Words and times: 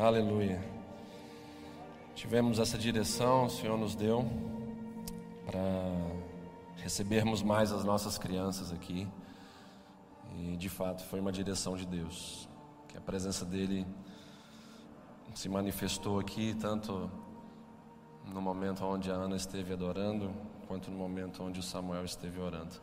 Aleluia. 0.00 0.64
Tivemos 2.14 2.60
essa 2.60 2.78
direção, 2.78 3.46
o 3.46 3.50
Senhor 3.50 3.76
nos 3.76 3.96
deu 3.96 4.24
para 5.44 5.58
recebermos 6.76 7.42
mais 7.42 7.72
as 7.72 7.82
nossas 7.82 8.16
crianças 8.16 8.72
aqui. 8.72 9.08
E 10.36 10.56
de 10.56 10.68
fato 10.68 11.02
foi 11.02 11.18
uma 11.18 11.32
direção 11.32 11.76
de 11.76 11.84
Deus, 11.84 12.48
que 12.86 12.96
a 12.96 13.00
presença 13.00 13.44
dele 13.44 13.84
se 15.34 15.48
manifestou 15.48 16.20
aqui 16.20 16.54
tanto 16.54 17.10
no 18.24 18.40
momento 18.40 18.84
onde 18.84 19.10
a 19.10 19.14
Ana 19.14 19.34
esteve 19.34 19.72
adorando, 19.72 20.32
quanto 20.68 20.92
no 20.92 20.96
momento 20.96 21.42
onde 21.42 21.58
o 21.58 21.62
Samuel 21.62 22.04
esteve 22.04 22.38
orando. 22.38 22.76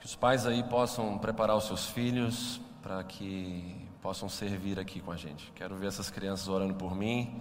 Que 0.00 0.06
os 0.06 0.16
pais 0.16 0.48
aí 0.48 0.64
possam 0.64 1.16
preparar 1.16 1.56
os 1.56 1.68
seus 1.68 1.86
filhos 1.86 2.60
para 2.82 3.04
que 3.04 3.87
possam 4.02 4.28
servir 4.28 4.78
aqui 4.78 5.00
com 5.00 5.10
a 5.10 5.16
gente. 5.16 5.52
Quero 5.54 5.76
ver 5.76 5.88
essas 5.88 6.10
crianças 6.10 6.48
orando 6.48 6.74
por 6.74 6.94
mim, 6.94 7.40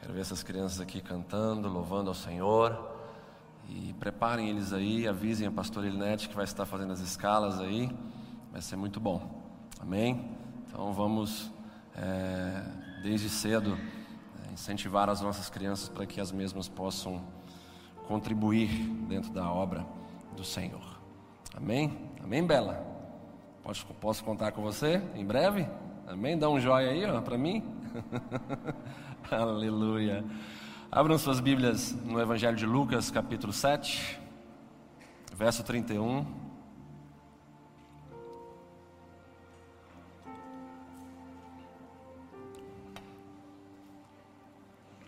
quero 0.00 0.12
ver 0.12 0.20
essas 0.20 0.42
crianças 0.42 0.80
aqui 0.80 1.00
cantando, 1.00 1.68
louvando 1.68 2.08
ao 2.08 2.14
Senhor. 2.14 2.94
E 3.68 3.92
preparem 3.94 4.48
eles 4.48 4.72
aí, 4.72 5.08
avisem 5.08 5.46
a 5.46 5.50
pastora 5.50 5.86
Elinete 5.86 6.28
que 6.28 6.36
vai 6.36 6.44
estar 6.44 6.64
fazendo 6.66 6.92
as 6.92 7.00
escalas 7.00 7.58
aí, 7.60 7.90
vai 8.52 8.62
ser 8.62 8.76
muito 8.76 9.00
bom. 9.00 9.42
Amém? 9.80 10.30
Então 10.68 10.92
vamos, 10.92 11.50
é, 11.96 12.62
desde 13.02 13.28
cedo, 13.28 13.76
é, 14.48 14.52
incentivar 14.52 15.10
as 15.10 15.20
nossas 15.20 15.50
crianças 15.50 15.88
para 15.88 16.06
que 16.06 16.20
as 16.20 16.30
mesmas 16.30 16.68
possam 16.68 17.24
contribuir 18.06 18.68
dentro 19.08 19.32
da 19.32 19.50
obra 19.50 19.84
do 20.36 20.44
Senhor. 20.44 21.00
Amém? 21.56 21.98
Amém, 22.22 22.46
Bela? 22.46 22.85
Posso, 23.66 23.84
posso 23.94 24.22
contar 24.22 24.52
com 24.52 24.62
você 24.62 25.02
em 25.16 25.26
breve? 25.26 25.66
Amém? 26.06 26.38
Dá 26.38 26.48
um 26.48 26.60
joia 26.60 26.88
aí 26.88 27.02
para 27.22 27.36
mim. 27.36 27.64
Aleluia. 29.28 30.24
Abram 30.88 31.18
suas 31.18 31.40
Bíblias 31.40 31.90
no 32.04 32.20
Evangelho 32.20 32.56
de 32.56 32.64
Lucas, 32.64 33.10
capítulo 33.10 33.52
7, 33.52 34.20
verso 35.34 35.64
31. 35.64 36.24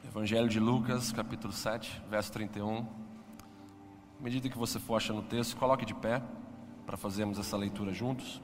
Evangelho 0.04 0.48
de 0.48 0.58
Lucas, 0.58 1.12
capítulo 1.12 1.52
7, 1.52 2.02
verso 2.10 2.32
31. 2.32 2.78
À 2.78 2.84
medida 4.20 4.48
que 4.48 4.58
você 4.58 4.80
for 4.80 4.96
achando 4.96 5.20
o 5.20 5.22
texto, 5.22 5.56
coloque 5.56 5.86
de 5.86 5.94
pé 5.94 6.20
para 6.88 6.96
fazermos 6.96 7.38
essa 7.38 7.54
leitura 7.54 7.92
juntos. 7.92 8.40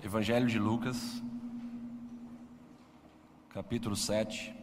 Evangelho 0.00 0.46
de 0.46 0.56
Lucas, 0.56 1.20
capítulo 3.48 3.96
7, 3.96 4.54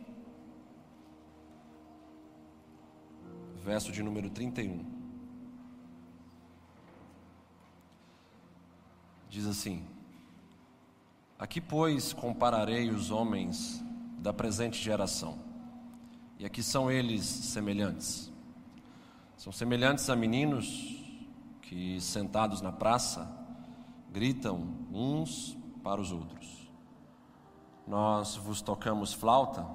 verso 3.66 3.92
de 3.92 4.02
número 4.02 4.30
31. 4.30 4.86
Diz 9.30 9.46
assim: 9.46 9.86
Aqui, 11.38 11.60
pois, 11.60 12.14
compararei 12.14 12.90
os 12.90 13.12
homens 13.12 13.84
da 14.22 14.32
presente 14.32 14.80
geração, 14.80 15.40
e 16.38 16.46
aqui 16.46 16.62
são 16.62 16.92
eles 16.92 17.26
semelhantes. 17.26 18.32
São 19.36 19.52
semelhantes 19.52 20.08
a 20.12 20.16
meninos 20.16 21.04
que, 21.64 22.00
sentados 22.00 22.62
na 22.62 22.72
praça, 22.72 23.28
gritam 24.12 24.76
uns 24.94 25.58
para 25.84 26.00
os 26.00 26.12
outros. 26.12 26.72
Nós 27.88 28.36
vos 28.36 28.62
tocamos 28.62 29.12
flauta 29.12 29.66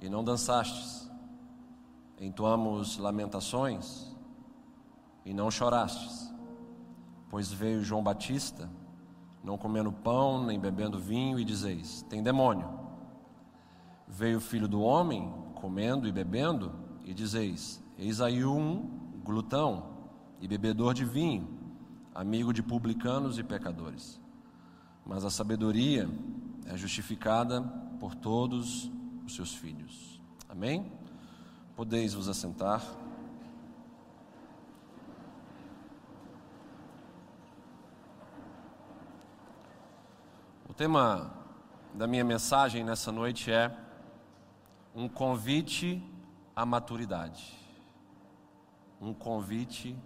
e 0.00 0.08
não 0.08 0.22
dançastes, 0.22 1.10
entoamos 2.20 2.98
lamentações 2.98 4.16
e 5.24 5.34
não 5.34 5.50
chorastes, 5.50 6.32
pois 7.28 7.52
veio 7.52 7.82
João 7.82 8.02
Batista, 8.02 8.70
não 9.42 9.58
comendo 9.58 9.90
pão 9.90 10.44
nem 10.44 10.58
bebendo 10.58 11.00
vinho, 11.00 11.40
e 11.40 11.44
dizeis: 11.44 12.02
tem 12.08 12.22
demônio. 12.22 12.87
Veio 14.08 14.38
o 14.38 14.40
filho 14.40 14.66
do 14.66 14.80
homem, 14.80 15.32
comendo 15.54 16.08
e 16.08 16.12
bebendo, 16.12 16.72
e 17.04 17.14
dizeis: 17.14 17.82
eis 17.98 18.20
aí 18.20 18.44
um 18.44 18.88
glutão 19.22 19.98
e 20.40 20.48
bebedor 20.48 20.94
de 20.94 21.04
vinho 21.04 21.58
amigo 22.18 22.52
de 22.52 22.64
publicanos 22.64 23.38
e 23.38 23.44
pecadores. 23.44 24.20
Mas 25.06 25.24
a 25.24 25.30
sabedoria 25.30 26.10
é 26.66 26.76
justificada 26.76 27.62
por 28.00 28.12
todos 28.16 28.90
os 29.24 29.36
seus 29.36 29.54
filhos. 29.54 30.20
Amém? 30.48 30.90
Podeis 31.76 32.14
vos 32.14 32.28
assentar. 32.28 32.82
O 40.68 40.74
tema 40.74 41.32
da 41.94 42.08
minha 42.08 42.24
mensagem 42.24 42.82
nessa 42.82 43.12
noite 43.12 43.48
é 43.52 43.68
um 44.98 45.08
convite 45.08 46.02
à 46.56 46.66
maturidade. 46.66 47.56
Um 49.00 49.14
convite 49.14 49.96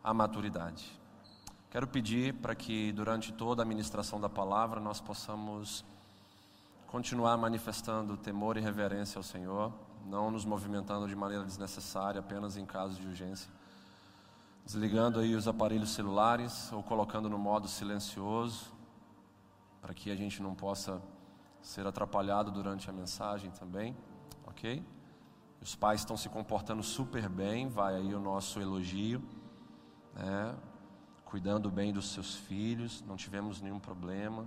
à 0.00 0.14
maturidade. 0.14 0.96
Quero 1.68 1.88
pedir 1.88 2.32
para 2.34 2.54
que 2.54 2.92
durante 2.92 3.32
toda 3.32 3.64
a 3.64 3.66
ministração 3.66 4.20
da 4.20 4.28
palavra 4.28 4.78
nós 4.78 5.00
possamos 5.00 5.84
continuar 6.86 7.36
manifestando 7.36 8.16
temor 8.16 8.56
e 8.56 8.60
reverência 8.60 9.18
ao 9.18 9.24
Senhor, 9.24 9.72
não 10.06 10.30
nos 10.30 10.44
movimentando 10.44 11.08
de 11.08 11.16
maneira 11.16 11.42
desnecessária, 11.42 12.20
apenas 12.20 12.56
em 12.56 12.64
casos 12.64 12.98
de 12.98 13.08
urgência. 13.08 13.50
Desligando 14.64 15.18
aí 15.18 15.34
os 15.34 15.48
aparelhos 15.48 15.90
celulares 15.90 16.72
ou 16.72 16.80
colocando 16.80 17.28
no 17.28 17.38
modo 17.38 17.66
silencioso, 17.66 18.72
para 19.80 19.92
que 19.92 20.12
a 20.12 20.14
gente 20.14 20.40
não 20.40 20.54
possa 20.54 21.02
ser 21.60 21.88
atrapalhado 21.88 22.52
durante 22.52 22.88
a 22.88 22.92
mensagem 22.92 23.50
também, 23.50 23.96
ok? 24.52 24.84
Os 25.60 25.74
pais 25.74 26.00
estão 26.00 26.16
se 26.16 26.28
comportando 26.28 26.82
super 26.82 27.28
bem, 27.28 27.68
vai 27.68 27.96
aí 27.96 28.14
o 28.14 28.20
nosso 28.20 28.60
elogio, 28.60 29.22
né? 30.14 30.54
cuidando 31.24 31.70
bem 31.70 31.92
dos 31.92 32.10
seus 32.10 32.34
filhos, 32.34 33.02
não 33.06 33.16
tivemos 33.16 33.60
nenhum 33.62 33.80
problema. 33.80 34.46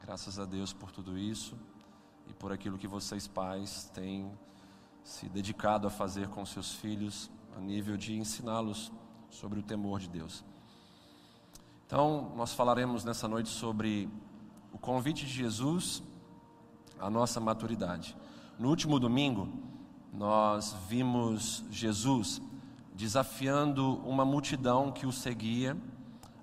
Graças 0.00 0.38
a 0.38 0.44
Deus 0.44 0.72
por 0.72 0.92
tudo 0.92 1.18
isso 1.18 1.58
e 2.28 2.32
por 2.32 2.52
aquilo 2.52 2.78
que 2.78 2.86
vocês 2.86 3.26
pais 3.26 3.90
têm 3.92 4.30
se 5.02 5.28
dedicado 5.28 5.86
a 5.86 5.90
fazer 5.90 6.28
com 6.28 6.46
seus 6.46 6.72
filhos 6.72 7.30
a 7.56 7.60
nível 7.60 7.96
de 7.96 8.14
ensiná-los 8.14 8.92
sobre 9.30 9.58
o 9.58 9.62
temor 9.62 9.98
de 9.98 10.08
Deus. 10.08 10.44
Então, 11.86 12.32
nós 12.36 12.54
falaremos 12.54 13.04
nessa 13.04 13.26
noite 13.26 13.48
sobre 13.48 14.08
o 14.72 14.78
convite 14.78 15.26
de 15.26 15.32
Jesus 15.32 16.02
à 16.98 17.10
nossa 17.10 17.40
maturidade. 17.40 18.16
No 18.56 18.68
último 18.68 19.00
domingo, 19.00 19.48
nós 20.12 20.76
vimos 20.88 21.64
Jesus 21.72 22.40
desafiando 22.94 23.96
uma 24.08 24.24
multidão 24.24 24.92
que 24.92 25.06
o 25.06 25.12
seguia 25.12 25.76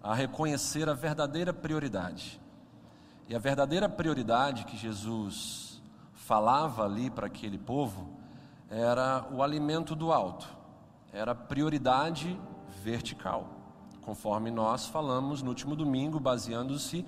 a 0.03 0.13
reconhecer 0.13 0.89
a 0.89 0.93
verdadeira 0.93 1.53
prioridade. 1.53 2.41
E 3.29 3.35
a 3.35 3.39
verdadeira 3.39 3.87
prioridade 3.87 4.65
que 4.65 4.75
Jesus 4.75 5.81
falava 6.13 6.83
ali 6.83 7.09
para 7.09 7.27
aquele 7.27 7.57
povo 7.57 8.09
era 8.69 9.25
o 9.31 9.41
alimento 9.41 9.95
do 9.95 10.11
alto, 10.11 10.47
era 11.13 11.33
prioridade 11.33 12.37
vertical, 12.83 13.47
conforme 14.01 14.51
nós 14.51 14.85
falamos 14.85 15.41
no 15.41 15.49
último 15.49 15.77
domingo, 15.77 16.19
baseando-se 16.19 17.05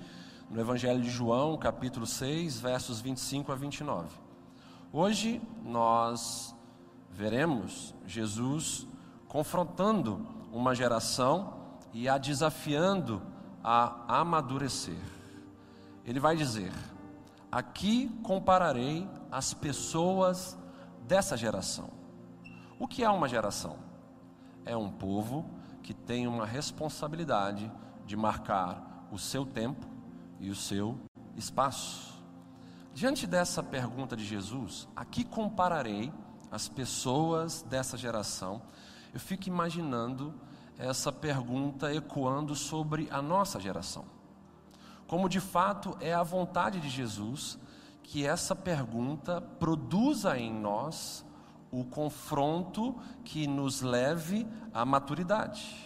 no 0.48 0.58
Evangelho 0.58 1.02
de 1.02 1.10
João, 1.10 1.58
capítulo 1.58 2.06
6, 2.06 2.58
versos 2.58 3.02
25 3.02 3.52
a 3.52 3.54
29. 3.54 4.23
Hoje 4.96 5.42
nós 5.64 6.54
veremos 7.10 7.92
Jesus 8.06 8.86
confrontando 9.26 10.24
uma 10.52 10.72
geração 10.72 11.52
e 11.92 12.08
a 12.08 12.16
desafiando 12.16 13.20
a 13.60 14.20
amadurecer. 14.20 15.02
Ele 16.04 16.20
vai 16.20 16.36
dizer: 16.36 16.72
Aqui 17.50 18.08
compararei 18.22 19.08
as 19.32 19.52
pessoas 19.52 20.56
dessa 21.08 21.36
geração. 21.36 21.90
O 22.78 22.86
que 22.86 23.02
é 23.02 23.10
uma 23.10 23.28
geração? 23.28 23.76
É 24.64 24.76
um 24.76 24.92
povo 24.92 25.44
que 25.82 25.92
tem 25.92 26.28
uma 26.28 26.46
responsabilidade 26.46 27.68
de 28.06 28.16
marcar 28.16 29.08
o 29.10 29.18
seu 29.18 29.44
tempo 29.44 29.88
e 30.38 30.50
o 30.50 30.54
seu 30.54 30.96
espaço. 31.34 32.13
Diante 32.94 33.26
dessa 33.26 33.60
pergunta 33.60 34.16
de 34.16 34.24
Jesus, 34.24 34.86
aqui 34.94 35.24
compararei 35.24 36.12
as 36.48 36.68
pessoas 36.68 37.60
dessa 37.62 37.96
geração, 37.96 38.62
eu 39.12 39.18
fico 39.18 39.48
imaginando 39.48 40.32
essa 40.78 41.10
pergunta 41.10 41.92
ecoando 41.92 42.54
sobre 42.54 43.08
a 43.10 43.20
nossa 43.20 43.58
geração. 43.58 44.04
Como 45.08 45.28
de 45.28 45.40
fato 45.40 45.96
é 46.00 46.14
a 46.14 46.22
vontade 46.22 46.78
de 46.78 46.88
Jesus 46.88 47.58
que 48.00 48.24
essa 48.24 48.54
pergunta 48.54 49.40
produza 49.40 50.38
em 50.38 50.54
nós 50.54 51.26
o 51.72 51.84
confronto 51.84 52.94
que 53.24 53.48
nos 53.48 53.82
leve 53.82 54.46
à 54.72 54.84
maturidade. 54.84 55.84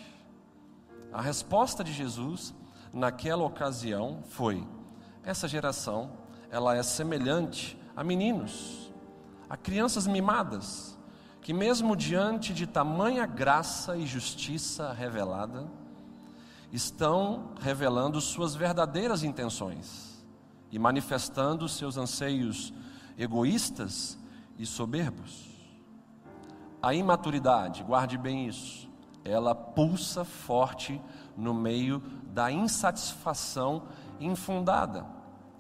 A 1.11 1.23
resposta 1.23 1.83
de 1.83 1.91
Jesus 1.91 2.55
naquela 2.93 3.45
ocasião 3.45 4.23
foi: 4.29 4.69
essa 5.23 5.49
geração, 5.49 6.28
ela 6.51 6.77
é 6.77 6.83
semelhante 6.83 7.79
a 7.97 8.03
meninos, 8.03 8.93
a 9.49 9.57
crianças 9.57 10.07
mimadas, 10.07 10.99
que 11.41 11.53
mesmo 11.53 11.97
diante 11.97 12.53
de 12.53 12.67
tamanha 12.67 13.27
graça 13.27 13.97
e 13.97 14.07
justiça 14.07 14.93
revelada, 14.93 15.67
estão 16.73 17.53
revelando 17.61 18.21
suas 18.21 18.55
verdadeiras 18.55 19.23
intenções 19.23 20.23
e 20.71 20.79
manifestando 20.79 21.69
seus 21.69 21.97
anseios 21.97 22.73
egoístas 23.17 24.19
e 24.59 24.67
soberbos. 24.67 25.49
A 26.83 26.95
imaturidade, 26.95 27.83
guarde 27.83 28.19
bem 28.19 28.47
isso, 28.47 28.89
ela 29.25 29.55
pulsa 29.55 30.25
forte 30.25 31.01
no 31.37 31.53
meio 31.55 32.01
da 32.33 32.53
insatisfação 32.53 33.85
infundada, 34.21 35.07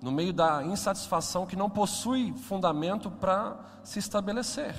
no 0.00 0.12
meio 0.12 0.32
da 0.32 0.62
insatisfação 0.64 1.46
que 1.46 1.56
não 1.56 1.68
possui 1.68 2.32
fundamento 2.32 3.10
para 3.10 3.56
se 3.82 3.98
estabelecer. 3.98 4.74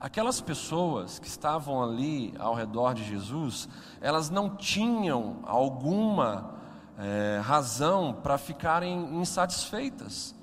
Aquelas 0.00 0.40
pessoas 0.40 1.18
que 1.18 1.26
estavam 1.26 1.82
ali 1.82 2.34
ao 2.38 2.54
redor 2.54 2.94
de 2.94 3.04
Jesus, 3.04 3.68
elas 4.00 4.30
não 4.30 4.54
tinham 4.54 5.40
alguma 5.44 6.54
é, 6.96 7.40
razão 7.42 8.12
para 8.22 8.38
ficarem 8.38 9.20
insatisfeitas, 9.20 10.34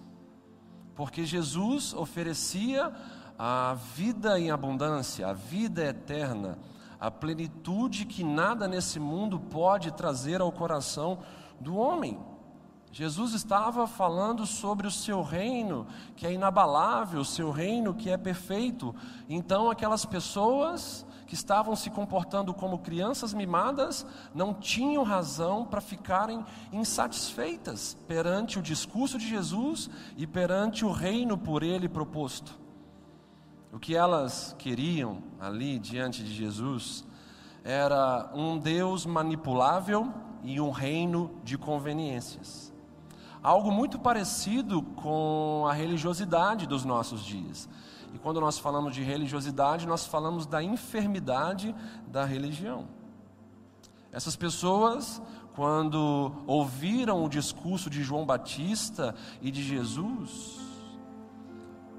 porque 0.94 1.26
Jesus 1.26 1.94
oferecia 1.94 2.94
a 3.38 3.76
vida 3.96 4.40
em 4.40 4.52
abundância, 4.52 5.28
a 5.28 5.34
vida 5.34 5.84
eterna 5.86 6.58
a 7.00 7.12
plenitude 7.12 8.06
que 8.06 8.24
nada 8.24 8.68
nesse 8.68 9.00
mundo 9.00 9.40
pode 9.40 9.92
trazer 9.92 10.42
ao 10.42 10.52
coração 10.52 11.20
do 11.60 11.76
homem. 11.76 12.20
Jesus 12.96 13.34
estava 13.34 13.86
falando 13.88 14.46
sobre 14.46 14.88
o 14.88 14.92
seu 14.92 15.22
reino, 15.22 15.86
que 16.16 16.26
é 16.26 16.32
inabalável, 16.32 17.20
o 17.20 17.26
seu 17.26 17.52
reino 17.52 17.94
que 17.94 18.10
é 18.10 18.16
perfeito. 18.16 18.96
Então, 19.28 19.70
aquelas 19.70 20.06
pessoas 20.06 21.06
que 21.28 21.34
estavam 21.34 21.76
se 21.76 21.90
comportando 21.90 22.54
como 22.54 22.80
crianças 22.80 23.34
mimadas 23.34 24.06
não 24.34 24.54
tinham 24.54 25.04
razão 25.04 25.66
para 25.66 25.82
ficarem 25.82 26.46
insatisfeitas 26.72 27.98
perante 28.08 28.60
o 28.60 28.62
discurso 28.62 29.18
de 29.18 29.28
Jesus 29.28 29.90
e 30.16 30.26
perante 30.26 30.86
o 30.86 30.92
reino 30.94 31.38
por 31.38 31.64
ele 31.64 31.90
proposto. 31.90 32.58
O 33.74 33.78
que 33.78 33.94
elas 33.94 34.56
queriam 34.58 35.22
ali 35.38 35.80
diante 35.80 36.24
de 36.24 36.34
Jesus 36.34 37.04
era 37.62 38.32
um 38.34 38.58
Deus 38.58 39.06
manipulável 39.06 40.14
e 40.42 40.62
um 40.62 40.72
reino 40.72 41.42
de 41.44 41.58
conveniências. 41.58 42.65
Algo 43.46 43.72
muito 43.72 44.00
parecido 44.00 44.82
com 44.82 45.68
a 45.70 45.72
religiosidade 45.72 46.66
dos 46.66 46.84
nossos 46.84 47.24
dias. 47.24 47.70
E 48.12 48.18
quando 48.18 48.42
nós 48.42 48.58
falamos 48.58 48.96
de 48.96 49.04
religiosidade, 49.04 49.86
nós 49.86 50.04
falamos 50.04 50.48
da 50.48 50.64
enfermidade 50.64 51.76
da 52.08 52.26
religião. 52.26 52.88
Essas 54.12 54.36
pessoas, 54.36 55.22
quando 55.54 56.34
ouviram 56.48 57.24
o 57.24 57.30
discurso 57.30 57.88
de 57.88 58.02
João 58.02 58.26
Batista 58.26 59.14
e 59.40 59.52
de 59.52 59.62
Jesus, 59.62 60.58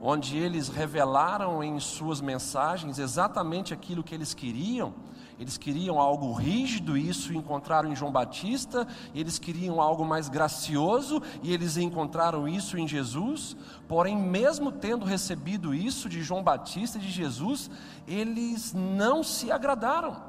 onde 0.00 0.36
eles 0.36 0.68
revelaram 0.68 1.62
em 1.62 1.78
suas 1.78 2.20
mensagens 2.20 2.98
exatamente 2.98 3.72
aquilo 3.72 4.02
que 4.02 4.16
eles 4.16 4.34
queriam. 4.34 4.94
Eles 5.38 5.58
queriam 5.58 6.00
algo 6.00 6.32
rígido, 6.32 6.96
e 6.96 7.08
isso 7.08 7.32
encontraram 7.34 7.90
em 7.90 7.96
João 7.96 8.10
Batista, 8.10 8.88
eles 9.14 9.38
queriam 9.38 9.80
algo 9.80 10.04
mais 10.04 10.28
gracioso, 10.28 11.22
e 11.42 11.52
eles 11.52 11.76
encontraram 11.76 12.48
isso 12.48 12.78
em 12.78 12.88
Jesus. 12.88 13.54
Porém, 13.86 14.16
mesmo 14.16 14.72
tendo 14.72 15.04
recebido 15.04 15.74
isso 15.74 16.08
de 16.08 16.22
João 16.22 16.42
Batista 16.42 16.96
e 16.96 17.02
de 17.02 17.10
Jesus, 17.10 17.70
eles 18.06 18.72
não 18.72 19.22
se 19.22 19.52
agradaram. 19.52 20.22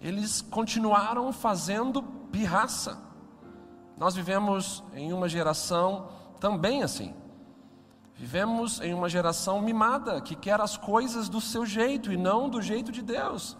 Eles 0.00 0.42
continuaram 0.42 1.32
fazendo 1.32 2.02
pirraça. 2.02 2.98
Nós 3.96 4.14
vivemos 4.14 4.82
em 4.94 5.12
uma 5.12 5.28
geração 5.28 6.08
também 6.40 6.82
assim. 6.82 7.14
Vivemos 8.22 8.80
em 8.80 8.94
uma 8.94 9.08
geração 9.08 9.60
mimada 9.60 10.20
que 10.20 10.36
quer 10.36 10.60
as 10.60 10.76
coisas 10.76 11.28
do 11.28 11.40
seu 11.40 11.66
jeito 11.66 12.12
e 12.12 12.16
não 12.16 12.48
do 12.48 12.62
jeito 12.62 12.92
de 12.92 13.02
Deus. 13.02 13.58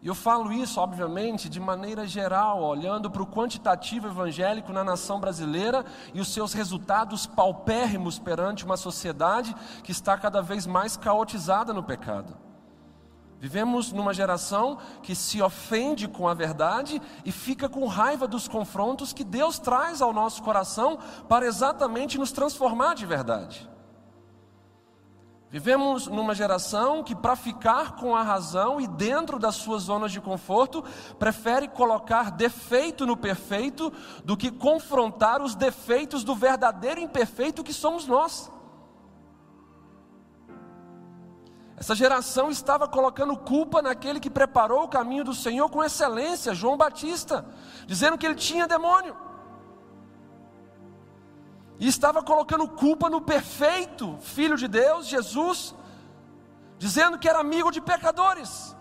E 0.00 0.06
eu 0.06 0.14
falo 0.14 0.50
isso, 0.50 0.80
obviamente, 0.80 1.50
de 1.50 1.60
maneira 1.60 2.06
geral, 2.06 2.62
olhando 2.62 3.10
para 3.10 3.22
o 3.22 3.26
quantitativo 3.26 4.06
evangélico 4.06 4.72
na 4.72 4.82
nação 4.82 5.20
brasileira 5.20 5.84
e 6.14 6.20
os 6.22 6.32
seus 6.32 6.54
resultados 6.54 7.26
paupérrimos 7.26 8.18
perante 8.18 8.64
uma 8.64 8.78
sociedade 8.78 9.54
que 9.84 9.92
está 9.92 10.16
cada 10.16 10.40
vez 10.40 10.66
mais 10.66 10.96
caotizada 10.96 11.74
no 11.74 11.82
pecado. 11.82 12.34
Vivemos 13.42 13.90
numa 13.90 14.14
geração 14.14 14.78
que 15.02 15.16
se 15.16 15.42
ofende 15.42 16.06
com 16.06 16.28
a 16.28 16.32
verdade 16.32 17.02
e 17.24 17.32
fica 17.32 17.68
com 17.68 17.88
raiva 17.88 18.28
dos 18.28 18.46
confrontos 18.46 19.12
que 19.12 19.24
Deus 19.24 19.58
traz 19.58 20.00
ao 20.00 20.12
nosso 20.12 20.44
coração 20.44 20.96
para 21.28 21.44
exatamente 21.44 22.16
nos 22.16 22.30
transformar 22.30 22.94
de 22.94 23.04
verdade. 23.04 23.68
Vivemos 25.50 26.06
numa 26.06 26.36
geração 26.36 27.02
que, 27.02 27.16
para 27.16 27.34
ficar 27.34 27.96
com 27.96 28.14
a 28.14 28.22
razão 28.22 28.80
e 28.80 28.86
dentro 28.86 29.40
das 29.40 29.56
suas 29.56 29.82
zonas 29.82 30.12
de 30.12 30.20
conforto, 30.20 30.84
prefere 31.18 31.66
colocar 31.66 32.30
defeito 32.30 33.04
no 33.04 33.16
perfeito 33.16 33.92
do 34.24 34.36
que 34.36 34.52
confrontar 34.52 35.42
os 35.42 35.56
defeitos 35.56 36.22
do 36.22 36.36
verdadeiro 36.36 37.00
imperfeito 37.00 37.64
que 37.64 37.72
somos 37.72 38.06
nós. 38.06 38.52
Essa 41.82 41.96
geração 41.96 42.48
estava 42.48 42.86
colocando 42.86 43.36
culpa 43.36 43.82
naquele 43.82 44.20
que 44.20 44.30
preparou 44.30 44.84
o 44.84 44.88
caminho 44.88 45.24
do 45.24 45.34
Senhor 45.34 45.68
com 45.68 45.82
excelência, 45.82 46.54
João 46.54 46.76
Batista, 46.76 47.44
dizendo 47.88 48.16
que 48.16 48.24
ele 48.24 48.36
tinha 48.36 48.68
demônio. 48.68 49.16
E 51.80 51.88
estava 51.88 52.22
colocando 52.22 52.68
culpa 52.68 53.10
no 53.10 53.20
perfeito 53.20 54.16
Filho 54.20 54.56
de 54.56 54.68
Deus, 54.68 55.08
Jesus, 55.08 55.74
dizendo 56.78 57.18
que 57.18 57.28
era 57.28 57.40
amigo 57.40 57.72
de 57.72 57.80
pecadores, 57.80 58.76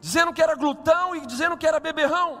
dizendo 0.00 0.32
que 0.32 0.42
era 0.42 0.54
glutão 0.54 1.14
e 1.14 1.26
dizendo 1.26 1.58
que 1.58 1.66
era 1.66 1.78
beberrão. 1.78 2.40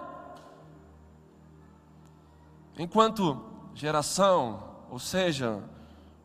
Enquanto 2.78 3.44
geração, 3.74 4.62
ou 4.88 4.98
seja, 4.98 5.62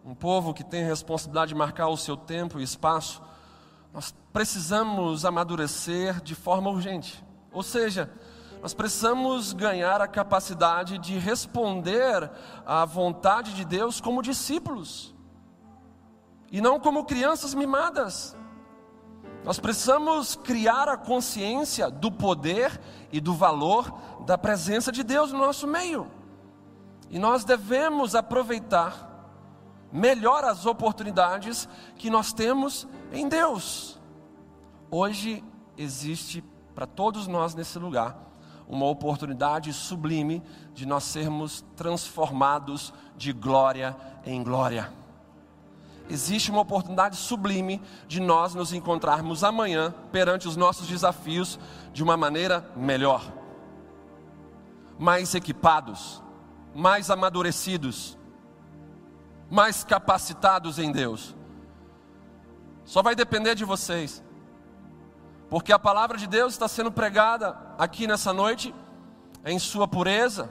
um 0.03 0.13
povo 0.13 0.53
que 0.53 0.63
tem 0.63 0.83
a 0.83 0.87
responsabilidade 0.87 1.49
de 1.49 1.55
marcar 1.55 1.87
o 1.87 1.95
seu 1.95 2.17
tempo 2.17 2.59
e 2.59 2.63
espaço, 2.63 3.21
nós 3.93 4.13
precisamos 4.33 5.23
amadurecer 5.23 6.21
de 6.21 6.35
forma 6.35 6.69
urgente. 6.69 7.23
Ou 7.51 7.63
seja, 7.63 8.11
nós 8.61 8.73
precisamos 8.73 9.53
ganhar 9.53 10.01
a 10.01 10.07
capacidade 10.07 10.97
de 10.97 11.17
responder 11.17 12.29
à 12.65 12.83
vontade 12.83 13.53
de 13.53 13.63
Deus 13.63 14.01
como 14.01 14.21
discípulos, 14.21 15.13
e 16.51 16.59
não 16.59 16.79
como 16.79 17.05
crianças 17.05 17.53
mimadas. 17.53 18.35
Nós 19.43 19.59
precisamos 19.59 20.35
criar 20.35 20.87
a 20.87 20.97
consciência 20.97 21.89
do 21.89 22.11
poder 22.11 22.79
e 23.11 23.19
do 23.19 23.33
valor 23.33 23.93
da 24.25 24.37
presença 24.37 24.91
de 24.91 25.03
Deus 25.03 25.31
no 25.31 25.39
nosso 25.39 25.67
meio. 25.67 26.09
E 27.09 27.19
nós 27.19 27.43
devemos 27.43 28.15
aproveitar 28.15 29.12
melhor 29.93 30.43
as 30.43 30.65
oportunidades 30.65 31.69
que 31.95 32.09
nós 32.09 32.33
temos 32.33 32.87
em 33.11 33.29
Deus. 33.29 34.01
Hoje 34.89 35.43
existe 35.77 36.43
para 36.73 36.87
todos 36.87 37.27
nós 37.27 37.53
nesse 37.53 37.77
lugar 37.77 38.17
uma 38.67 38.87
oportunidade 38.87 39.71
sublime 39.71 40.41
de 40.73 40.85
nós 40.85 41.03
sermos 41.03 41.63
transformados 41.75 42.91
de 43.15 43.31
glória 43.31 43.95
em 44.25 44.43
glória. 44.43 44.91
Existe 46.09 46.49
uma 46.49 46.61
oportunidade 46.61 47.15
sublime 47.15 47.79
de 48.07 48.19
nós 48.19 48.55
nos 48.55 48.73
encontrarmos 48.73 49.43
amanhã 49.43 49.93
perante 50.11 50.47
os 50.47 50.57
nossos 50.57 50.87
desafios 50.87 51.59
de 51.93 52.01
uma 52.01 52.17
maneira 52.17 52.67
melhor, 52.75 53.31
mais 54.97 55.35
equipados, 55.35 56.21
mais 56.73 57.09
amadurecidos, 57.09 58.17
mais 59.49 59.83
capacitados 59.83 60.79
em 60.79 60.91
Deus. 60.91 61.35
Só 62.85 63.01
vai 63.01 63.15
depender 63.15 63.55
de 63.55 63.63
vocês 63.63 64.23
porque 65.53 65.71
a 65.71 65.77
palavra 65.77 66.17
de 66.17 66.25
Deus 66.25 66.53
está 66.53 66.67
sendo 66.67 66.91
pregada 66.91 67.55
aqui 67.77 68.07
nessa 68.07 68.33
noite 68.33 68.73
em 69.45 69.59
sua 69.59 69.87
pureza. 69.87 70.49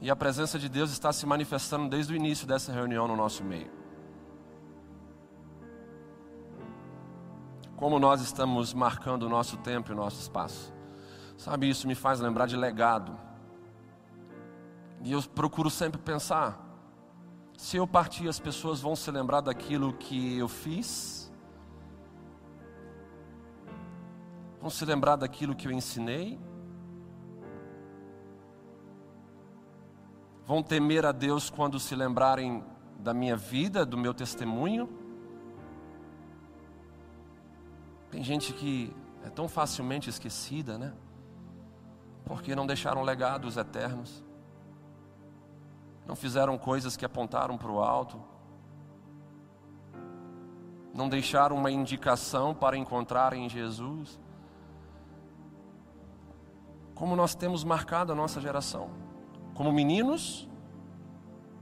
E 0.00 0.08
a 0.08 0.14
presença 0.14 0.60
de 0.60 0.68
Deus 0.68 0.92
está 0.92 1.12
se 1.12 1.26
manifestando 1.26 1.88
desde 1.88 2.12
o 2.12 2.16
início 2.16 2.46
dessa 2.46 2.72
reunião 2.72 3.08
no 3.08 3.16
nosso 3.16 3.42
meio. 3.42 3.68
Como 7.74 7.98
nós 7.98 8.20
estamos 8.20 8.72
marcando 8.72 9.24
o 9.24 9.28
nosso 9.28 9.56
tempo 9.56 9.90
e 9.90 9.92
o 9.92 9.96
nosso 9.96 10.20
espaço. 10.20 10.72
Sabe, 11.36 11.68
isso 11.68 11.88
me 11.88 11.96
faz 11.96 12.20
lembrar 12.20 12.46
de 12.46 12.56
legado. 12.56 13.18
E 15.02 15.10
eu 15.10 15.20
procuro 15.34 15.68
sempre 15.68 16.00
pensar: 16.00 16.58
se 17.66 17.76
eu 17.76 17.86
partir, 17.86 18.28
as 18.28 18.38
pessoas 18.38 18.80
vão 18.80 18.94
se 18.94 19.10
lembrar 19.10 19.40
daquilo 19.40 19.92
que 19.92 20.38
eu 20.38 20.46
fiz 20.46 21.16
Vão 24.66 24.70
se 24.70 24.84
lembrar 24.84 25.14
daquilo 25.14 25.54
que 25.54 25.68
eu 25.68 25.70
ensinei? 25.70 26.40
Vão 30.44 30.60
temer 30.60 31.06
a 31.06 31.12
Deus 31.12 31.48
quando 31.48 31.78
se 31.78 31.94
lembrarem 31.94 32.64
da 32.98 33.14
minha 33.14 33.36
vida, 33.36 33.86
do 33.86 33.96
meu 33.96 34.12
testemunho? 34.12 34.88
Tem 38.10 38.24
gente 38.24 38.52
que 38.52 38.92
é 39.24 39.30
tão 39.30 39.48
facilmente 39.48 40.10
esquecida, 40.10 40.76
né? 40.76 40.92
Porque 42.24 42.56
não 42.56 42.66
deixaram 42.66 43.02
legados 43.02 43.56
eternos, 43.56 44.25
não 46.06 46.14
fizeram 46.14 46.56
coisas 46.56 46.96
que 46.96 47.04
apontaram 47.04 47.58
para 47.58 47.70
o 47.70 47.80
alto, 47.80 48.20
não 50.94 51.08
deixaram 51.08 51.56
uma 51.56 51.70
indicação 51.70 52.54
para 52.54 52.76
encontrar 52.76 53.32
em 53.34 53.48
Jesus 53.48 54.18
como 56.96 57.14
nós 57.14 57.34
temos 57.34 57.62
marcado 57.62 58.10
a 58.10 58.14
nossa 58.14 58.40
geração. 58.40 58.88
Como 59.54 59.70
meninos, 59.70 60.48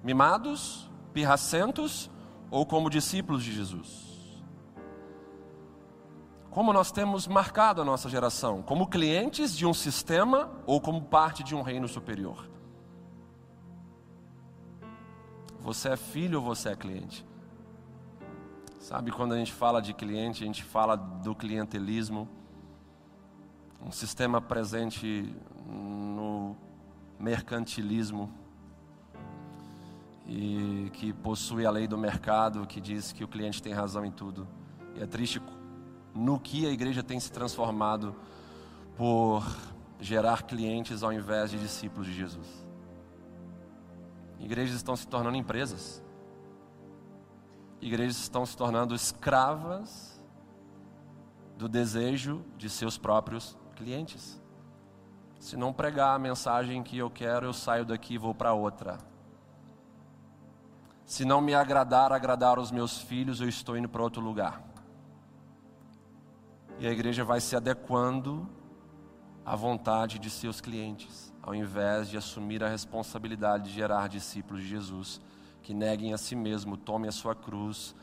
mimados, 0.03 0.89
pirracentos 1.13 2.09
ou 2.51 2.65
como 2.65 2.89
discípulos 2.89 3.43
de 3.43 3.53
Jesus. 3.53 4.43
Como 6.51 6.73
nós 6.73 6.93
temos 6.93 7.27
marcado 7.27 7.83
a 7.83 7.85
nossa 7.85 8.09
geração? 8.09 8.63
Como 8.63 8.87
clientes 8.87 9.57
de 9.57 9.67
um 9.67 9.75
sistema 9.75 10.53
ou 10.65 10.81
como 10.81 11.03
parte 11.03 11.43
de 11.43 11.53
um 11.53 11.63
reino 11.63 11.89
superior? 11.89 12.54
Você 15.65 15.89
é 15.89 15.97
filho 15.97 16.41
ou 16.41 16.45
você 16.45 16.69
é 16.69 16.77
cliente? 16.77 17.25
Sabe, 18.79 19.11
quando 19.11 19.33
a 19.33 19.39
gente 19.39 19.51
fala 19.51 19.81
de 19.81 19.95
cliente, 19.95 20.45
a 20.45 20.47
gente 20.47 20.63
fala 20.63 20.95
do 20.95 21.35
clientelismo 21.35 22.29
um 23.83 23.91
sistema 23.91 24.43
presente 24.43 25.35
no 25.67 26.55
mercantilismo 27.19 28.31
e 30.27 30.91
que 30.93 31.15
possui 31.15 31.65
a 31.65 31.71
lei 31.71 31.87
do 31.87 31.97
mercado 31.97 32.67
que 32.67 32.79
diz 32.79 33.11
que 33.11 33.25
o 33.25 33.29
cliente 33.29 33.63
tem 33.63 33.73
razão 33.73 34.05
em 34.05 34.11
tudo. 34.11 34.47
E 34.95 35.03
é 35.03 35.07
triste 35.07 35.41
no 36.15 36.39
que 36.39 36.67
a 36.67 36.71
igreja 36.71 37.03
tem 37.03 37.19
se 37.19 37.33
transformado 37.33 38.15
por 38.99 39.43
gerar 39.99 40.43
clientes 40.43 41.03
ao 41.03 41.11
invés 41.11 41.51
de 41.51 41.59
discípulos 41.59 42.07
de 42.07 42.13
Jesus. 42.13 42.64
Igrejas 44.45 44.77
estão 44.77 44.95
se 44.95 45.09
tornando 45.09 45.39
empresas. 45.39 46.05
Igrejas 47.81 48.19
estão 48.19 48.45
se 48.45 48.55
tornando 48.55 48.95
escravas 48.95 50.23
do 51.57 51.67
desejo 51.67 52.45
de 52.59 52.69
seus 52.69 52.99
próprios 52.99 53.57
clientes. 53.75 54.39
Se 55.41 55.57
não 55.57 55.73
pregar 55.73 56.15
a 56.15 56.19
mensagem 56.19 56.83
que 56.83 56.99
eu 56.99 57.09
quero, 57.09 57.47
eu 57.47 57.55
saio 57.55 57.87
daqui 57.87 58.15
e 58.15 58.19
vou 58.19 58.35
para 58.35 58.53
outra. 58.53 58.99
Se 61.07 61.25
não 61.25 61.41
me 61.41 61.55
agradar, 61.55 62.13
agradar 62.13 62.59
os 62.59 62.71
meus 62.71 62.99
filhos, 62.99 63.41
eu 63.41 63.49
estou 63.49 63.79
indo 63.79 63.89
para 63.89 64.03
outro 64.03 64.21
lugar. 64.21 64.63
E 66.79 66.87
a 66.87 66.91
igreja 66.91 67.25
vai 67.25 67.41
se 67.41 67.57
adequando 67.57 68.47
à 69.43 69.57
vontade 69.57 70.19
de 70.19 70.29
seus 70.29 70.61
clientes, 70.61 71.33
ao 71.45 71.55
invés 71.55 72.09
de 72.09 72.17
assumir 72.17 72.65
a 72.65 72.69
responsabilidade 72.69 73.65
de 73.65 73.75
gerar 73.75 74.09
discípulos 74.09 74.63
de 74.63 74.69
Jesus, 74.71 75.21
que 75.63 75.75
neguem 75.75 76.15
a 76.15 76.19
si 76.19 76.35
mesmo, 76.35 76.75
tomem 76.75 77.07
a 77.07 77.13
sua 77.13 77.35
cruz 77.35 77.95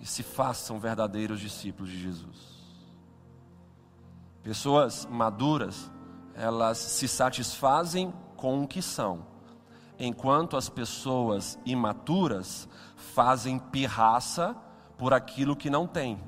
e 0.00 0.06
se 0.06 0.22
façam 0.22 0.80
verdadeiros 0.80 1.38
discípulos 1.38 1.90
de 1.90 2.00
Jesus. 2.00 2.58
Pessoas 4.42 5.04
maduras, 5.04 5.90
elas 6.34 6.78
se 6.78 7.06
satisfazem 7.06 8.10
com 8.34 8.62
o 8.62 8.66
que 8.66 8.80
são, 8.80 9.26
enquanto 9.98 10.56
as 10.56 10.70
pessoas 10.70 11.58
imaturas 11.66 12.66
fazem 12.96 13.58
pirraça 13.58 14.56
por 14.96 15.12
aquilo 15.12 15.54
que 15.54 15.68
não 15.68 15.86
têm. 15.86 16.18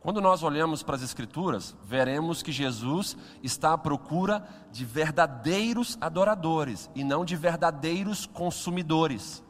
Quando 0.00 0.18
nós 0.18 0.42
olhamos 0.42 0.82
para 0.82 0.96
as 0.96 1.02
Escrituras, 1.02 1.76
veremos 1.84 2.42
que 2.42 2.50
Jesus 2.50 3.16
está 3.42 3.74
à 3.74 3.78
procura 3.78 4.42
de 4.72 4.82
verdadeiros 4.82 5.98
adoradores 6.00 6.90
e 6.94 7.04
não 7.04 7.22
de 7.22 7.36
verdadeiros 7.36 8.24
consumidores. 8.24 9.44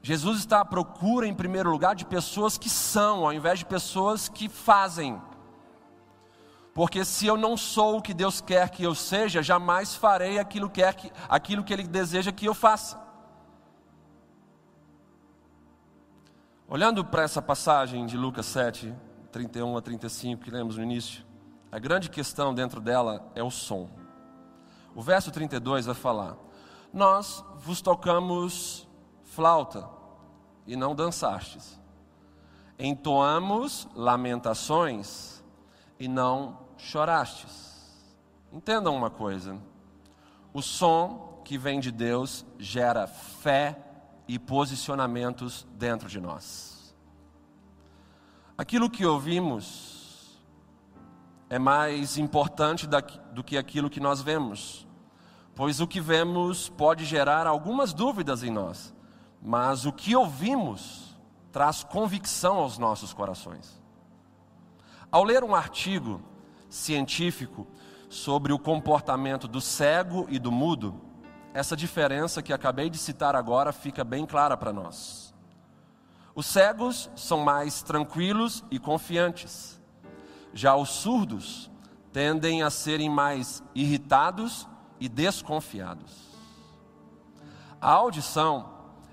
Jesus 0.00 0.38
está 0.38 0.60
à 0.60 0.64
procura, 0.64 1.26
em 1.26 1.34
primeiro 1.34 1.68
lugar, 1.68 1.96
de 1.96 2.06
pessoas 2.06 2.56
que 2.56 2.70
são, 2.70 3.24
ao 3.24 3.32
invés 3.32 3.58
de 3.58 3.64
pessoas 3.64 4.28
que 4.28 4.48
fazem. 4.48 5.20
Porque 6.72 7.04
se 7.04 7.26
eu 7.26 7.36
não 7.36 7.56
sou 7.56 7.98
o 7.98 8.02
que 8.02 8.14
Deus 8.14 8.40
quer 8.40 8.70
que 8.70 8.84
eu 8.84 8.94
seja, 8.94 9.42
jamais 9.42 9.96
farei 9.96 10.38
aquilo, 10.38 10.70
que, 10.70 10.82
aquilo 11.28 11.64
que 11.64 11.72
Ele 11.72 11.82
deseja 11.82 12.30
que 12.30 12.46
eu 12.46 12.54
faça. 12.54 13.05
Olhando 16.68 17.04
para 17.04 17.22
essa 17.22 17.40
passagem 17.40 18.06
de 18.06 18.16
Lucas 18.16 18.44
7, 18.46 18.92
31 19.30 19.76
a 19.76 19.80
35, 19.80 20.42
que 20.42 20.50
lemos 20.50 20.76
no 20.76 20.82
início, 20.82 21.24
a 21.70 21.78
grande 21.78 22.10
questão 22.10 22.52
dentro 22.52 22.80
dela 22.80 23.30
é 23.36 23.42
o 23.42 23.52
som. 23.52 23.88
O 24.92 25.00
verso 25.00 25.30
32 25.30 25.86
vai 25.86 25.94
falar: 25.94 26.36
Nós 26.92 27.44
vos 27.58 27.80
tocamos 27.80 28.88
flauta 29.22 29.88
e 30.66 30.74
não 30.74 30.92
dançastes. 30.92 31.80
Entoamos 32.76 33.86
lamentações 33.94 35.44
e 36.00 36.08
não 36.08 36.58
chorastes. 36.76 37.94
Entendam 38.52 38.96
uma 38.96 39.08
coisa: 39.08 39.56
o 40.52 40.60
som 40.60 41.42
que 41.44 41.56
vem 41.56 41.78
de 41.78 41.92
Deus 41.92 42.44
gera 42.58 43.06
fé 43.06 43.85
e 44.28 44.38
posicionamentos 44.38 45.66
dentro 45.74 46.08
de 46.08 46.20
nós. 46.20 46.94
Aquilo 48.58 48.90
que 48.90 49.04
ouvimos 49.04 50.40
é 51.48 51.58
mais 51.58 52.18
importante 52.18 52.88
do 53.32 53.44
que 53.44 53.56
aquilo 53.56 53.90
que 53.90 54.00
nós 54.00 54.20
vemos, 54.20 54.86
pois 55.54 55.80
o 55.80 55.86
que 55.86 56.00
vemos 56.00 56.68
pode 56.68 57.04
gerar 57.04 57.46
algumas 57.46 57.92
dúvidas 57.92 58.42
em 58.42 58.50
nós 58.50 58.96
mas 59.46 59.86
o 59.86 59.92
que 59.92 60.16
ouvimos 60.16 61.16
traz 61.52 61.84
convicção 61.84 62.56
aos 62.56 62.78
nossos 62.78 63.12
corações. 63.12 63.80
Ao 65.08 65.22
ler 65.22 65.44
um 65.44 65.54
artigo 65.54 66.20
científico 66.68 67.64
sobre 68.08 68.52
o 68.52 68.58
comportamento 68.58 69.46
do 69.46 69.60
cego 69.60 70.26
e 70.28 70.38
do 70.40 70.50
mudo, 70.50 71.00
essa 71.56 71.74
diferença 71.74 72.42
que 72.42 72.52
acabei 72.52 72.90
de 72.90 72.98
citar 72.98 73.34
agora 73.34 73.72
fica 73.72 74.04
bem 74.04 74.26
clara 74.26 74.58
para 74.58 74.74
nós. 74.74 75.32
Os 76.34 76.44
cegos 76.44 77.08
são 77.16 77.38
mais 77.38 77.82
tranquilos 77.82 78.62
e 78.70 78.78
confiantes, 78.78 79.80
já 80.52 80.76
os 80.76 80.90
surdos 80.90 81.70
tendem 82.12 82.62
a 82.62 82.68
serem 82.68 83.08
mais 83.08 83.62
irritados 83.74 84.68
e 85.00 85.08
desconfiados. 85.08 86.12
A 87.80 87.90
audição 87.90 88.68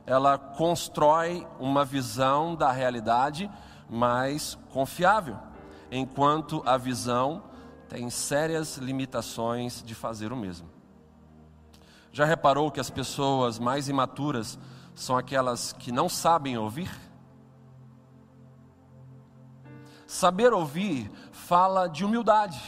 ela 0.05 0.37
constrói 0.37 1.47
uma 1.61 1.85
visão 1.85 2.55
da 2.55 2.73
realidade 2.73 3.49
mais 3.89 4.57
confiável, 4.73 5.39
enquanto 5.89 6.61
a 6.65 6.75
visão 6.75 7.41
tem 7.87 8.09
sérias 8.09 8.75
limitações 8.75 9.81
de 9.81 9.95
fazer 9.95 10.33
o 10.33 10.35
mesmo. 10.35 10.72
Já 12.13 12.25
reparou 12.25 12.69
que 12.69 12.79
as 12.79 12.91
pessoas 12.91 13.57
mais 13.57 13.89
imaturas 13.89 14.59
são 14.93 15.17
aquelas 15.17 15.73
que 15.73 15.91
não 15.91 16.07
sabem 16.07 16.55
ouvir? 16.55 16.91
Saber 20.05 20.53
ouvir 20.53 21.11
fala 21.31 21.87
de 21.87 22.05
humildade. 22.05 22.61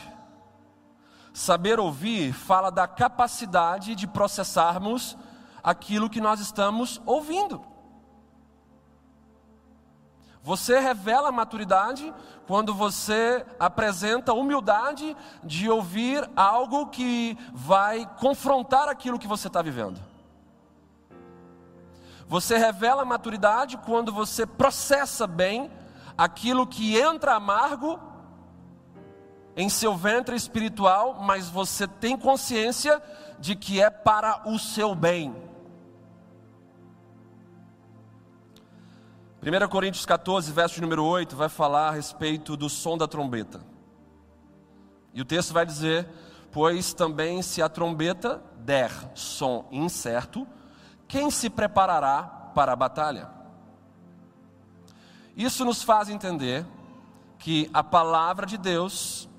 Saber 1.31 1.79
ouvir 1.79 2.33
fala 2.33 2.71
da 2.71 2.87
capacidade 2.87 3.93
de 3.93 4.07
processarmos 4.07 5.15
aquilo 5.63 6.09
que 6.09 6.19
nós 6.19 6.39
estamos 6.39 6.99
ouvindo. 7.05 7.63
Você 10.45 10.77
revela 10.77 11.31
maturidade 11.31 12.13
quando 12.45 12.71
você 12.71 13.43
apresenta 13.59 14.31
humildade 14.31 15.17
de 15.43 15.67
ouvir 15.67 16.29
algo 16.35 16.85
que 16.85 17.35
vai 17.51 18.07
confrontar 18.19 18.87
aquilo 18.87 19.17
que 19.17 19.27
você 19.27 19.47
está 19.47 19.63
vivendo. 19.63 19.99
Você 22.27 22.59
revela 22.59 23.03
maturidade 23.03 23.75
quando 23.75 24.11
você 24.11 24.45
processa 24.45 25.25
bem 25.25 25.71
aquilo 26.15 26.67
que 26.67 26.95
entra 26.95 27.33
amargo 27.33 27.99
em 29.55 29.67
seu 29.67 29.95
ventre 29.95 30.35
espiritual, 30.35 31.23
mas 31.23 31.49
você 31.49 31.87
tem 31.87 32.15
consciência 32.15 33.01
de 33.39 33.55
que 33.55 33.81
é 33.81 33.89
para 33.89 34.47
o 34.47 34.59
seu 34.59 34.93
bem. 34.93 35.35
1 39.45 39.67
Coríntios 39.69 40.07
14, 40.07 40.51
verso 40.51 40.81
número 40.81 41.05
8, 41.05 41.35
vai 41.35 41.47
falar 41.47 41.89
a 41.89 41.91
respeito 41.91 42.57
do 42.57 42.67
som 42.67 42.97
da 42.97 43.07
trombeta. 43.07 43.61
E 45.13 45.21
o 45.21 45.25
texto 45.25 45.53
vai 45.53 45.63
dizer: 45.63 46.09
Pois 46.51 46.95
também 46.95 47.43
se 47.43 47.61
a 47.61 47.69
trombeta 47.69 48.41
der 48.57 48.91
som 49.13 49.67
incerto, 49.71 50.47
quem 51.07 51.29
se 51.29 51.47
preparará 51.47 52.23
para 52.55 52.73
a 52.73 52.75
batalha? 52.75 53.29
Isso 55.37 55.63
nos 55.63 55.83
faz 55.83 56.09
entender 56.09 56.65
que 57.37 57.69
a 57.71 57.83
palavra 57.83 58.47
de 58.47 58.57
Deus 58.57 59.29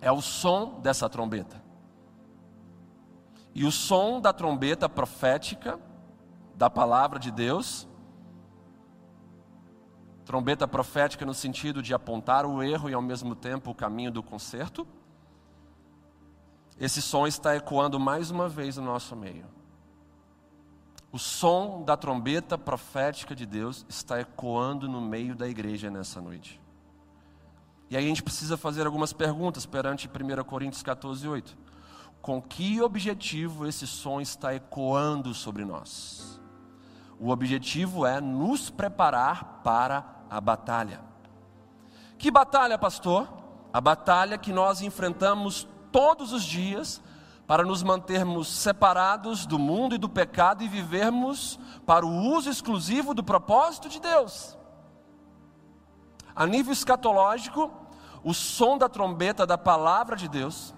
é 0.00 0.10
o 0.10 0.22
som 0.22 0.80
dessa 0.80 1.06
trombeta. 1.06 1.62
E 3.54 3.66
o 3.66 3.70
som 3.70 4.22
da 4.22 4.32
trombeta 4.32 4.88
profética, 4.88 5.78
da 6.54 6.70
palavra 6.70 7.18
de 7.18 7.30
Deus, 7.30 7.86
Trombeta 10.28 10.68
profética 10.68 11.24
no 11.24 11.32
sentido 11.32 11.82
de 11.82 11.94
apontar 11.94 12.44
o 12.44 12.62
erro 12.62 12.90
e 12.90 12.92
ao 12.92 13.00
mesmo 13.00 13.34
tempo 13.34 13.70
o 13.70 13.74
caminho 13.74 14.12
do 14.12 14.22
conserto. 14.22 14.86
Esse 16.78 17.00
som 17.00 17.26
está 17.26 17.56
ecoando 17.56 17.98
mais 17.98 18.30
uma 18.30 18.46
vez 18.46 18.76
no 18.76 18.84
nosso 18.84 19.16
meio. 19.16 19.46
O 21.10 21.18
som 21.18 21.82
da 21.82 21.96
trombeta 21.96 22.58
profética 22.58 23.34
de 23.34 23.46
Deus 23.46 23.86
está 23.88 24.20
ecoando 24.20 24.86
no 24.86 25.00
meio 25.00 25.34
da 25.34 25.48
igreja 25.48 25.90
nessa 25.90 26.20
noite. 26.20 26.60
E 27.88 27.96
aí 27.96 28.04
a 28.04 28.08
gente 28.08 28.22
precisa 28.22 28.58
fazer 28.58 28.84
algumas 28.84 29.14
perguntas 29.14 29.64
perante 29.64 30.08
1 30.08 30.44
Coríntios 30.44 30.82
14, 30.82 31.26
8. 31.26 31.56
Com 32.20 32.42
que 32.42 32.82
objetivo 32.82 33.66
esse 33.66 33.86
som 33.86 34.20
está 34.20 34.54
ecoando 34.54 35.32
sobre 35.32 35.64
nós? 35.64 36.38
O 37.18 37.30
objetivo 37.30 38.04
é 38.04 38.20
nos 38.20 38.68
preparar 38.68 39.62
para 39.64 40.17
a 40.30 40.40
batalha. 40.40 41.00
Que 42.18 42.30
batalha, 42.30 42.78
pastor? 42.78 43.28
A 43.72 43.80
batalha 43.80 44.38
que 44.38 44.52
nós 44.52 44.80
enfrentamos 44.80 45.68
todos 45.92 46.32
os 46.32 46.42
dias 46.42 47.02
para 47.46 47.64
nos 47.64 47.82
mantermos 47.82 48.48
separados 48.48 49.46
do 49.46 49.58
mundo 49.58 49.94
e 49.94 49.98
do 49.98 50.08
pecado 50.08 50.62
e 50.62 50.68
vivermos 50.68 51.58
para 51.86 52.04
o 52.04 52.10
uso 52.10 52.50
exclusivo 52.50 53.14
do 53.14 53.24
propósito 53.24 53.88
de 53.88 54.00
Deus. 54.00 54.56
A 56.36 56.46
nível 56.46 56.72
escatológico, 56.72 57.72
o 58.22 58.34
som 58.34 58.76
da 58.76 58.88
trombeta 58.88 59.46
da 59.46 59.56
palavra 59.56 60.14
de 60.14 60.28
Deus 60.28 60.74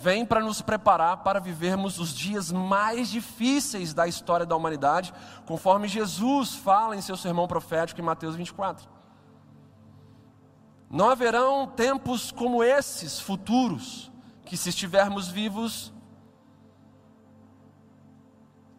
vem 0.00 0.24
para 0.24 0.40
nos 0.40 0.62
preparar 0.62 1.18
para 1.18 1.40
vivermos 1.40 1.98
os 1.98 2.14
dias 2.14 2.52
mais 2.52 3.08
difíceis 3.08 3.92
da 3.92 4.06
história 4.06 4.46
da 4.46 4.56
humanidade, 4.56 5.12
conforme 5.44 5.88
Jesus 5.88 6.54
fala 6.54 6.96
em 6.96 7.00
seu 7.00 7.16
sermão 7.16 7.48
profético 7.48 8.00
em 8.00 8.04
Mateus 8.04 8.36
24. 8.36 8.88
Não 10.90 11.10
haverão 11.10 11.66
tempos 11.66 12.30
como 12.30 12.62
esses 12.62 13.20
futuros, 13.20 14.10
que 14.44 14.56
se 14.56 14.70
estivermos 14.70 15.28
vivos, 15.28 15.92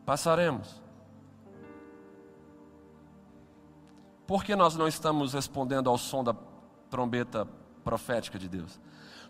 passaremos. 0.05 0.81
Por 4.25 4.43
que 4.43 4.55
nós 4.55 4.75
não 4.75 4.87
estamos 4.87 5.33
respondendo 5.33 5.89
ao 5.89 5.97
som 5.97 6.23
da 6.23 6.35
trombeta 6.89 7.47
profética 7.83 8.39
de 8.39 8.47
Deus? 8.47 8.79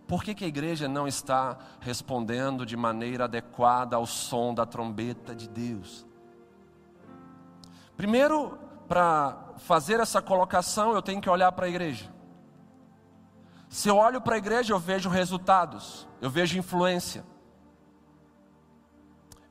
Por 0.09 0.23
que, 0.23 0.33
que 0.33 0.43
a 0.43 0.47
igreja 0.47 0.87
não 0.87 1.07
está 1.07 1.55
respondendo 1.79 2.65
de 2.65 2.75
maneira 2.75 3.25
adequada 3.25 3.95
ao 3.95 4.07
som 4.07 4.55
da 4.55 4.65
trombeta 4.65 5.35
de 5.35 5.47
Deus? 5.47 6.03
Primeiro, 7.95 8.57
para 8.87 9.37
fazer 9.57 9.99
essa 9.99 10.19
colocação, 10.19 10.95
eu 10.95 11.01
tenho 11.03 11.21
que 11.21 11.29
olhar 11.29 11.51
para 11.51 11.67
a 11.67 11.69
igreja. 11.69 12.11
Se 13.69 13.87
eu 13.87 13.97
olho 13.97 14.19
para 14.19 14.33
a 14.33 14.37
igreja, 14.39 14.73
eu 14.73 14.79
vejo 14.79 15.09
resultados, 15.09 16.07
eu 16.19 16.29
vejo 16.31 16.57
influência. 16.57 17.23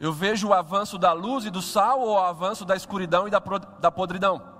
Eu 0.00 0.12
vejo 0.12 0.48
o 0.48 0.52
avanço 0.52 0.98
da 0.98 1.12
luz 1.12 1.44
e 1.44 1.50
do 1.50 1.62
sal 1.62 2.00
ou 2.00 2.14
o 2.14 2.18
avanço 2.18 2.64
da 2.64 2.74
escuridão 2.74 3.28
e 3.28 3.30
da, 3.30 3.38
da 3.38 3.92
podridão. 3.92 4.57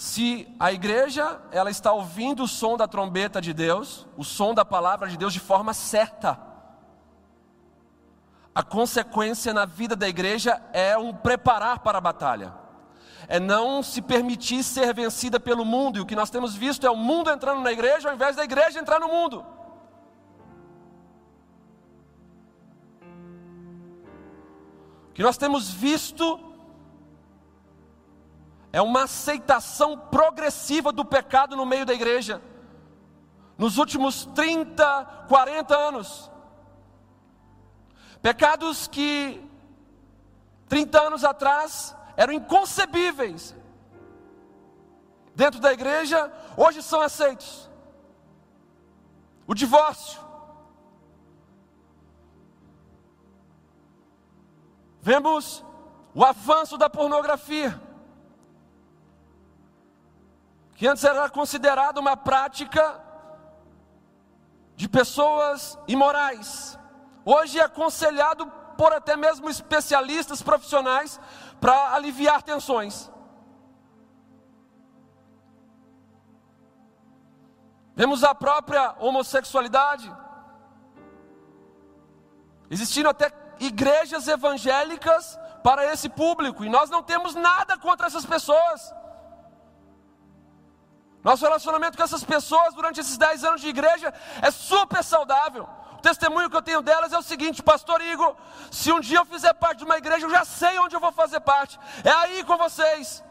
Se 0.00 0.48
a 0.58 0.72
igreja 0.72 1.38
ela 1.52 1.70
está 1.70 1.92
ouvindo 1.92 2.44
o 2.44 2.48
som 2.48 2.74
da 2.74 2.88
trombeta 2.88 3.38
de 3.38 3.52
Deus, 3.52 4.06
o 4.16 4.24
som 4.24 4.54
da 4.54 4.64
palavra 4.64 5.06
de 5.06 5.14
Deus 5.18 5.30
de 5.30 5.40
forma 5.40 5.74
certa, 5.74 6.40
a 8.54 8.62
consequência 8.62 9.52
na 9.52 9.66
vida 9.66 9.94
da 9.94 10.08
igreja 10.08 10.58
é 10.72 10.96
um 10.96 11.12
preparar 11.12 11.80
para 11.80 11.98
a 11.98 12.00
batalha, 12.00 12.54
é 13.28 13.38
não 13.38 13.82
se 13.82 14.00
permitir 14.00 14.62
ser 14.62 14.94
vencida 14.94 15.38
pelo 15.38 15.66
mundo, 15.66 15.98
e 15.98 16.00
o 16.00 16.06
que 16.06 16.16
nós 16.16 16.30
temos 16.30 16.54
visto 16.54 16.86
é 16.86 16.90
o 16.90 16.96
mundo 16.96 17.28
entrando 17.28 17.60
na 17.60 17.70
igreja 17.70 18.08
ao 18.08 18.14
invés 18.14 18.34
da 18.34 18.42
igreja 18.42 18.80
entrar 18.80 19.00
no 19.00 19.08
mundo. 19.08 19.44
O 25.10 25.12
que 25.12 25.22
nós 25.22 25.36
temos 25.36 25.68
visto 25.68 26.49
é 28.72 28.80
uma 28.80 29.04
aceitação 29.04 29.98
progressiva 29.98 30.92
do 30.92 31.04
pecado 31.04 31.56
no 31.56 31.66
meio 31.66 31.84
da 31.84 31.92
igreja. 31.92 32.40
Nos 33.58 33.78
últimos 33.78 34.24
30, 34.26 35.24
40 35.28 35.76
anos. 35.76 36.30
Pecados 38.22 38.86
que 38.86 39.42
30 40.68 41.00
anos 41.00 41.24
atrás 41.24 41.96
eram 42.16 42.32
inconcebíveis 42.32 43.56
dentro 45.34 45.58
da 45.58 45.72
igreja, 45.72 46.32
hoje 46.56 46.82
são 46.82 47.00
aceitos. 47.00 47.68
O 49.46 49.54
divórcio. 49.54 50.20
Vemos 55.02 55.64
o 56.14 56.24
avanço 56.24 56.76
da 56.76 56.88
pornografia 56.88 57.89
que 60.80 60.88
antes 60.88 61.04
era 61.04 61.28
considerado 61.28 61.98
uma 61.98 62.16
prática 62.16 62.98
de 64.74 64.88
pessoas 64.88 65.78
imorais, 65.86 66.78
hoje 67.22 67.58
é 67.58 67.64
aconselhado 67.64 68.46
por 68.78 68.90
até 68.90 69.14
mesmo 69.14 69.50
especialistas 69.50 70.40
profissionais 70.40 71.20
para 71.60 71.92
aliviar 71.94 72.42
tensões. 72.42 73.10
Vemos 77.94 78.24
a 78.24 78.34
própria 78.34 78.94
homossexualidade, 79.00 80.10
existindo 82.70 83.10
até 83.10 83.30
igrejas 83.58 84.26
evangélicas 84.28 85.38
para 85.62 85.84
esse 85.92 86.08
público, 86.08 86.64
e 86.64 86.70
nós 86.70 86.88
não 86.88 87.02
temos 87.02 87.34
nada 87.34 87.76
contra 87.76 88.06
essas 88.06 88.24
pessoas. 88.24 88.94
Nosso 91.22 91.44
relacionamento 91.44 91.96
com 91.96 92.02
essas 92.02 92.24
pessoas 92.24 92.74
durante 92.74 93.00
esses 93.00 93.18
10 93.18 93.44
anos 93.44 93.60
de 93.60 93.68
igreja 93.68 94.12
é 94.40 94.50
super 94.50 95.04
saudável. 95.04 95.68
O 95.94 96.02
testemunho 96.02 96.48
que 96.48 96.56
eu 96.56 96.62
tenho 96.62 96.80
delas 96.80 97.12
é 97.12 97.18
o 97.18 97.22
seguinte, 97.22 97.62
pastor 97.62 98.00
Igor, 98.00 98.34
se 98.70 98.90
um 98.90 99.00
dia 99.00 99.18
eu 99.18 99.26
fizer 99.26 99.52
parte 99.52 99.78
de 99.78 99.84
uma 99.84 99.98
igreja, 99.98 100.24
eu 100.24 100.30
já 100.30 100.46
sei 100.46 100.78
onde 100.78 100.96
eu 100.96 101.00
vou 101.00 101.12
fazer 101.12 101.40
parte. 101.40 101.78
É 102.02 102.10
aí 102.10 102.42
com 102.42 102.56
vocês. 102.56 103.22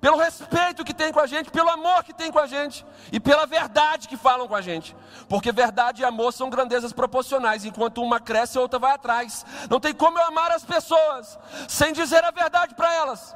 Pelo 0.00 0.16
respeito 0.16 0.84
que 0.84 0.92
tem 0.92 1.12
com 1.12 1.20
a 1.20 1.26
gente, 1.26 1.50
pelo 1.50 1.70
amor 1.70 2.04
que 2.04 2.12
tem 2.12 2.30
com 2.30 2.38
a 2.38 2.46
gente 2.46 2.84
e 3.10 3.18
pela 3.18 3.46
verdade 3.46 4.08
que 4.08 4.16
falam 4.16 4.46
com 4.46 4.54
a 4.54 4.60
gente. 4.60 4.96
Porque 5.28 5.52
verdade 5.52 6.02
e 6.02 6.04
amor 6.04 6.32
são 6.32 6.50
grandezas 6.50 6.92
proporcionais, 6.92 7.64
enquanto 7.64 8.02
uma 8.02 8.20
cresce, 8.20 8.56
a 8.56 8.60
outra 8.60 8.78
vai 8.78 8.92
atrás. 8.92 9.44
Não 9.68 9.80
tem 9.80 9.94
como 9.94 10.18
eu 10.18 10.26
amar 10.26 10.52
as 10.52 10.64
pessoas 10.64 11.38
sem 11.68 11.92
dizer 11.92 12.24
a 12.24 12.30
verdade 12.30 12.74
para 12.74 12.92
elas. 12.94 13.34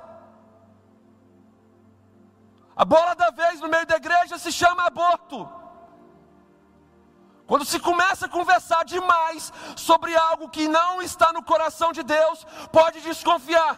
A 2.82 2.84
bola 2.84 3.12
da 3.22 3.30
vez 3.30 3.60
no 3.60 3.68
meio 3.68 3.84
da 3.84 3.96
igreja 3.96 4.38
se 4.38 4.52
chama 4.52 4.84
aborto. 4.84 5.38
Quando 7.48 7.64
se 7.64 7.80
começa 7.80 8.26
a 8.26 8.28
conversar 8.28 8.84
demais 8.84 9.52
sobre 9.74 10.16
algo 10.16 10.48
que 10.48 10.68
não 10.68 11.02
está 11.02 11.32
no 11.32 11.42
coração 11.42 11.90
de 11.92 12.04
Deus, 12.04 12.46
pode 12.70 13.00
desconfiar. 13.00 13.72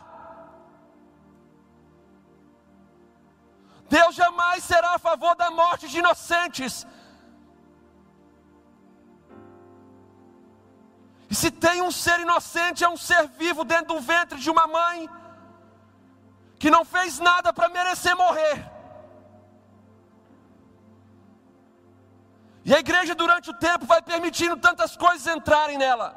Deus 3.89 4.15
jamais 4.15 4.63
será 4.65 4.97
a 4.97 4.99
favor 4.99 5.35
da 5.35 5.51
morte 5.51 5.89
de 5.89 5.99
inocentes. 5.99 6.87
E 11.31 11.35
se 11.35 11.51
tem 11.51 11.81
um 11.81 11.91
ser 11.91 12.21
inocente, 12.21 12.85
é 12.85 12.89
um 12.89 12.99
ser 12.99 13.27
vivo 13.29 13.65
dentro 13.65 13.95
do 13.95 14.01
ventre 14.01 14.39
de 14.39 14.51
uma 14.51 14.67
mãe, 14.67 15.09
que 16.59 16.71
não 16.71 16.85
fez 16.85 17.19
nada 17.19 17.51
para 17.51 17.71
merecer 17.71 18.15
morrer. 18.15 18.70
E 22.71 22.75
a 22.75 22.79
igreja, 22.79 23.17
durante 23.17 23.51
o 23.51 23.53
tempo, 23.53 23.85
vai 23.85 24.01
permitindo 24.01 24.57
tantas 24.57 24.97
coisas 24.97 25.27
entrarem 25.27 25.77
nela. 25.77 26.09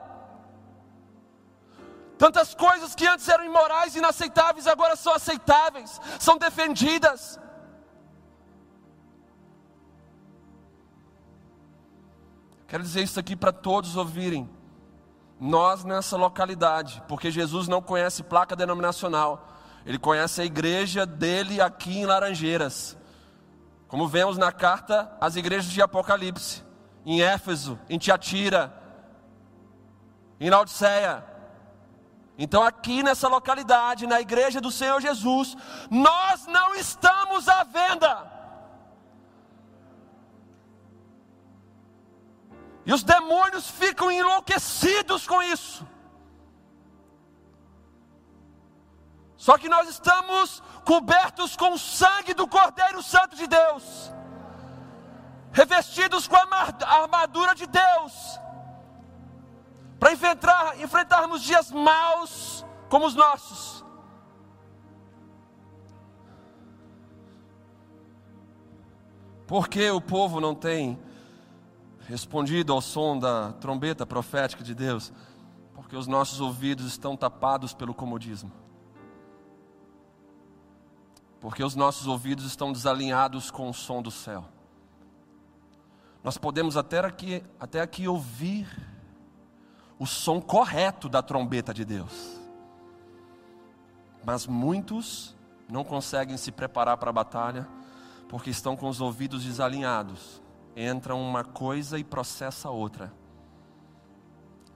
Tantas 2.15 2.53
coisas 2.53 2.93
que 2.93 3.07
antes 3.07 3.27
eram 3.27 3.43
imorais 3.43 3.95
e 3.95 3.97
inaceitáveis, 3.97 4.67
agora 4.67 4.95
são 4.95 5.13
aceitáveis, 5.13 5.99
são 6.19 6.37
defendidas. 6.37 7.39
Quero 12.67 12.83
dizer 12.83 13.01
isso 13.01 13.19
aqui 13.19 13.35
para 13.35 13.51
todos 13.51 13.97
ouvirem. 13.97 14.47
Nós 15.39 15.83
nessa 15.83 16.15
localidade, 16.17 17.01
porque 17.07 17.31
Jesus 17.31 17.67
não 17.67 17.81
conhece 17.81 18.21
placa 18.21 18.55
denominacional, 18.55 19.47
ele 19.87 19.97
conhece 19.97 20.39
a 20.39 20.45
igreja 20.45 21.03
dele 21.03 21.59
aqui 21.59 21.97
em 21.97 22.05
Laranjeiras. 22.05 22.95
Como 23.93 24.07
vemos 24.07 24.39
na 24.39 24.51
carta 24.51 25.15
às 25.21 25.35
igrejas 25.35 25.71
de 25.71 25.79
Apocalipse, 25.79 26.63
em 27.05 27.21
Éfeso, 27.21 27.79
em 27.87 27.99
Tiatira, 27.99 28.73
em 30.39 30.49
Laodiceia. 30.49 31.23
Então, 32.35 32.63
aqui 32.63 33.03
nessa 33.03 33.27
localidade, 33.27 34.07
na 34.07 34.19
igreja 34.19 34.59
do 34.59 34.71
Senhor 34.71 34.99
Jesus, 34.99 35.55
nós 35.91 36.47
não 36.47 36.73
estamos 36.73 37.47
à 37.47 37.63
venda. 37.63 38.31
E 42.87 42.93
os 42.93 43.03
demônios 43.03 43.69
ficam 43.69 44.11
enlouquecidos 44.11 45.27
com 45.27 45.39
isso. 45.39 45.87
Só 49.43 49.57
que 49.57 49.67
nós 49.67 49.89
estamos 49.89 50.63
cobertos 50.85 51.57
com 51.57 51.73
o 51.73 51.77
sangue 51.77 52.33
do 52.33 52.47
Cordeiro 52.47 53.03
Santo 53.03 53.35
de 53.35 53.45
Deus, 53.45 54.09
revestidos 55.51 56.29
com 56.29 56.37
a 56.37 57.01
armadura 57.01 57.53
de 57.53 57.67
Deus, 57.67 58.39
para 59.99 60.13
enfrentar, 60.13 60.79
enfrentarmos 60.79 61.41
dias 61.41 61.69
maus 61.71 62.65
como 62.87 63.05
os 63.05 63.15
nossos. 63.15 63.83
Porque 69.45 69.91
o 69.91 69.99
povo 69.99 70.39
não 70.39 70.55
tem 70.55 70.97
respondido 72.07 72.71
ao 72.71 72.79
som 72.79 73.19
da 73.19 73.51
trombeta 73.51 74.05
profética 74.05 74.63
de 74.63 74.73
Deus? 74.73 75.11
Porque 75.73 75.97
os 75.97 76.07
nossos 76.07 76.39
ouvidos 76.39 76.85
estão 76.85 77.17
tapados 77.17 77.73
pelo 77.73 77.93
comodismo 77.93 78.62
porque 81.43 81.61
os 81.61 81.75
nossos 81.75 82.07
ouvidos 82.07 82.45
estão 82.45 82.71
desalinhados 82.71 83.51
com 83.51 83.69
o 83.69 83.73
som 83.73 84.01
do 84.01 84.09
céu. 84.09 84.45
Nós 86.23 86.37
podemos 86.37 86.77
até 86.77 86.99
aqui, 86.99 87.43
até 87.59 87.81
aqui 87.81 88.07
ouvir 88.07 88.65
o 89.99 90.05
som 90.05 90.39
correto 90.39 91.09
da 91.09 91.21
trombeta 91.21 91.73
de 91.73 91.83
Deus, 91.83 92.39
mas 94.23 94.47
muitos 94.47 95.35
não 95.67 95.83
conseguem 95.83 96.37
se 96.37 96.49
preparar 96.49 96.95
para 96.95 97.09
a 97.09 97.13
batalha 97.13 97.67
porque 98.29 98.49
estão 98.49 98.77
com 98.77 98.87
os 98.87 99.01
ouvidos 99.01 99.43
desalinhados. 99.43 100.41
Entra 100.77 101.13
uma 101.13 101.43
coisa 101.43 101.99
e 101.99 102.05
processa 102.05 102.69
outra. 102.69 103.11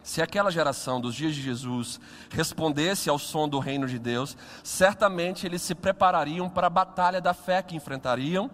Se 0.07 0.21
aquela 0.21 0.49
geração 0.49 1.01
dos 1.01 1.13
dias 1.13 1.35
de 1.35 1.41
Jesus 1.41 1.99
respondesse 2.29 3.09
ao 3.09 3.19
som 3.19 3.45
do 3.45 3.59
reino 3.59 3.85
de 3.85 3.99
Deus, 3.99 4.37
certamente 4.63 5.45
eles 5.45 5.61
se 5.61 5.75
preparariam 5.75 6.49
para 6.49 6.67
a 6.67 6.69
batalha 6.69 7.19
da 7.19 7.33
fé 7.33 7.61
que 7.61 7.75
enfrentariam 7.75 8.49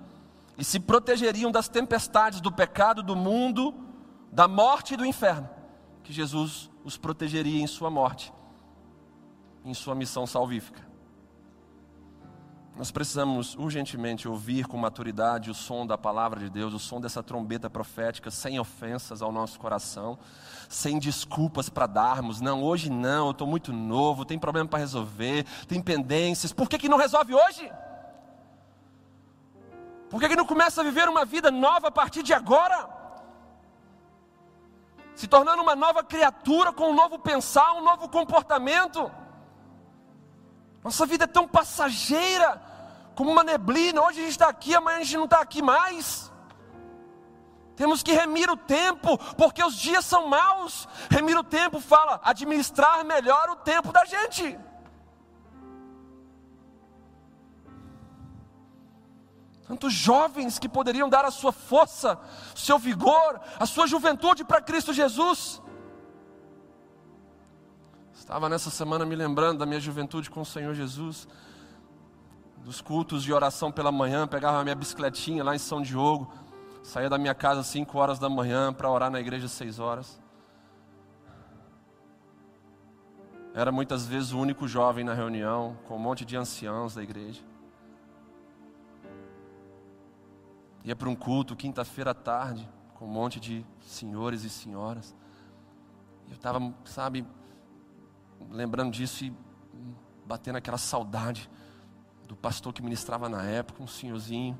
e 0.57 0.63
se 0.63 0.79
protegeriam 0.79 1.51
das 1.51 1.67
tempestades 1.67 2.41
do 2.41 2.51
pecado, 2.51 3.03
do 3.03 3.15
mundo, 3.15 3.71
da 4.31 4.47
morte 4.47 4.95
e 4.95 4.97
do 4.97 5.05
inferno, 5.05 5.47
que 6.01 6.11
Jesus 6.11 6.71
os 6.83 6.97
protegeria 6.97 7.61
em 7.61 7.67
sua 7.67 7.91
morte, 7.91 8.33
em 9.63 9.75
sua 9.75 9.93
missão 9.93 10.25
salvífica. 10.25 10.92
Nós 12.75 12.89
precisamos 12.89 13.55
urgentemente 13.55 14.27
ouvir 14.27 14.65
com 14.65 14.75
maturidade 14.77 15.51
o 15.51 15.53
som 15.53 15.85
da 15.85 15.95
palavra 15.95 16.39
de 16.39 16.49
Deus, 16.49 16.73
o 16.73 16.79
som 16.79 16.99
dessa 16.99 17.21
trombeta 17.21 17.69
profética, 17.69 18.31
sem 18.31 18.59
ofensas 18.59 19.21
ao 19.21 19.31
nosso 19.31 19.59
coração, 19.59 20.17
sem 20.67 20.97
desculpas 20.97 21.69
para 21.69 21.85
darmos. 21.85 22.41
Não, 22.41 22.63
hoje 22.63 22.89
não, 22.89 23.27
eu 23.27 23.31
estou 23.31 23.45
muito 23.45 23.71
novo, 23.71 24.25
tem 24.25 24.39
problema 24.39 24.67
para 24.67 24.79
resolver, 24.79 25.45
tem 25.67 25.79
pendências. 25.79 26.51
Por 26.51 26.67
que, 26.67 26.79
que 26.79 26.89
não 26.89 26.97
resolve 26.97 27.35
hoje? 27.35 27.71
Por 30.09 30.19
que, 30.19 30.29
que 30.29 30.35
não 30.35 30.45
começa 30.45 30.81
a 30.81 30.83
viver 30.83 31.07
uma 31.07 31.25
vida 31.25 31.51
nova 31.51 31.89
a 31.89 31.91
partir 31.91 32.23
de 32.23 32.33
agora? 32.33 32.89
Se 35.13 35.27
tornando 35.27 35.61
uma 35.61 35.75
nova 35.75 36.03
criatura 36.03 36.73
com 36.73 36.89
um 36.89 36.95
novo 36.95 37.19
pensar, 37.19 37.73
um 37.73 37.83
novo 37.83 38.09
comportamento. 38.09 39.11
Nossa 40.83 41.05
vida 41.05 41.23
é 41.23 41.27
tão 41.27 41.47
passageira, 41.47 42.61
como 43.15 43.31
uma 43.31 43.43
neblina. 43.43 44.01
Hoje 44.01 44.19
a 44.19 44.23
gente 44.23 44.31
está 44.31 44.49
aqui, 44.49 44.75
amanhã 44.75 44.97
a 44.97 45.03
gente 45.03 45.17
não 45.17 45.25
está 45.25 45.39
aqui 45.39 45.61
mais. 45.61 46.31
Temos 47.75 48.03
que 48.03 48.11
remir 48.11 48.49
o 48.51 48.57
tempo, 48.57 49.17
porque 49.35 49.63
os 49.63 49.75
dias 49.75 50.05
são 50.05 50.27
maus. 50.27 50.87
Remir 51.09 51.37
o 51.37 51.43
tempo 51.43 51.79
fala 51.79 52.19
administrar 52.23 53.03
melhor 53.03 53.49
o 53.49 53.55
tempo 53.55 53.91
da 53.91 54.05
gente. 54.05 54.59
Tantos 59.67 59.93
jovens 59.93 60.59
que 60.59 60.67
poderiam 60.67 61.09
dar 61.09 61.25
a 61.25 61.31
sua 61.31 61.51
força, 61.51 62.19
o 62.53 62.59
seu 62.59 62.77
vigor, 62.77 63.39
a 63.57 63.65
sua 63.65 63.87
juventude 63.87 64.43
para 64.43 64.61
Cristo 64.61 64.93
Jesus. 64.93 65.62
Estava 68.23 68.47
nessa 68.47 68.69
semana 68.69 69.05
me 69.05 69.17
lembrando 69.17 69.59
da 69.59 69.65
minha 69.65 69.81
juventude 69.81 70.29
com 70.29 70.39
o 70.39 70.45
Senhor 70.45 70.73
Jesus, 70.73 71.27
dos 72.63 72.79
cultos 72.79 73.21
de 73.21 73.33
oração 73.33 73.69
pela 73.69 73.91
manhã, 73.91 74.25
pegava 74.25 74.61
a 74.61 74.63
minha 74.63 74.75
bicicletinha 74.75 75.43
lá 75.43 75.53
em 75.53 75.59
São 75.59 75.81
Diogo, 75.81 76.31
saía 76.81 77.09
da 77.09 77.17
minha 77.17 77.35
casa 77.35 77.59
às 77.59 77.67
5 77.67 77.97
horas 77.97 78.19
da 78.19 78.29
manhã 78.29 78.71
para 78.71 78.89
orar 78.89 79.11
na 79.11 79.19
igreja 79.19 79.47
às 79.47 79.51
6 79.51 79.77
horas. 79.77 80.21
Era 83.53 83.73
muitas 83.73 84.07
vezes 84.07 84.31
o 84.31 84.39
único 84.39 84.69
jovem 84.69 85.03
na 85.03 85.13
reunião, 85.13 85.77
com 85.85 85.97
um 85.97 85.99
monte 85.99 86.23
de 86.23 86.37
anciãos 86.37 86.95
da 86.95 87.03
igreja. 87.03 87.41
Ia 90.85 90.95
para 90.95 91.09
um 91.09 91.15
culto 91.15 91.57
quinta-feira 91.57 92.11
à 92.11 92.15
tarde, 92.15 92.67
com 92.93 93.03
um 93.03 93.09
monte 93.09 93.37
de 93.37 93.65
senhores 93.81 94.45
e 94.45 94.49
senhoras. 94.49 95.13
Eu 96.29 96.35
estava, 96.35 96.73
sabe, 96.85 97.27
lembrando 98.53 98.91
disso 98.91 99.25
e 99.25 99.33
batendo 100.25 100.57
aquela 100.57 100.77
saudade 100.77 101.49
do 102.27 102.35
pastor 102.35 102.71
que 102.71 102.83
ministrava 102.83 103.27
na 103.27 103.43
época, 103.43 103.81
um 103.81 103.87
senhorzinho 103.87 104.57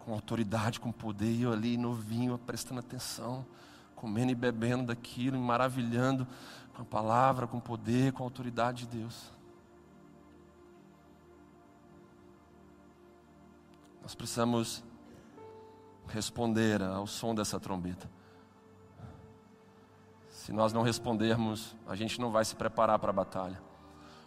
com 0.00 0.12
autoridade, 0.12 0.80
com 0.80 0.90
poder, 0.90 1.40
eu 1.40 1.52
ali 1.52 1.76
novinho, 1.76 2.36
prestando 2.38 2.80
atenção, 2.80 3.46
comendo 3.94 4.32
e 4.32 4.34
bebendo 4.34 4.86
daquilo, 4.86 5.38
me 5.38 5.44
maravilhando 5.44 6.26
com 6.74 6.82
a 6.82 6.84
palavra, 6.84 7.46
com 7.46 7.58
o 7.58 7.60
poder, 7.60 8.12
com 8.12 8.24
a 8.24 8.26
autoridade 8.26 8.84
de 8.84 8.98
Deus. 8.98 9.30
Nós 14.02 14.16
precisamos 14.16 14.82
responder 16.08 16.82
ao 16.82 17.06
som 17.06 17.32
dessa 17.32 17.60
trombeta. 17.60 18.10
Se 20.42 20.52
nós 20.52 20.72
não 20.72 20.82
respondermos, 20.82 21.76
a 21.86 21.94
gente 21.94 22.20
não 22.20 22.32
vai 22.32 22.44
se 22.44 22.56
preparar 22.56 22.98
para 22.98 23.10
a 23.10 23.12
batalha. 23.12 23.62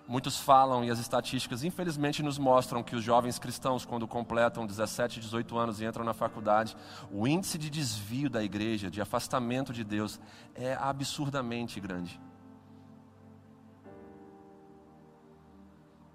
Muitos 0.07 0.37
falam 0.37 0.81
e 0.81 0.89
as 0.89 0.97
estatísticas, 0.97 1.61
infelizmente, 1.61 2.23
nos 2.23 2.37
mostram 2.37 2.81
que 2.81 2.95
os 2.95 3.03
jovens 3.03 3.37
cristãos, 3.37 3.83
quando 3.83 4.07
completam 4.07 4.65
17, 4.65 5.19
18 5.19 5.57
anos 5.57 5.81
e 5.81 5.85
entram 5.85 6.05
na 6.05 6.13
faculdade, 6.13 6.77
o 7.11 7.27
índice 7.27 7.57
de 7.57 7.69
desvio 7.69 8.29
da 8.29 8.41
igreja, 8.41 8.89
de 8.89 9.01
afastamento 9.01 9.73
de 9.73 9.83
Deus, 9.83 10.17
é 10.53 10.73
absurdamente 10.75 11.81
grande. 11.81 12.17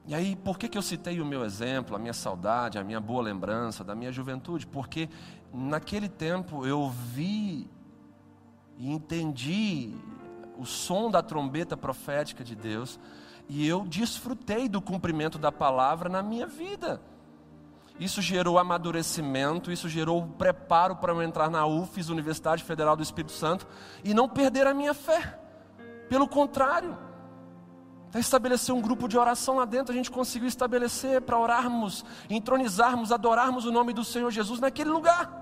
E 0.06 0.14
aí, 0.14 0.34
por 0.34 0.58
que, 0.58 0.66
que 0.66 0.78
eu 0.78 0.82
citei 0.82 1.20
o 1.20 1.26
meu 1.26 1.44
exemplo, 1.44 1.94
a 1.94 1.98
minha 1.98 2.14
saudade, 2.14 2.78
a 2.78 2.82
minha 2.82 3.00
boa 3.00 3.22
lembrança 3.22 3.84
da 3.84 3.94
minha 3.94 4.10
juventude? 4.10 4.66
Porque 4.66 5.10
naquele 5.52 6.08
tempo 6.08 6.64
eu 6.64 6.88
vi 6.88 7.68
e 8.80 8.90
entendi 8.90 9.94
o 10.56 10.64
som 10.64 11.10
da 11.10 11.22
trombeta 11.22 11.76
profética 11.76 12.42
de 12.42 12.56
Deus, 12.56 12.98
e 13.46 13.66
eu 13.68 13.84
desfrutei 13.84 14.70
do 14.70 14.80
cumprimento 14.80 15.38
da 15.38 15.52
palavra 15.52 16.08
na 16.08 16.22
minha 16.22 16.46
vida. 16.46 17.02
Isso 17.98 18.22
gerou 18.22 18.58
amadurecimento, 18.58 19.70
isso 19.70 19.86
gerou 19.86 20.26
preparo 20.26 20.96
para 20.96 21.12
eu 21.12 21.22
entrar 21.22 21.50
na 21.50 21.66
UFES, 21.66 22.08
Universidade 22.08 22.64
Federal 22.64 22.96
do 22.96 23.02
Espírito 23.02 23.32
Santo, 23.32 23.66
e 24.02 24.14
não 24.14 24.26
perder 24.26 24.66
a 24.66 24.72
minha 24.72 24.94
fé. 24.94 25.38
Pelo 26.08 26.26
contrário, 26.26 26.96
para 28.10 28.18
estabelecer 28.18 28.74
um 28.74 28.80
grupo 28.80 29.06
de 29.06 29.18
oração 29.18 29.56
lá 29.56 29.66
dentro, 29.66 29.92
a 29.92 29.96
gente 29.96 30.10
conseguiu 30.10 30.48
estabelecer 30.48 31.20
para 31.20 31.38
orarmos, 31.38 32.02
entronizarmos, 32.30 33.12
adorarmos 33.12 33.66
o 33.66 33.70
nome 33.70 33.92
do 33.92 34.04
Senhor 34.04 34.30
Jesus 34.30 34.58
naquele 34.58 34.88
lugar. 34.88 35.39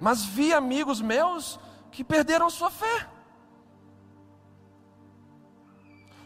Mas 0.00 0.24
vi 0.24 0.52
amigos 0.52 1.00
meus 1.00 1.58
que 1.90 2.04
perderam 2.04 2.50
sua 2.50 2.70
fé. 2.70 3.08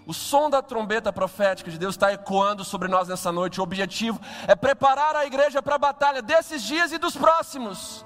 O 0.04 0.12
som 0.12 0.50
da 0.50 0.60
trombeta 0.60 1.12
profética 1.12 1.70
de 1.70 1.78
Deus 1.78 1.94
está 1.94 2.12
ecoando 2.12 2.64
sobre 2.64 2.88
nós 2.88 3.08
nessa 3.08 3.30
noite. 3.30 3.60
O 3.60 3.62
objetivo 3.62 4.20
é 4.48 4.54
preparar 4.54 5.14
a 5.14 5.24
igreja 5.24 5.62
para 5.62 5.76
a 5.76 5.78
batalha 5.78 6.20
desses 6.20 6.62
dias 6.62 6.92
e 6.92 6.98
dos 6.98 7.16
próximos. 7.16 8.04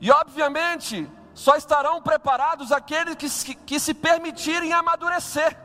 E 0.00 0.10
obviamente, 0.10 1.08
só 1.34 1.56
estarão 1.56 2.00
preparados 2.00 2.72
aqueles 2.72 3.14
que, 3.44 3.54
que 3.54 3.78
se 3.78 3.92
permitirem 3.92 4.72
amadurecer. 4.72 5.56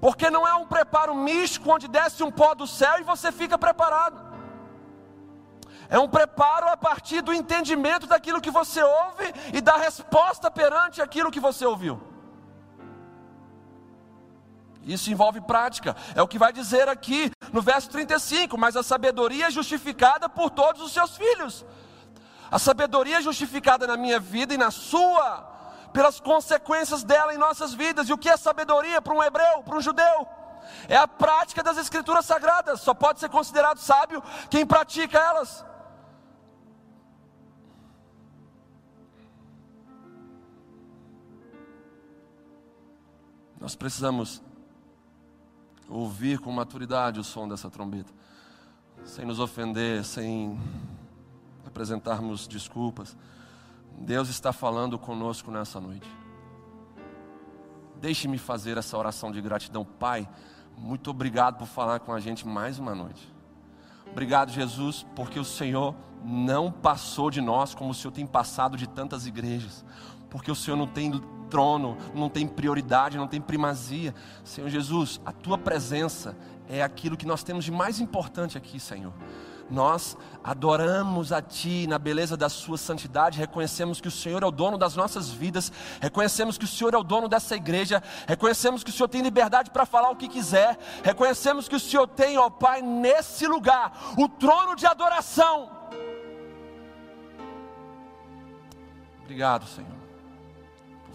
Porque 0.00 0.30
não 0.30 0.48
é 0.48 0.54
um 0.54 0.66
preparo 0.66 1.14
místico 1.14 1.70
onde 1.70 1.86
desce 1.86 2.22
um 2.22 2.32
pó 2.32 2.54
do 2.54 2.66
céu 2.66 2.98
e 2.98 3.02
você 3.02 3.30
fica 3.30 3.58
preparado. 3.58 4.31
É 5.92 5.98
um 5.98 6.08
preparo 6.08 6.68
a 6.68 6.76
partir 6.76 7.20
do 7.20 7.34
entendimento 7.34 8.06
daquilo 8.06 8.40
que 8.40 8.50
você 8.50 8.82
ouve 8.82 9.26
e 9.52 9.60
da 9.60 9.76
resposta 9.76 10.50
perante 10.50 11.02
aquilo 11.02 11.30
que 11.30 11.38
você 11.38 11.66
ouviu. 11.66 12.00
Isso 14.82 15.10
envolve 15.10 15.42
prática, 15.42 15.94
é 16.14 16.22
o 16.22 16.26
que 16.26 16.38
vai 16.38 16.50
dizer 16.50 16.88
aqui 16.88 17.30
no 17.52 17.60
verso 17.60 17.90
35: 17.90 18.56
Mas 18.56 18.74
a 18.74 18.82
sabedoria 18.82 19.48
é 19.48 19.50
justificada 19.50 20.30
por 20.30 20.48
todos 20.48 20.80
os 20.80 20.94
seus 20.94 21.14
filhos. 21.14 21.62
A 22.50 22.58
sabedoria 22.58 23.18
é 23.18 23.20
justificada 23.20 23.86
na 23.86 23.98
minha 23.98 24.18
vida 24.18 24.54
e 24.54 24.56
na 24.56 24.70
sua, 24.70 25.46
pelas 25.92 26.18
consequências 26.18 27.04
dela 27.04 27.34
em 27.34 27.38
nossas 27.38 27.74
vidas. 27.74 28.08
E 28.08 28.14
o 28.14 28.18
que 28.18 28.30
é 28.30 28.36
sabedoria 28.38 29.02
para 29.02 29.12
um 29.12 29.22
hebreu, 29.22 29.62
para 29.62 29.76
um 29.76 29.80
judeu? 29.82 30.26
É 30.88 30.96
a 30.96 31.06
prática 31.06 31.62
das 31.62 31.76
escrituras 31.76 32.24
sagradas. 32.24 32.80
Só 32.80 32.94
pode 32.94 33.20
ser 33.20 33.28
considerado 33.28 33.76
sábio 33.76 34.22
quem 34.48 34.64
pratica 34.64 35.18
elas. 35.18 35.70
Nós 43.62 43.76
precisamos 43.76 44.42
ouvir 45.88 46.40
com 46.40 46.50
maturidade 46.50 47.20
o 47.20 47.24
som 47.24 47.46
dessa 47.46 47.70
trombeta, 47.70 48.12
sem 49.04 49.24
nos 49.24 49.38
ofender, 49.38 50.04
sem 50.04 50.58
apresentarmos 51.64 52.48
desculpas. 52.48 53.16
Deus 53.96 54.28
está 54.28 54.52
falando 54.52 54.98
conosco 54.98 55.52
nessa 55.52 55.80
noite. 55.80 56.10
Deixe-me 58.00 58.36
fazer 58.36 58.78
essa 58.78 58.98
oração 58.98 59.30
de 59.30 59.40
gratidão, 59.40 59.84
Pai. 59.84 60.28
Muito 60.76 61.10
obrigado 61.10 61.56
por 61.56 61.68
falar 61.68 62.00
com 62.00 62.12
a 62.12 62.18
gente 62.18 62.44
mais 62.44 62.80
uma 62.80 62.96
noite. 62.96 63.32
Obrigado, 64.10 64.50
Jesus, 64.50 65.06
porque 65.14 65.38
o 65.38 65.44
Senhor 65.44 65.94
não 66.24 66.72
passou 66.72 67.30
de 67.30 67.40
nós 67.40 67.76
como 67.76 67.92
o 67.92 67.94
Senhor 67.94 68.12
tem 68.12 68.26
passado 68.26 68.76
de 68.76 68.88
tantas 68.88 69.24
igrejas, 69.24 69.84
porque 70.32 70.50
o 70.50 70.54
Senhor 70.54 70.78
não 70.78 70.86
tem 70.86 71.12
trono, 71.50 71.98
não 72.14 72.30
tem 72.30 72.48
prioridade, 72.48 73.18
não 73.18 73.28
tem 73.28 73.38
primazia. 73.38 74.14
Senhor 74.42 74.70
Jesus, 74.70 75.20
a 75.26 75.30
tua 75.30 75.58
presença 75.58 76.34
é 76.66 76.82
aquilo 76.82 77.18
que 77.18 77.26
nós 77.26 77.42
temos 77.42 77.66
de 77.66 77.70
mais 77.70 78.00
importante 78.00 78.56
aqui, 78.56 78.80
Senhor. 78.80 79.12
Nós 79.70 80.16
adoramos 80.42 81.32
a 81.32 81.42
Ti 81.42 81.86
na 81.86 81.98
beleza 81.98 82.34
da 82.34 82.48
Sua 82.48 82.78
santidade, 82.78 83.38
reconhecemos 83.38 84.00
que 84.00 84.08
o 84.08 84.10
Senhor 84.10 84.42
é 84.42 84.46
o 84.46 84.50
dono 84.50 84.78
das 84.78 84.96
nossas 84.96 85.28
vidas, 85.28 85.70
reconhecemos 86.00 86.56
que 86.56 86.64
o 86.64 86.68
Senhor 86.68 86.94
é 86.94 86.96
o 86.96 87.04
dono 87.04 87.28
dessa 87.28 87.54
igreja, 87.54 88.02
reconhecemos 88.26 88.82
que 88.82 88.88
o 88.88 88.92
Senhor 88.92 89.08
tem 89.08 89.20
liberdade 89.20 89.70
para 89.70 89.84
falar 89.84 90.10
o 90.10 90.16
que 90.16 90.28
quiser, 90.28 90.78
reconhecemos 91.04 91.68
que 91.68 91.76
o 91.76 91.80
Senhor 91.80 92.08
tem, 92.08 92.38
ó 92.38 92.48
Pai, 92.48 92.80
nesse 92.80 93.46
lugar, 93.46 94.14
o 94.16 94.26
trono 94.30 94.74
de 94.74 94.86
adoração. 94.86 95.70
Obrigado, 99.20 99.66
Senhor 99.66 100.01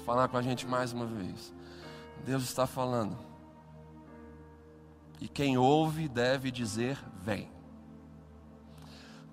falar 0.08 0.30
com 0.30 0.38
a 0.38 0.42
gente 0.42 0.66
mais 0.66 0.94
uma 0.94 1.06
vez. 1.06 1.54
Deus 2.24 2.44
está 2.44 2.66
falando. 2.66 3.18
E 5.20 5.28
quem 5.28 5.58
ouve 5.58 6.08
deve 6.08 6.50
dizer: 6.50 6.98
Vem. 7.20 7.52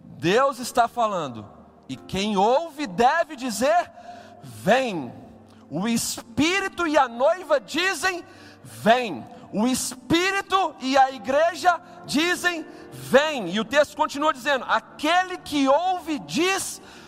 Deus 0.02 0.58
está 0.58 0.88
falando. 0.88 1.48
E 1.88 1.96
quem 1.96 2.36
ouve 2.36 2.88
deve 2.88 3.36
dizer: 3.36 3.88
Vem. 4.42 5.12
O 5.70 5.86
Espírito 5.86 6.88
e 6.88 6.98
a 6.98 7.06
noiva 7.06 7.60
dizem: 7.60 8.24
Vem. 8.64 9.24
O 9.52 9.68
Espírito 9.68 10.74
e 10.80 10.98
a 10.98 11.12
igreja 11.12 11.80
dizem: 12.04 12.66
Vem. 12.90 13.48
E 13.48 13.60
o 13.60 13.64
texto 13.64 13.96
continua 13.96 14.32
dizendo: 14.32 14.64
Aquele 14.66 15.38
que 15.38 15.68
ouve 15.68 16.18
diz: 16.18 16.82
Vem, 16.82 17.03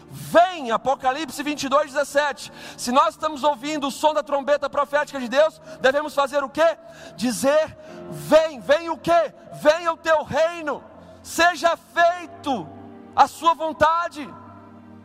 Apocalipse 0.73 1.43
22, 1.43 1.93
17. 1.93 2.53
Se 2.77 2.93
nós 2.93 3.11
estamos 3.11 3.43
ouvindo 3.43 3.89
o 3.89 3.91
som 3.91 4.15
da 4.15 4.23
trombeta 4.23 4.69
profética 4.69 5.19
de 5.19 5.29
Deus, 5.29 5.61
devemos 5.81 6.15
fazer 6.15 6.43
o 6.45 6.49
que? 6.49 6.79
Dizer: 7.17 7.77
Vem, 8.11 8.61
vem 8.61 8.91
o 8.91 8.97
que? 8.97 9.35
Venha 9.55 9.93
o 9.93 9.97
teu 9.97 10.23
reino, 10.23 10.83
seja 11.23 11.77
feito 11.77 12.69
a 13.15 13.27
sua 13.27 13.55
vontade, 13.55 14.33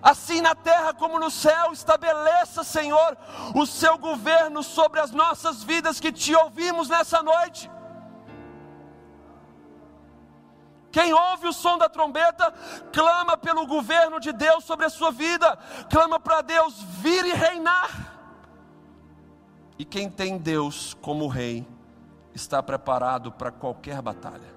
assim 0.02 0.42
na 0.42 0.54
terra 0.56 0.94
como 0.94 1.20
no 1.20 1.32
céu. 1.32 1.72
Estabeleça, 1.72 2.64
Senhor, 2.64 3.18
o 3.56 3.66
seu 3.66 3.98
governo 3.98 4.62
sobre 4.62 5.00
as 5.00 5.12
nossas 5.12 5.64
vidas 5.64 6.00
que 6.00 6.12
te 6.12 6.36
ouvimos 6.36 6.90
nessa 6.90 7.24
noite. 7.24 7.70
Quem 10.92 11.14
ouve 11.14 11.48
o 11.48 11.54
som 11.54 11.78
da 11.78 11.88
trombeta, 11.88 12.52
clama 12.92 13.38
pelo 13.38 13.66
governo 13.66 14.20
de 14.20 14.32
Deus 14.34 14.64
sobre 14.66 14.86
a 14.86 14.90
sua 14.90 15.12
vida, 15.12 15.58
clama 15.90 16.20
para 16.20 16.42
Deus 16.42 16.82
vir 17.00 17.26
e 17.26 17.34
reinar. 17.34 18.12
E 19.80 19.86
quem 19.86 20.10
tem 20.10 20.38
Deus 20.38 20.94
como 21.02 21.28
rei, 21.28 21.66
está 22.34 22.62
preparado 22.62 23.32
para 23.32 23.52
qualquer 23.52 24.02
batalha. 24.02 24.54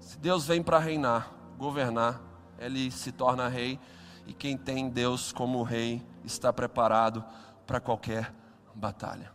Se 0.00 0.18
Deus 0.18 0.46
vem 0.46 0.62
para 0.62 0.78
reinar, 0.78 1.32
governar, 1.56 2.20
ele 2.58 2.90
se 2.90 3.12
torna 3.12 3.48
rei, 3.48 3.78
e 4.26 4.32
quem 4.32 4.56
tem 4.56 4.88
Deus 4.88 5.32
como 5.32 5.62
rei, 5.62 6.04
está 6.24 6.52
preparado 6.52 7.24
para 7.66 7.80
qualquer 7.80 8.32
batalha. 8.74 9.32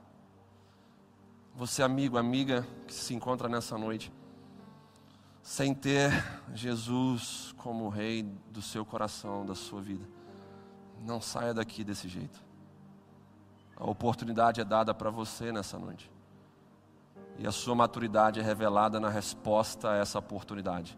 Você, 1.55 1.81
amigo, 1.81 2.17
amiga, 2.17 2.67
que 2.85 2.93
se 2.93 3.13
encontra 3.15 3.49
nessa 3.49 3.77
noite, 3.77 4.11
sem 5.47 5.73
ter 5.73 6.11
Jesus 6.53 7.55
como 7.55 7.87
rei 7.87 8.21
do 8.51 8.61
seu 8.61 8.85
coração, 8.85 9.45
da 9.45 9.55
sua 9.55 9.81
vida. 9.81 10.05
Não 11.05 11.21
saia 11.21 11.53
daqui 11.53 11.85
desse 11.85 12.09
jeito. 12.09 12.43
A 13.77 13.89
oportunidade 13.89 14.59
é 14.59 14.65
dada 14.65 14.93
para 14.93 15.09
você 15.09 15.53
nessa 15.53 15.79
noite. 15.79 16.11
E 17.39 17.47
a 17.47 17.51
sua 17.53 17.73
maturidade 17.73 18.41
é 18.41 18.43
revelada 18.43 18.99
na 18.99 19.07
resposta 19.07 19.91
a 19.91 19.95
essa 19.95 20.19
oportunidade. 20.19 20.97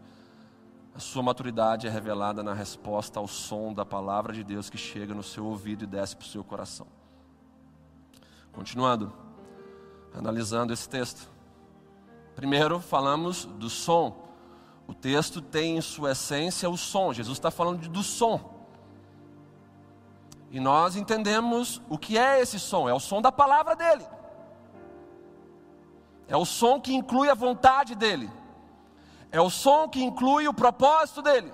A 0.96 0.98
sua 0.98 1.22
maturidade 1.22 1.86
é 1.86 1.90
revelada 1.90 2.42
na 2.42 2.52
resposta 2.52 3.20
ao 3.20 3.28
som 3.28 3.72
da 3.72 3.86
palavra 3.86 4.32
de 4.32 4.42
Deus 4.42 4.68
que 4.68 4.76
chega 4.76 5.14
no 5.14 5.22
seu 5.22 5.46
ouvido 5.46 5.84
e 5.84 5.86
desce 5.86 6.16
para 6.16 6.26
o 6.26 6.28
seu 6.28 6.42
coração. 6.42 6.88
Continuando, 8.50 9.12
analisando 10.12 10.72
esse 10.72 10.88
texto. 10.88 11.30
Primeiro, 12.34 12.80
falamos 12.80 13.44
do 13.44 13.70
som 13.70 14.28
o 14.90 14.94
texto 14.94 15.40
tem 15.40 15.76
em 15.76 15.80
sua 15.80 16.10
essência 16.10 16.68
o 16.68 16.76
som. 16.76 17.12
Jesus 17.12 17.38
está 17.38 17.48
falando 17.48 17.88
do 17.88 18.02
som. 18.02 18.40
E 20.50 20.58
nós 20.58 20.96
entendemos 20.96 21.80
o 21.88 21.96
que 21.96 22.18
é 22.18 22.40
esse 22.40 22.58
som: 22.58 22.88
é 22.88 22.92
o 22.92 22.98
som 22.98 23.22
da 23.22 23.30
palavra 23.30 23.76
dele, 23.76 24.04
é 26.26 26.36
o 26.36 26.44
som 26.44 26.80
que 26.80 26.92
inclui 26.92 27.30
a 27.30 27.34
vontade 27.34 27.94
dele, 27.94 28.28
é 29.30 29.40
o 29.40 29.48
som 29.48 29.88
que 29.88 30.02
inclui 30.02 30.48
o 30.48 30.52
propósito 30.52 31.22
dele. 31.22 31.52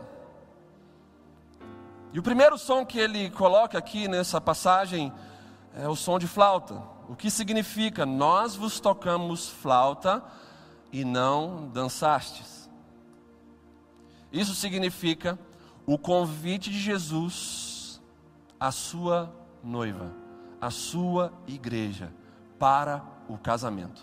E 2.15 2.19
o 2.19 2.23
primeiro 2.23 2.57
som 2.57 2.87
que 2.87 2.99
ele 2.99 3.29
coloca 3.29 3.77
aqui 3.77 4.09
nessa 4.09 4.41
passagem 4.41 5.13
é 5.75 5.87
o 5.87 5.95
som 5.95 6.19
de 6.19 6.27
flauta. 6.27 6.83
O 7.07 7.15
que 7.15 7.31
significa? 7.31 8.07
Nós 8.07 8.57
vos 8.57 8.81
tocamos 8.81 9.47
flauta 9.47 10.25
e 10.91 11.05
não 11.05 11.69
dançastes. 11.69 12.56
Isso 14.33 14.55
significa 14.55 15.39
o 15.87 15.97
convite 15.97 16.71
de 16.71 16.79
Jesus 16.79 18.01
à 18.59 18.73
sua 18.73 19.33
noiva, 19.63 20.13
à 20.61 20.71
sua 20.71 21.33
igreja. 21.47 22.13
para 22.59 23.05
o 23.29 23.37
casamento. 23.37 24.01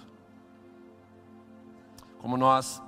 Como 2.20 2.38
nós 2.38 2.82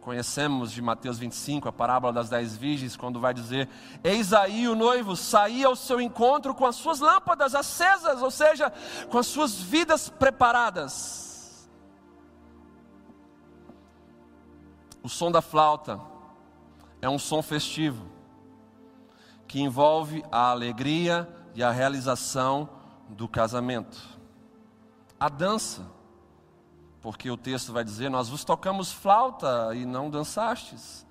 conhecemos 0.00 0.72
de 0.72 0.80
Mateus 0.80 1.18
25, 1.18 1.68
a 1.68 1.72
parábola 1.72 2.12
das 2.12 2.30
dez 2.30 2.56
virgens, 2.56 2.96
quando 2.96 3.20
vai 3.20 3.34
dizer: 3.34 3.68
Eis 4.02 4.32
aí 4.32 4.66
o 4.66 4.74
noivo 4.74 5.14
saía 5.14 5.66
ao 5.66 5.76
seu 5.76 6.00
encontro 6.00 6.54
com 6.54 6.64
as 6.64 6.76
suas 6.76 7.00
lâmpadas 7.00 7.54
acesas, 7.54 8.22
ou 8.22 8.30
seja, 8.30 8.72
com 9.10 9.18
as 9.18 9.26
suas 9.26 9.60
vidas 9.60 10.08
preparadas. 10.08 11.68
O 15.02 15.08
som 15.08 15.30
da 15.30 15.42
flauta 15.42 16.00
é 17.00 17.08
um 17.08 17.18
som 17.18 17.42
festivo, 17.42 18.06
que 19.46 19.60
envolve 19.60 20.24
a 20.30 20.50
alegria 20.50 21.28
e 21.54 21.62
a 21.62 21.70
realização 21.70 22.68
do 23.08 23.28
casamento. 23.28 23.98
A 25.18 25.28
dança 25.28 26.00
porque 27.00 27.30
o 27.30 27.36
texto 27.36 27.72
vai 27.72 27.84
dizer: 27.84 28.08
Nós 28.10 28.28
vos 28.28 28.44
tocamos 28.44 28.92
flauta 28.92 29.74
e 29.74 29.84
não 29.84 30.10
dançastes. 30.10 31.06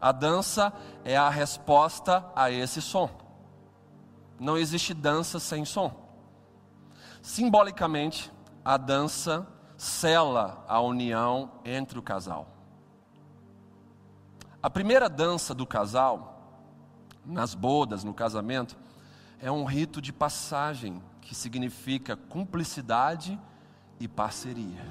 A 0.00 0.12
dança 0.12 0.72
é 1.04 1.16
a 1.16 1.28
resposta 1.28 2.24
a 2.34 2.50
esse 2.50 2.82
som. 2.82 3.08
Não 4.38 4.56
existe 4.56 4.92
dança 4.92 5.38
sem 5.38 5.64
som. 5.64 5.92
Simbolicamente, 7.22 8.30
a 8.64 8.76
dança 8.76 9.46
cela 9.76 10.64
a 10.68 10.80
união 10.80 11.50
entre 11.64 11.98
o 11.98 12.02
casal. 12.02 12.55
A 14.66 14.68
primeira 14.68 15.08
dança 15.08 15.54
do 15.54 15.64
casal, 15.64 16.42
nas 17.24 17.54
bodas, 17.54 18.02
no 18.02 18.12
casamento, 18.12 18.76
é 19.40 19.48
um 19.48 19.64
rito 19.64 20.02
de 20.02 20.12
passagem 20.12 21.00
que 21.20 21.36
significa 21.36 22.16
cumplicidade 22.16 23.40
e 24.00 24.08
parceria. 24.08 24.84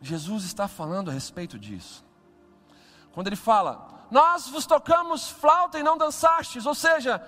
Jesus 0.00 0.44
está 0.44 0.66
falando 0.66 1.10
a 1.10 1.12
respeito 1.12 1.58
disso. 1.58 2.02
Quando 3.12 3.26
ele 3.26 3.36
fala, 3.36 4.06
nós 4.10 4.48
vos 4.48 4.64
tocamos 4.64 5.28
flauta 5.28 5.78
e 5.78 5.82
não 5.82 5.98
dançastes, 5.98 6.64
ou 6.64 6.74
seja, 6.74 7.22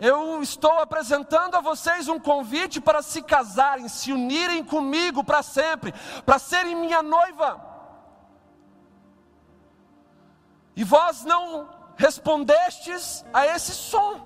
eu 0.00 0.42
estou 0.42 0.80
apresentando 0.80 1.54
a 1.54 1.60
vocês 1.60 2.08
um 2.08 2.18
convite 2.18 2.80
para 2.80 3.00
se 3.00 3.22
casarem, 3.22 3.86
se 3.86 4.12
unirem 4.12 4.64
comigo 4.64 5.22
para 5.22 5.40
sempre, 5.40 5.94
para 6.26 6.40
serem 6.40 6.74
minha 6.74 7.00
noiva. 7.00 7.69
E 10.80 10.84
vós 10.84 11.26
não 11.26 11.68
respondestes 11.94 13.22
a 13.34 13.46
esse 13.46 13.72
som, 13.72 14.18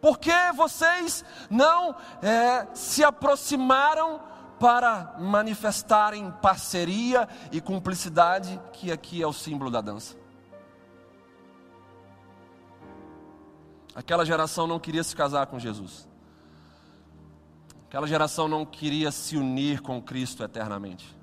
porque 0.00 0.32
vocês 0.56 1.24
não 1.48 1.94
é, 2.20 2.66
se 2.74 3.04
aproximaram 3.04 4.20
para 4.58 5.14
manifestarem 5.20 6.32
parceria 6.42 7.28
e 7.52 7.60
cumplicidade, 7.60 8.60
que 8.72 8.90
aqui 8.90 9.22
é 9.22 9.26
o 9.28 9.32
símbolo 9.32 9.70
da 9.70 9.80
dança. 9.80 10.16
Aquela 13.94 14.26
geração 14.26 14.66
não 14.66 14.80
queria 14.80 15.04
se 15.04 15.14
casar 15.14 15.46
com 15.46 15.60
Jesus. 15.60 16.08
Aquela 17.86 18.08
geração 18.08 18.48
não 18.48 18.66
queria 18.66 19.12
se 19.12 19.36
unir 19.36 19.80
com 19.80 20.02
Cristo 20.02 20.42
eternamente. 20.42 21.16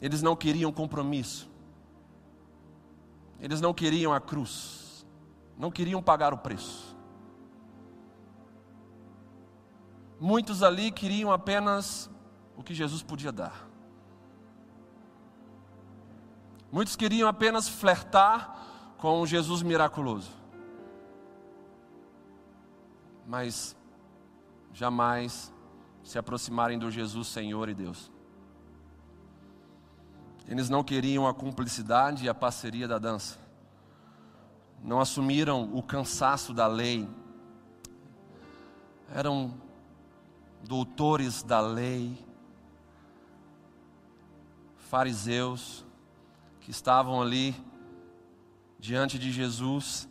Eles 0.00 0.22
não 0.22 0.34
queriam 0.34 0.72
compromisso. 0.72 1.50
Eles 3.40 3.60
não 3.60 3.74
queriam 3.74 4.12
a 4.12 4.20
cruz. 4.20 5.06
Não 5.58 5.70
queriam 5.70 6.02
pagar 6.02 6.32
o 6.32 6.38
preço. 6.38 6.96
Muitos 10.18 10.62
ali 10.62 10.90
queriam 10.90 11.32
apenas 11.32 12.10
o 12.56 12.62
que 12.62 12.74
Jesus 12.74 13.02
podia 13.02 13.32
dar. 13.32 13.68
Muitos 16.70 16.94
queriam 16.94 17.28
apenas 17.28 17.68
flertar 17.68 18.94
com 18.98 19.20
o 19.20 19.26
Jesus 19.26 19.62
miraculoso. 19.62 20.30
Mas 23.26 23.76
jamais 24.72 25.52
se 26.02 26.18
aproximarem 26.18 26.78
do 26.78 26.90
Jesus 26.90 27.28
Senhor 27.28 27.68
e 27.68 27.74
Deus. 27.74 28.10
Eles 30.50 30.68
não 30.68 30.82
queriam 30.82 31.28
a 31.28 31.32
cumplicidade 31.32 32.24
e 32.24 32.28
a 32.28 32.34
parceria 32.34 32.88
da 32.88 32.98
dança. 32.98 33.38
Não 34.82 34.98
assumiram 34.98 35.72
o 35.72 35.80
cansaço 35.80 36.52
da 36.52 36.66
lei. 36.66 37.08
Eram 39.14 39.54
doutores 40.66 41.44
da 41.44 41.60
lei, 41.60 42.18
fariseus, 44.76 45.84
que 46.60 46.72
estavam 46.72 47.22
ali 47.22 47.54
diante 48.76 49.20
de 49.20 49.30
Jesus, 49.30 50.08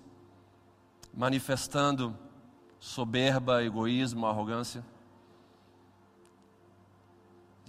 manifestando 1.13 2.15
soberba, 2.79 3.61
egoísmo, 3.61 4.25
arrogância. 4.25 4.85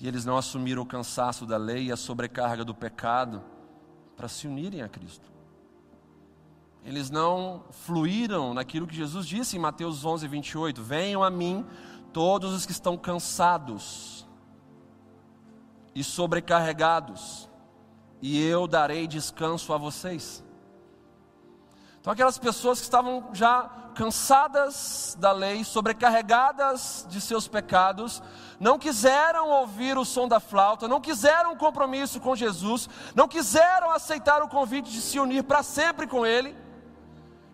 E 0.01 0.09
eles 0.09 0.25
não 0.25 0.39
assumiram 0.39 0.83
o 0.83 0.87
cansaço 0.87 1.45
da 1.45 1.59
lei 1.59 1.87
e 1.87 1.93
a 1.93 1.97
sobrecarga 1.97 2.65
do 2.65 2.75
pecado 2.75 3.43
para 4.17 4.29
se 4.29 4.49
unirem 4.49 4.81
a 4.81 4.89
Cristo. 4.89 5.31
Eles 6.83 7.11
não 7.11 7.65
fluíram 7.71 8.55
naquilo 8.55 8.87
que 8.87 8.97
Jesus 8.97 9.27
disse 9.27 9.57
em 9.57 9.61
Mateus 9.61 10.05
11, 10.05 10.27
28. 10.27 10.83
Venham 10.83 11.23
a 11.23 11.31
mim 11.31 11.67
todos 12.13 12.55
os 12.55 12.65
que 12.65 12.73
estão 12.73 12.97
cansados 12.97 14.27
e 15.95 16.03
sobrecarregados, 16.03 17.51
e 18.23 18.41
eu 18.43 18.67
darei 18.67 19.07
descanso 19.07 19.73
a 19.73 19.77
vocês. 19.77 20.43
Então, 22.01 22.13
aquelas 22.13 22.39
pessoas 22.39 22.79
que 22.79 22.85
estavam 22.85 23.29
já 23.33 23.69
cansadas 23.95 25.17
da 25.21 25.33
lei, 25.33 25.63
sobrecarregadas 25.65 27.05
de 27.09 27.21
seus 27.21 27.47
pecados, 27.47 28.23
não 28.59 28.79
quiseram 28.79 29.51
ouvir 29.51 29.99
o 29.99 30.05
som 30.05 30.27
da 30.27 30.41
flauta, 30.41 30.89
não 30.89 31.01
quiseram 31.01 31.53
um 31.53 31.57
compromisso 31.57 32.19
com 32.19 32.35
Jesus, 32.35 32.89
não 33.15 33.29
quiseram 33.29 33.91
aceitar 33.91 34.43
o 34.43 34.49
convite 34.49 34.91
de 34.91 35.01
se 35.03 35.19
unir 35.21 35.45
para 35.45 35.63
sempre 35.63 36.07
com 36.07 36.25
Ele, 36.25 36.57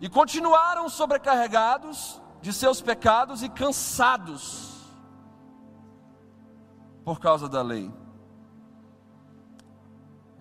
e 0.00 0.08
continuaram 0.08 0.88
sobrecarregados, 0.88 2.20
de 2.40 2.52
seus 2.52 2.80
pecados 2.80 3.42
e 3.42 3.48
cansados 3.48 4.76
por 7.04 7.18
causa 7.18 7.48
da 7.48 7.60
lei. 7.60 7.90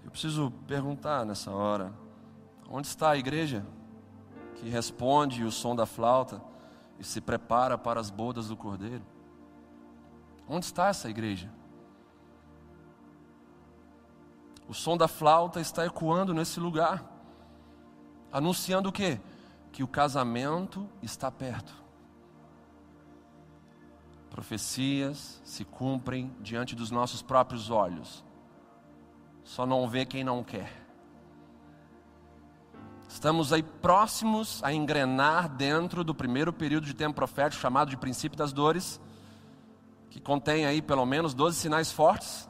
Eu 0.03 0.11
preciso 0.11 0.51
perguntar 0.67 1.25
nessa 1.25 1.49
hora: 1.49 1.91
onde 2.69 2.85
está 2.85 3.09
a 3.09 3.17
igreja 3.17 3.65
que 4.55 4.69
responde 4.69 5.43
o 5.43 5.51
som 5.51 5.75
da 5.75 5.85
flauta 5.85 6.41
e 6.99 7.03
se 7.03 7.21
prepara 7.21 7.77
para 7.77 7.99
as 7.99 8.09
bodas 8.09 8.47
do 8.47 8.57
cordeiro? 8.57 9.03
Onde 10.47 10.65
está 10.65 10.87
essa 10.87 11.09
igreja? 11.09 11.51
O 14.67 14.73
som 14.73 14.97
da 14.97 15.07
flauta 15.07 15.59
está 15.59 15.85
ecoando 15.85 16.33
nesse 16.33 16.59
lugar, 16.59 17.03
anunciando 18.31 18.89
o 18.89 18.91
quê? 18.91 19.19
Que 19.71 19.83
o 19.83 19.87
casamento 19.87 20.89
está 21.01 21.31
perto. 21.31 21.73
Profecias 24.29 25.41
se 25.45 25.63
cumprem 25.63 26.35
diante 26.41 26.75
dos 26.75 26.91
nossos 26.91 27.21
próprios 27.21 27.69
olhos. 27.69 28.23
Só 29.43 29.65
não 29.65 29.87
vê 29.87 30.05
quem 30.05 30.23
não 30.23 30.43
quer. 30.43 30.84
Estamos 33.15 33.53
aí 33.53 33.63
próximos 33.63 34.61
a 34.61 34.73
engrenar 34.73 35.47
dentro 35.47 36.03
do 36.03 36.13
primeiro 36.13 36.51
período 36.51 36.85
de 36.85 36.93
tempo 36.93 37.15
profético 37.15 37.61
chamado 37.61 37.89
de 37.89 37.95
princípio 37.95 38.37
das 38.37 38.51
dores, 38.51 38.99
que 40.09 40.19
contém 40.19 40.65
aí 40.65 40.81
pelo 40.81 41.05
menos 41.05 41.33
12 41.33 41.57
sinais 41.57 41.93
fortes 41.93 42.49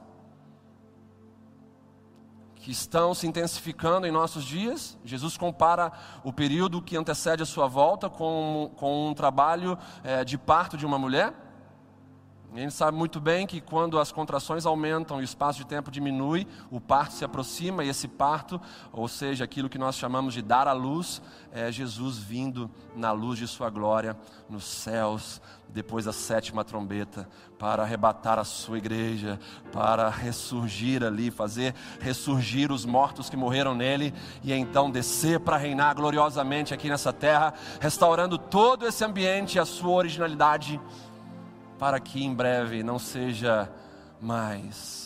que 2.55 2.72
estão 2.72 3.13
se 3.13 3.28
intensificando 3.28 4.07
em 4.07 4.11
nossos 4.11 4.43
dias. 4.43 4.97
Jesus 5.05 5.38
compara 5.38 5.91
o 6.24 6.34
período 6.34 6.82
que 6.82 6.97
antecede 6.97 7.43
a 7.43 7.45
sua 7.45 7.68
volta 7.68 8.09
com, 8.09 8.72
com 8.76 9.09
um 9.09 9.13
trabalho 9.13 9.78
é, 10.03 10.26
de 10.26 10.36
parto 10.36 10.76
de 10.76 10.84
uma 10.84 10.97
mulher 10.97 11.45
A 12.56 12.60
gente 12.60 12.74
sabe 12.74 12.97
muito 12.97 13.20
bem 13.20 13.45
que 13.45 13.60
quando 13.60 13.99
as 13.99 14.14
contrações 14.14 14.66
aumentam 14.66 15.20
e 15.20 15.24
o 15.24 15.26
espaço 15.26 15.60
de 15.60 15.66
tempo 15.66 15.91
diminui, 15.91 16.47
o 16.72 16.80
parto 16.80 17.14
se 17.14 17.26
aproxima 17.26 17.84
e 17.84 17.89
esse 17.89 18.08
parto, 18.08 18.62
ou 18.93 19.10
seja, 19.10 19.43
aquilo 19.43 19.68
que 19.68 19.78
nós 19.78 19.95
chamamos 19.95 20.34
de 20.34 20.41
dar 20.41 20.66
à 20.66 20.72
luz, 20.72 21.22
é 21.51 21.70
Jesus 21.70 22.18
vindo 22.18 22.72
na 22.95 23.12
luz 23.12 23.39
de 23.39 23.45
sua 23.45 23.70
glória 23.70 24.16
nos 24.49 24.64
céus, 24.64 25.41
depois 25.68 26.06
da 26.06 26.14
sétima 26.14 26.64
trombeta, 26.64 27.28
para 27.60 27.84
arrebatar 27.84 28.39
a 28.39 28.45
sua 28.45 28.78
igreja, 28.78 29.38
para 29.74 30.08
ressurgir 30.08 31.03
ali, 31.03 31.30
fazer 31.30 31.76
ressurgir 31.99 32.72
os 32.72 32.86
mortos 32.86 33.30
que 33.30 33.36
morreram 33.36 33.76
nele 33.76 34.14
e 34.41 34.53
então 34.53 34.89
descer 34.89 35.41
para 35.41 35.58
reinar 35.58 35.93
gloriosamente 35.93 36.74
aqui 36.74 36.88
nessa 36.88 37.12
terra, 37.12 37.53
restaurando 37.82 38.38
todo 38.38 38.88
esse 38.88 39.03
ambiente 39.03 39.56
e 39.56 39.60
a 39.60 39.66
sua 39.66 39.91
originalidade 39.91 40.80
para 41.78 41.99
que 41.99 42.23
em 42.23 42.34
breve 42.34 42.84
não 42.84 42.97
seja 42.97 43.71
mais 44.21 45.05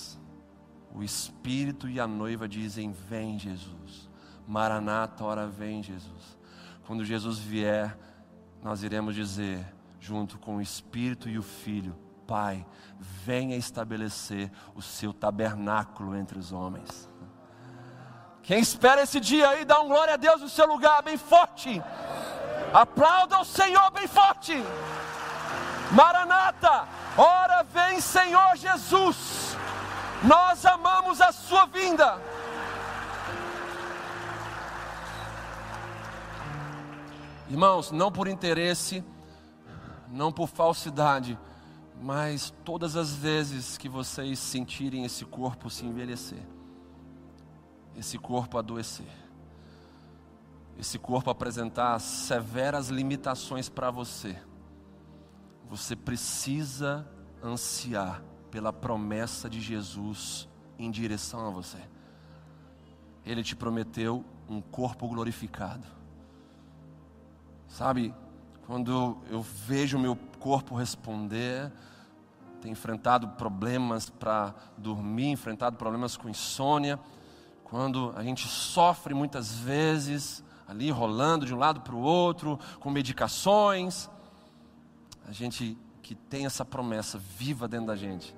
o 0.93 1.03
Espírito 1.03 1.87
e 1.87 1.99
a 1.99 2.07
noiva 2.07 2.47
dizem: 2.47 2.91
Vem, 2.91 3.37
Jesus. 3.37 4.09
Maranata, 4.47 5.23
hora 5.23 5.47
vem, 5.47 5.83
Jesus. 5.83 6.37
Quando 6.85 7.05
Jesus 7.05 7.37
vier, 7.37 7.95
nós 8.63 8.81
iremos 8.81 9.13
dizer, 9.13 9.63
junto 9.99 10.39
com 10.39 10.57
o 10.57 10.61
Espírito 10.61 11.29
e 11.29 11.37
o 11.37 11.43
Filho: 11.43 11.95
Pai, 12.27 12.65
venha 12.99 13.55
estabelecer 13.55 14.51
o 14.75 14.81
seu 14.81 15.13
tabernáculo 15.13 16.15
entre 16.15 16.37
os 16.37 16.51
homens. 16.51 17.09
Quem 18.41 18.59
espera 18.59 19.03
esse 19.03 19.19
dia 19.19 19.47
aí, 19.49 19.63
dá 19.63 19.79
um 19.79 19.87
glória 19.87 20.15
a 20.15 20.17
Deus 20.17 20.41
no 20.41 20.49
seu 20.49 20.65
lugar, 20.65 21.03
bem 21.03 21.17
forte. 21.17 21.81
Aplauda 22.73 23.39
o 23.39 23.45
Senhor 23.45 23.91
bem 23.91 24.07
forte. 24.07 24.53
Maranata, 25.91 26.87
ora 27.17 27.63
vem 27.63 27.99
Senhor 27.99 28.55
Jesus, 28.55 29.57
nós 30.23 30.65
amamos 30.65 31.19
a 31.19 31.31
Sua 31.31 31.65
vinda. 31.65 32.21
Irmãos, 37.49 37.91
não 37.91 38.11
por 38.11 38.27
interesse, 38.27 39.03
não 40.07 40.31
por 40.31 40.47
falsidade, 40.47 41.37
mas 41.99 42.53
todas 42.63 42.95
as 42.95 43.13
vezes 43.15 43.75
que 43.75 43.89
vocês 43.89 44.37
sentirem 44.37 45.03
esse 45.03 45.25
corpo 45.25 45.69
se 45.69 45.83
envelhecer, 45.83 46.45
esse 47.97 48.19
corpo 48.19 48.59
adoecer, 48.59 49.09
esse 50.77 50.99
corpo 50.99 51.31
apresentar 51.31 51.99
severas 51.99 52.89
limitações 52.89 53.67
para 53.67 53.89
você, 53.89 54.37
você 55.69 55.95
precisa 55.95 57.07
ansiar 57.43 58.23
pela 58.49 58.73
promessa 58.73 59.49
de 59.49 59.61
Jesus 59.61 60.49
em 60.77 60.89
direção 60.89 61.47
a 61.47 61.51
você. 61.51 61.77
Ele 63.23 63.43
te 63.43 63.55
prometeu 63.55 64.25
um 64.49 64.59
corpo 64.59 65.07
glorificado. 65.07 65.85
Sabe, 67.67 68.13
quando 68.65 69.17
eu 69.29 69.41
vejo 69.41 69.99
meu 69.99 70.15
corpo 70.39 70.75
responder, 70.75 71.71
tem 72.61 72.71
enfrentado 72.71 73.27
problemas 73.29 74.09
para 74.09 74.55
dormir, 74.75 75.27
enfrentado 75.27 75.77
problemas 75.77 76.17
com 76.17 76.27
insônia, 76.27 76.99
quando 77.63 78.11
a 78.15 78.23
gente 78.23 78.47
sofre 78.47 79.13
muitas 79.13 79.53
vezes, 79.53 80.43
ali 80.67 80.89
rolando 80.89 81.45
de 81.45 81.53
um 81.53 81.57
lado 81.57 81.81
para 81.81 81.93
o 81.93 82.01
outro, 82.01 82.59
com 82.79 82.89
medicações, 82.89 84.09
a 85.29 85.31
gente 85.31 85.77
que 86.01 86.15
tem 86.15 86.47
essa 86.47 86.65
promessa 86.65 87.19
viva 87.19 87.67
dentro 87.67 87.85
da 87.85 87.95
gente, 87.95 88.35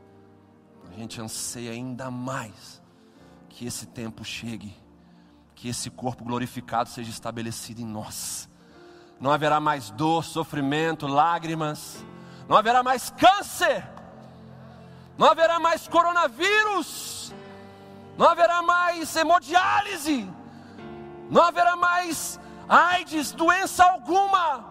a 0.89 0.93
gente 0.93 1.21
anseia 1.21 1.71
ainda 1.71 2.11
mais 2.11 2.81
que 3.47 3.65
esse 3.65 3.85
tempo 3.85 4.25
chegue, 4.25 4.75
que 5.55 5.69
esse 5.69 5.89
corpo 5.89 6.25
glorificado 6.25 6.89
seja 6.89 7.09
estabelecido 7.09 7.79
em 7.79 7.85
nós. 7.85 8.49
Não 9.21 9.31
haverá 9.31 9.57
mais 9.61 9.89
dor, 9.91 10.25
sofrimento, 10.25 11.07
lágrimas, 11.07 12.05
não 12.49 12.57
haverá 12.57 12.83
mais 12.83 13.09
câncer, 13.11 13.89
não 15.17 15.27
haverá 15.27 15.61
mais 15.61 15.87
coronavírus, 15.87 17.33
não 18.17 18.27
haverá 18.27 18.61
mais 18.61 19.15
hemodiálise, 19.15 20.29
não 21.29 21.41
haverá 21.41 21.77
mais 21.77 22.37
AIDS, 22.67 23.31
doença 23.31 23.81
alguma 23.85 24.70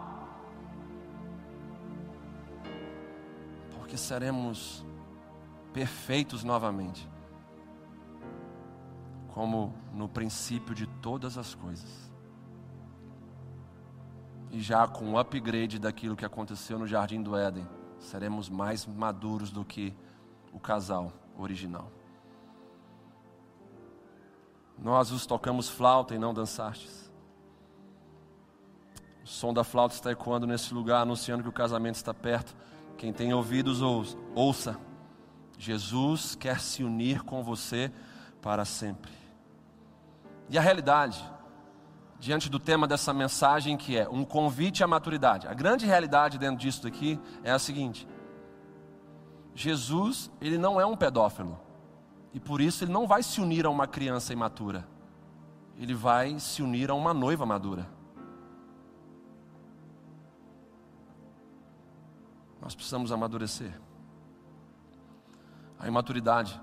porque 3.90 3.98
seremos 3.98 4.84
perfeitos 5.72 6.44
novamente, 6.44 7.10
como 9.34 9.74
no 9.92 10.08
princípio 10.08 10.76
de 10.76 10.86
todas 10.86 11.36
as 11.36 11.56
coisas. 11.56 11.90
E 14.52 14.60
já 14.60 14.86
com 14.86 15.14
o 15.14 15.18
upgrade 15.18 15.80
daquilo 15.80 16.14
que 16.14 16.24
aconteceu 16.24 16.78
no 16.78 16.86
jardim 16.86 17.20
do 17.20 17.36
Éden, 17.36 17.66
seremos 17.98 18.48
mais 18.48 18.86
maduros 18.86 19.50
do 19.50 19.64
que 19.64 19.92
o 20.52 20.60
casal 20.60 21.12
original. 21.36 21.90
Nós 24.78 25.10
os 25.10 25.26
tocamos 25.26 25.68
flauta 25.68 26.14
e 26.14 26.18
não 26.18 26.32
dançastes. 26.32 27.10
O 29.24 29.26
som 29.26 29.52
da 29.52 29.64
flauta 29.64 29.96
está 29.96 30.12
ecoando 30.12 30.46
nesse 30.46 30.72
lugar, 30.72 31.02
anunciando 31.02 31.42
que 31.42 31.48
o 31.48 31.52
casamento 31.52 31.96
está 31.96 32.14
perto. 32.14 32.54
Quem 33.00 33.14
tem 33.14 33.32
ouvidos, 33.32 33.80
ouça. 34.34 34.78
Jesus 35.56 36.34
quer 36.34 36.60
se 36.60 36.84
unir 36.84 37.22
com 37.22 37.42
você 37.42 37.90
para 38.42 38.66
sempre. 38.66 39.10
E 40.50 40.58
a 40.58 40.60
realidade, 40.60 41.18
diante 42.18 42.50
do 42.50 42.58
tema 42.58 42.86
dessa 42.86 43.14
mensagem, 43.14 43.78
que 43.78 43.96
é 43.96 44.06
um 44.06 44.22
convite 44.22 44.84
à 44.84 44.86
maturidade, 44.86 45.48
a 45.48 45.54
grande 45.54 45.86
realidade 45.86 46.36
dentro 46.36 46.58
disso 46.58 46.82
daqui 46.82 47.18
é 47.42 47.50
a 47.50 47.58
seguinte: 47.58 48.06
Jesus, 49.54 50.30
ele 50.38 50.58
não 50.58 50.78
é 50.78 50.84
um 50.84 50.94
pedófilo, 50.94 51.58
e 52.34 52.38
por 52.38 52.60
isso 52.60 52.84
ele 52.84 52.92
não 52.92 53.06
vai 53.06 53.22
se 53.22 53.40
unir 53.40 53.64
a 53.64 53.70
uma 53.70 53.86
criança 53.86 54.34
imatura, 54.34 54.86
ele 55.78 55.94
vai 55.94 56.38
se 56.38 56.62
unir 56.62 56.90
a 56.90 56.94
uma 56.94 57.14
noiva 57.14 57.46
madura. 57.46 57.88
Nós 62.60 62.74
precisamos 62.74 63.10
amadurecer. 63.10 63.72
A 65.78 65.88
imaturidade, 65.88 66.60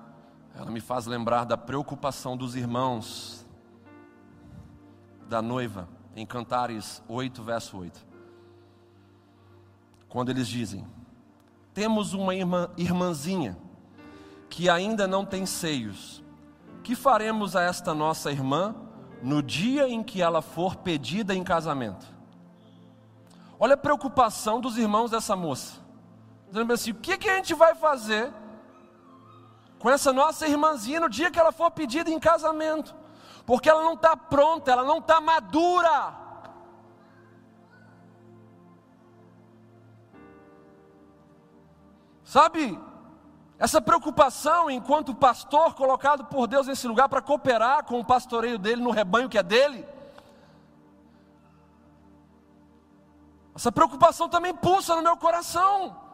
ela 0.55 0.69
me 0.69 0.79
faz 0.79 1.07
lembrar 1.07 1.43
da 1.43 1.57
preocupação 1.57 2.37
dos 2.37 2.55
irmãos 2.55 3.45
da 5.27 5.41
noiva 5.41 5.89
em 6.15 6.25
Cantares 6.25 7.01
8, 7.07 7.43
verso 7.43 7.77
8. 7.77 8.05
Quando 10.07 10.29
eles 10.29 10.47
dizem: 10.47 10.85
Temos 11.73 12.13
uma 12.13 12.35
irmã, 12.35 12.69
irmãzinha 12.77 13.57
que 14.49 14.69
ainda 14.69 15.07
não 15.07 15.25
tem 15.25 15.45
seios. 15.45 16.23
Que 16.83 16.95
faremos 16.95 17.55
a 17.55 17.63
esta 17.63 17.93
nossa 17.93 18.31
irmã 18.31 18.75
no 19.21 19.43
dia 19.43 19.89
em 19.89 20.01
que 20.01 20.21
ela 20.21 20.41
for 20.41 20.77
pedida 20.77 21.35
em 21.35 21.43
casamento? 21.43 22.05
Olha 23.59 23.73
a 23.73 23.77
preocupação 23.77 24.61
dos 24.61 24.77
irmãos 24.77 25.11
dessa 25.11 25.35
moça 25.35 25.86
dizendo 26.47 26.73
assim: 26.73 26.91
o 26.91 26.95
que, 26.95 27.17
que 27.17 27.29
a 27.29 27.35
gente 27.35 27.53
vai 27.53 27.75
fazer 27.75 28.33
com 29.79 29.89
essa 29.89 30.11
nossa 30.11 30.47
irmãzinha 30.47 30.99
no 30.99 31.09
dia 31.09 31.29
que 31.29 31.39
ela 31.39 31.51
for 31.51 31.69
pedida 31.71 32.09
em 32.09 32.19
casamento? 32.19 32.95
Porque 33.45 33.69
ela 33.69 33.83
não 33.83 33.93
está 33.93 34.15
pronta, 34.15 34.71
ela 34.71 34.83
não 34.83 34.97
está 34.97 35.21
madura. 35.21 36.25
Sabe, 42.23 42.77
essa 43.57 43.81
preocupação 43.81 44.69
enquanto 44.69 45.15
pastor 45.15 45.73
colocado 45.75 46.25
por 46.25 46.45
Deus 46.45 46.67
nesse 46.67 46.85
lugar 46.87 47.07
para 47.07 47.21
cooperar 47.21 47.85
com 47.85 47.99
o 47.99 48.05
pastoreio 48.05 48.57
dele 48.57 48.81
no 48.81 48.91
rebanho 48.91 49.29
que 49.29 49.37
é 49.37 49.43
dele. 49.43 49.87
Essa 53.55 53.71
preocupação 53.71 54.27
também 54.27 54.53
pulsa 54.53 54.95
no 54.95 55.01
meu 55.01 55.15
coração 55.17 56.06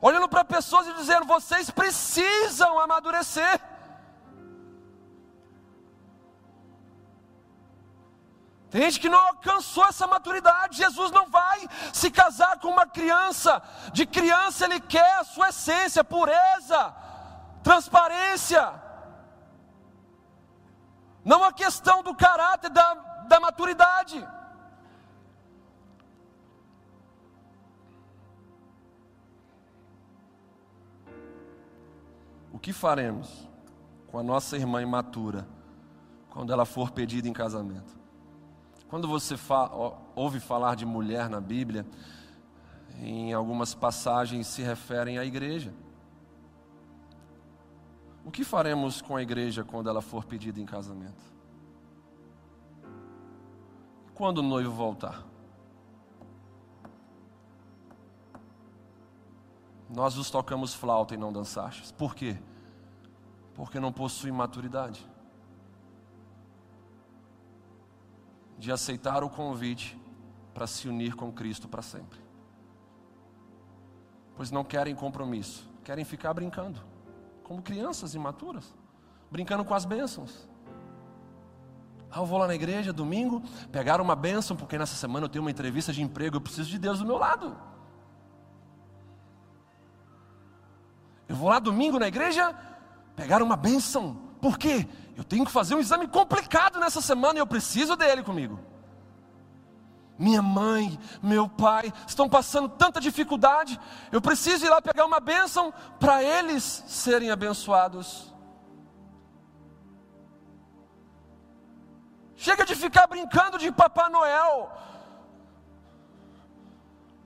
olhando 0.00 0.28
para 0.28 0.44
pessoas 0.44 0.86
e 0.86 0.94
dizendo: 0.94 1.26
vocês 1.26 1.70
precisam 1.70 2.78
amadurecer. 2.78 3.60
Tem 8.70 8.82
gente 8.82 9.00
que 9.00 9.08
não 9.08 9.18
alcançou 9.18 9.86
essa 9.86 10.06
maturidade. 10.06 10.76
Jesus 10.76 11.10
não 11.10 11.28
vai 11.30 11.66
se 11.92 12.10
casar 12.10 12.58
com 12.58 12.68
uma 12.68 12.86
criança. 12.86 13.62
De 13.92 14.04
criança 14.04 14.66
ele 14.66 14.78
quer 14.78 15.14
a 15.14 15.24
sua 15.24 15.48
essência, 15.48 16.04
pureza, 16.04 16.94
transparência. 17.62 18.74
Não 21.24 21.42
a 21.42 21.52
questão 21.52 22.02
do 22.02 22.14
caráter, 22.14 22.68
da, 22.68 22.94
da 23.26 23.40
maturidade. 23.40 24.26
O 32.58 32.60
que 32.60 32.72
faremos 32.72 33.48
com 34.08 34.18
a 34.18 34.22
nossa 34.22 34.56
irmã 34.56 34.82
imatura 34.82 35.46
quando 36.28 36.52
ela 36.52 36.64
for 36.64 36.90
pedida 36.90 37.28
em 37.28 37.32
casamento? 37.32 37.96
Quando 38.88 39.06
você 39.06 39.36
fa 39.36 39.70
ouve 40.16 40.40
falar 40.40 40.74
de 40.74 40.84
mulher 40.84 41.30
na 41.30 41.40
Bíblia, 41.40 41.86
em 42.96 43.32
algumas 43.32 43.76
passagens 43.76 44.48
se 44.48 44.60
referem 44.60 45.18
à 45.18 45.24
igreja. 45.24 45.72
O 48.24 48.30
que 48.32 48.42
faremos 48.42 49.00
com 49.00 49.14
a 49.14 49.22
igreja 49.22 49.62
quando 49.62 49.88
ela 49.88 50.02
for 50.02 50.24
pedida 50.24 50.58
em 50.58 50.66
casamento? 50.66 51.22
Quando 54.16 54.38
o 54.38 54.42
noivo 54.42 54.72
voltar? 54.72 55.24
Nós 59.88 60.16
nos 60.16 60.28
tocamos 60.28 60.74
flauta 60.74 61.14
e 61.14 61.16
não 61.16 61.32
dançastes. 61.32 61.92
Por 61.92 62.16
quê? 62.16 62.36
Porque 63.58 63.80
não 63.80 63.92
possui 63.92 64.30
maturidade. 64.30 65.04
De 68.56 68.70
aceitar 68.70 69.24
o 69.24 69.28
convite 69.28 70.00
para 70.54 70.66
se 70.66 70.88
unir 70.88 71.14
com 71.16 71.32
Cristo 71.32 71.66
para 71.66 71.82
sempre. 71.82 72.20
Pois 74.36 74.52
não 74.52 74.62
querem 74.62 74.94
compromisso, 74.94 75.68
querem 75.82 76.04
ficar 76.04 76.32
brincando 76.32 76.80
como 77.42 77.62
crianças 77.62 78.14
imaturas, 78.14 78.72
brincando 79.30 79.64
com 79.64 79.74
as 79.74 79.84
bênçãos. 79.84 80.46
Ah, 82.10 82.20
eu 82.20 82.26
vou 82.26 82.38
lá 82.38 82.46
na 82.46 82.54
igreja 82.54 82.92
domingo, 82.92 83.42
pegar 83.72 84.00
uma 84.00 84.14
bênção, 84.14 84.56
porque 84.56 84.78
nessa 84.78 84.94
semana 84.94 85.24
eu 85.24 85.28
tenho 85.30 85.42
uma 85.42 85.50
entrevista 85.50 85.92
de 85.92 86.02
emprego, 86.02 86.36
eu 86.36 86.40
preciso 86.40 86.70
de 86.70 86.78
Deus 86.78 87.00
do 87.00 87.06
meu 87.06 87.16
lado. 87.16 87.56
Eu 91.26 91.34
vou 91.34 91.48
lá 91.48 91.58
domingo 91.58 91.98
na 91.98 92.06
igreja, 92.06 92.54
pegar 93.18 93.42
uma 93.42 93.56
bênção, 93.56 94.16
por 94.40 94.56
quê? 94.56 94.86
Eu 95.16 95.24
tenho 95.24 95.44
que 95.44 95.50
fazer 95.50 95.74
um 95.74 95.80
exame 95.80 96.06
complicado 96.06 96.78
nessa 96.78 97.00
semana 97.00 97.36
e 97.36 97.42
eu 97.42 97.46
preciso 97.48 97.96
dele 97.96 98.22
comigo. 98.22 98.60
Minha 100.16 100.40
mãe, 100.40 100.96
meu 101.20 101.48
pai 101.48 101.92
estão 102.06 102.28
passando 102.28 102.68
tanta 102.68 103.00
dificuldade. 103.00 103.78
Eu 104.12 104.20
preciso 104.20 104.64
ir 104.64 104.68
lá 104.68 104.80
pegar 104.80 105.04
uma 105.04 105.18
bênção 105.18 105.74
para 105.98 106.22
eles 106.22 106.84
serem 106.86 107.32
abençoados. 107.32 108.32
Chega 112.36 112.64
de 112.64 112.76
ficar 112.76 113.08
brincando 113.08 113.58
de 113.58 113.72
Papai 113.72 114.08
Noel, 114.10 114.70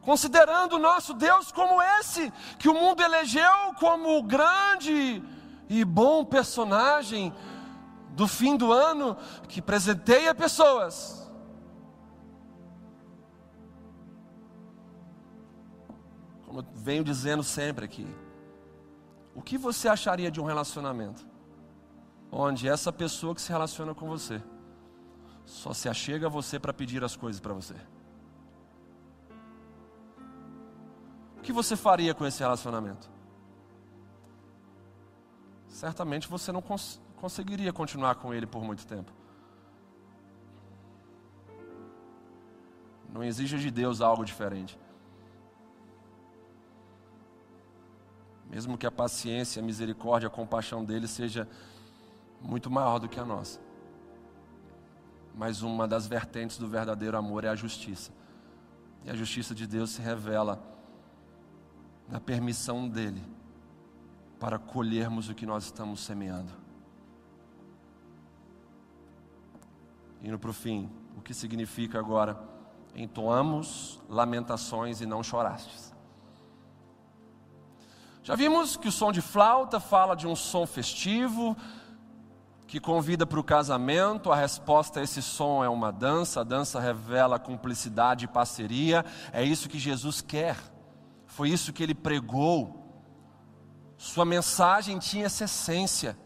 considerando 0.01 0.77
o 0.77 0.79
nosso 0.79 1.13
Deus 1.13 1.53
como 1.53 1.83
esse, 1.99 2.33
que 2.59 2.71
o 2.71 2.75
mundo 2.75 3.03
elegeu 3.03 3.75
como 3.79 4.17
o 4.17 4.23
grande 4.23 5.23
e 5.81 5.85
bom 5.85 6.25
personagem 6.25 7.33
do 8.11 8.29
fim 8.29 8.57
do 8.57 8.73
ano, 8.73 9.17
que 9.49 9.63
presenteia 9.63 10.35
pessoas 10.35 11.23
como 16.53 16.61
eu 16.61 16.67
venho 16.75 17.03
dizendo 17.03 17.43
sempre 17.43 17.87
aqui, 17.87 18.07
o 19.35 19.41
que 19.41 19.57
você 19.57 19.89
acharia 19.89 20.31
de 20.31 20.39
um 20.39 20.45
relacionamento 20.45 21.27
onde 22.31 22.69
essa 22.69 22.93
pessoa 22.93 23.35
que 23.35 23.41
se 23.41 23.51
relaciona 23.51 23.95
com 23.95 24.07
você 24.07 24.43
só 25.47 25.73
se 25.73 25.89
achega 25.89 26.27
a 26.27 26.31
você 26.31 26.59
para 26.59 26.75
pedir 26.75 27.03
as 27.03 27.17
coisas 27.17 27.41
para 27.41 27.55
você? 27.55 27.75
O 31.39 31.41
que 31.41 31.55
você 31.55 31.75
faria 31.75 32.13
com 32.13 32.27
esse 32.27 32.41
relacionamento? 32.41 33.12
Certamente 35.73 36.29
você 36.29 36.53
não 36.53 36.63
cons 36.63 37.01
conseguiria 37.17 37.73
continuar 37.73 38.17
com 38.17 38.33
ele 38.35 38.47
por 38.47 38.63
muito 38.63 38.87
tempo. 38.87 39.13
Não 43.13 43.23
exija 43.23 43.59
de 43.59 43.71
Deus 43.71 44.01
algo 44.01 44.25
diferente. 44.25 44.79
mesmo 48.53 48.77
que 48.77 48.87
a 48.87 48.91
paciência, 48.91 49.63
a 49.63 49.65
misericórdia, 49.65 50.27
a 50.27 50.31
compaixão 50.31 50.85
dele 50.85 51.09
seja 51.09 51.49
muito 52.39 52.71
maior 52.71 52.99
do 52.99 53.09
que 53.09 53.19
a 53.19 53.25
nossa. 53.25 53.59
Mas 55.35 55.63
uma 55.63 55.89
das 55.89 56.07
vertentes 56.07 56.59
do 56.59 56.69
verdadeiro 56.69 57.17
amor 57.17 57.45
é 57.45 57.49
a 57.49 57.55
justiça. 57.55 58.13
E 59.07 59.11
a 59.11 59.15
justiça 59.15 59.55
de 59.55 59.67
Deus 59.67 59.93
se 59.93 60.03
revela 60.03 60.63
na 62.07 62.21
permissão 62.21 62.87
dele 62.87 63.25
para 64.43 64.59
colhermos 64.59 65.29
o 65.29 65.35
que 65.37 65.47
nós 65.47 65.67
estamos 65.67 66.01
semeando. 66.01 66.53
Indo 70.21 70.37
para 70.37 70.51
o 70.51 70.53
fim, 70.53 70.91
o 71.17 71.21
que 71.21 71.33
significa 71.33 72.01
agora? 72.01 72.37
Entoamos 72.93 74.03
lamentações 74.09 75.01
e 75.01 75.07
não 75.07 75.23
chorastes. 75.23 75.95
Já 78.25 78.35
vimos 78.35 78.77
que 78.77 78.89
o 78.89 78.93
som 78.93 79.13
de 79.13 79.21
flauta 79.23 79.79
fala 79.79 80.17
de 80.17 80.27
um 80.27 80.35
som 80.35 80.67
festivo, 80.67 81.57
que 82.67 82.81
convida 82.81 83.25
para 83.25 83.39
o 83.39 83.45
casamento. 83.45 84.33
A 84.33 84.35
resposta 84.35 84.99
a 84.99 85.05
esse 85.05 85.23
som 85.23 85.63
é 85.63 85.69
uma 85.69 85.93
dança, 85.93 86.41
a 86.41 86.45
dança 86.45 86.81
revela 86.81 87.39
cumplicidade 87.39 88.25
e 88.25 88.29
parceria. 88.29 89.05
É 89.33 89.45
isso 89.45 89.69
que 89.69 89.79
Jesus 89.79 90.21
quer, 90.21 90.57
foi 91.27 91.49
isso 91.49 91.73
que 91.73 91.81
ele 91.81 91.95
pregou. 91.95 92.82
Sua 94.03 94.25
mensagem 94.25 94.99
tinha 94.99 95.27
essa 95.27 95.45
essência 95.45 96.19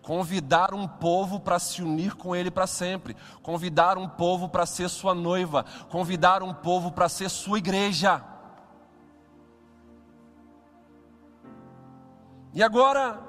convidar 0.00 0.72
um 0.72 0.86
povo 0.86 1.40
para 1.40 1.58
se 1.58 1.82
unir 1.82 2.14
com 2.14 2.36
Ele 2.36 2.52
para 2.52 2.68
sempre, 2.68 3.16
convidar 3.42 3.98
um 3.98 4.08
povo 4.08 4.48
para 4.48 4.64
ser 4.64 4.88
sua 4.88 5.12
noiva, 5.12 5.64
convidar 5.90 6.40
um 6.44 6.54
povo 6.54 6.92
para 6.92 7.08
ser 7.08 7.28
sua 7.28 7.58
igreja. 7.58 8.24
E 12.54 12.62
agora, 12.62 13.20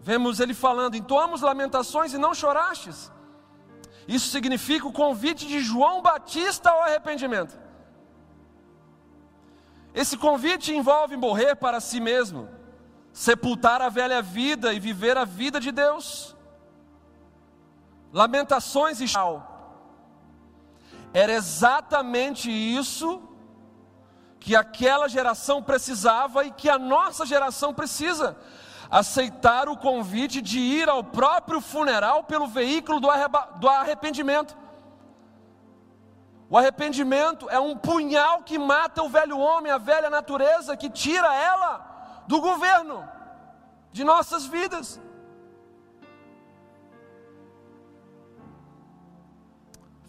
vemos 0.00 0.40
ele 0.40 0.52
falando: 0.52 0.96
entoamos 0.96 1.42
lamentações 1.42 2.12
e 2.12 2.18
não 2.18 2.34
chorastes. 2.34 3.12
Isso 4.08 4.30
significa 4.30 4.88
o 4.88 4.92
convite 4.92 5.46
de 5.46 5.60
João 5.60 6.02
Batista 6.02 6.70
ao 6.70 6.82
arrependimento. 6.82 7.56
Esse 9.94 10.16
convite 10.16 10.74
envolve 10.74 11.16
morrer 11.16 11.54
para 11.54 11.78
si 11.78 12.00
mesmo, 12.00 12.55
sepultar 13.16 13.80
a 13.80 13.88
velha 13.88 14.20
vida 14.20 14.74
e 14.74 14.78
viver 14.78 15.16
a 15.16 15.24
vida 15.24 15.58
de 15.58 15.72
Deus. 15.72 16.36
Lamentações 18.12 19.00
e. 19.00 19.06
Era 21.14 21.32
exatamente 21.32 22.50
isso 22.50 23.22
que 24.38 24.54
aquela 24.54 25.08
geração 25.08 25.62
precisava 25.62 26.44
e 26.44 26.50
que 26.50 26.68
a 26.68 26.78
nossa 26.78 27.24
geração 27.24 27.72
precisa. 27.72 28.36
Aceitar 28.90 29.66
o 29.66 29.78
convite 29.78 30.42
de 30.42 30.58
ir 30.58 30.86
ao 30.86 31.02
próprio 31.02 31.62
funeral 31.62 32.24
pelo 32.24 32.46
veículo 32.46 33.00
do 33.00 33.68
arrependimento. 33.70 34.54
O 36.50 36.58
arrependimento 36.58 37.48
é 37.48 37.58
um 37.58 37.78
punhal 37.78 38.42
que 38.42 38.58
mata 38.58 39.02
o 39.02 39.08
velho 39.08 39.38
homem, 39.38 39.72
a 39.72 39.78
velha 39.78 40.10
natureza, 40.10 40.76
que 40.76 40.90
tira 40.90 41.34
ela 41.34 41.95
do 42.26 42.40
governo 42.40 43.04
de 43.92 44.04
nossas 44.04 44.46
vidas. 44.46 45.00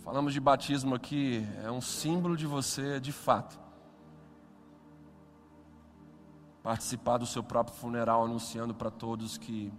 Falamos 0.04 0.34
de 0.34 0.40
batismo 0.40 0.96
aqui, 0.96 1.46
é 1.64 1.70
um 1.70 1.82
símbolo 1.82 2.38
de 2.38 2.48
você 2.48 3.00
de 3.00 3.12
fato 3.12 3.60
participar 6.64 7.18
do 7.18 7.26
seu 7.26 7.44
próprio 7.44 7.78
funeral, 7.78 8.26
anunciando 8.26 8.74
para 8.74 8.92
todos 8.92 9.38
que 9.38 9.72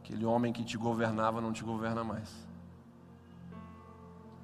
aquele 0.00 0.24
homem 0.24 0.52
que 0.52 0.64
te 0.64 0.76
governava 0.76 1.40
não 1.40 1.52
te 1.52 1.64
governa 1.64 2.04
mais. 2.04 2.30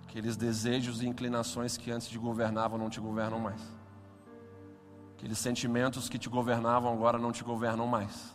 Aqueles 0.04 0.36
desejos 0.36 1.02
e 1.02 1.06
inclinações 1.06 1.76
que 1.76 1.90
antes 1.90 2.08
te 2.08 2.18
governavam 2.18 2.78
não 2.78 2.88
te 2.88 2.98
governam 2.98 3.38
mais. 3.38 3.79
Aqueles 5.20 5.38
sentimentos 5.38 6.08
que 6.08 6.18
te 6.18 6.30
governavam 6.30 6.90
agora 6.90 7.18
não 7.18 7.30
te 7.30 7.44
governam 7.44 7.86
mais. 7.86 8.34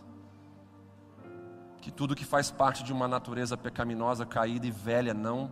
Que 1.82 1.90
tudo 1.90 2.14
que 2.14 2.24
faz 2.24 2.52
parte 2.52 2.84
de 2.84 2.94
uma 2.94 3.08
natureza 3.08 3.58
pecaminosa, 3.58 4.24
caída 4.24 4.68
e 4.68 4.70
velha 4.70 5.12
não 5.12 5.52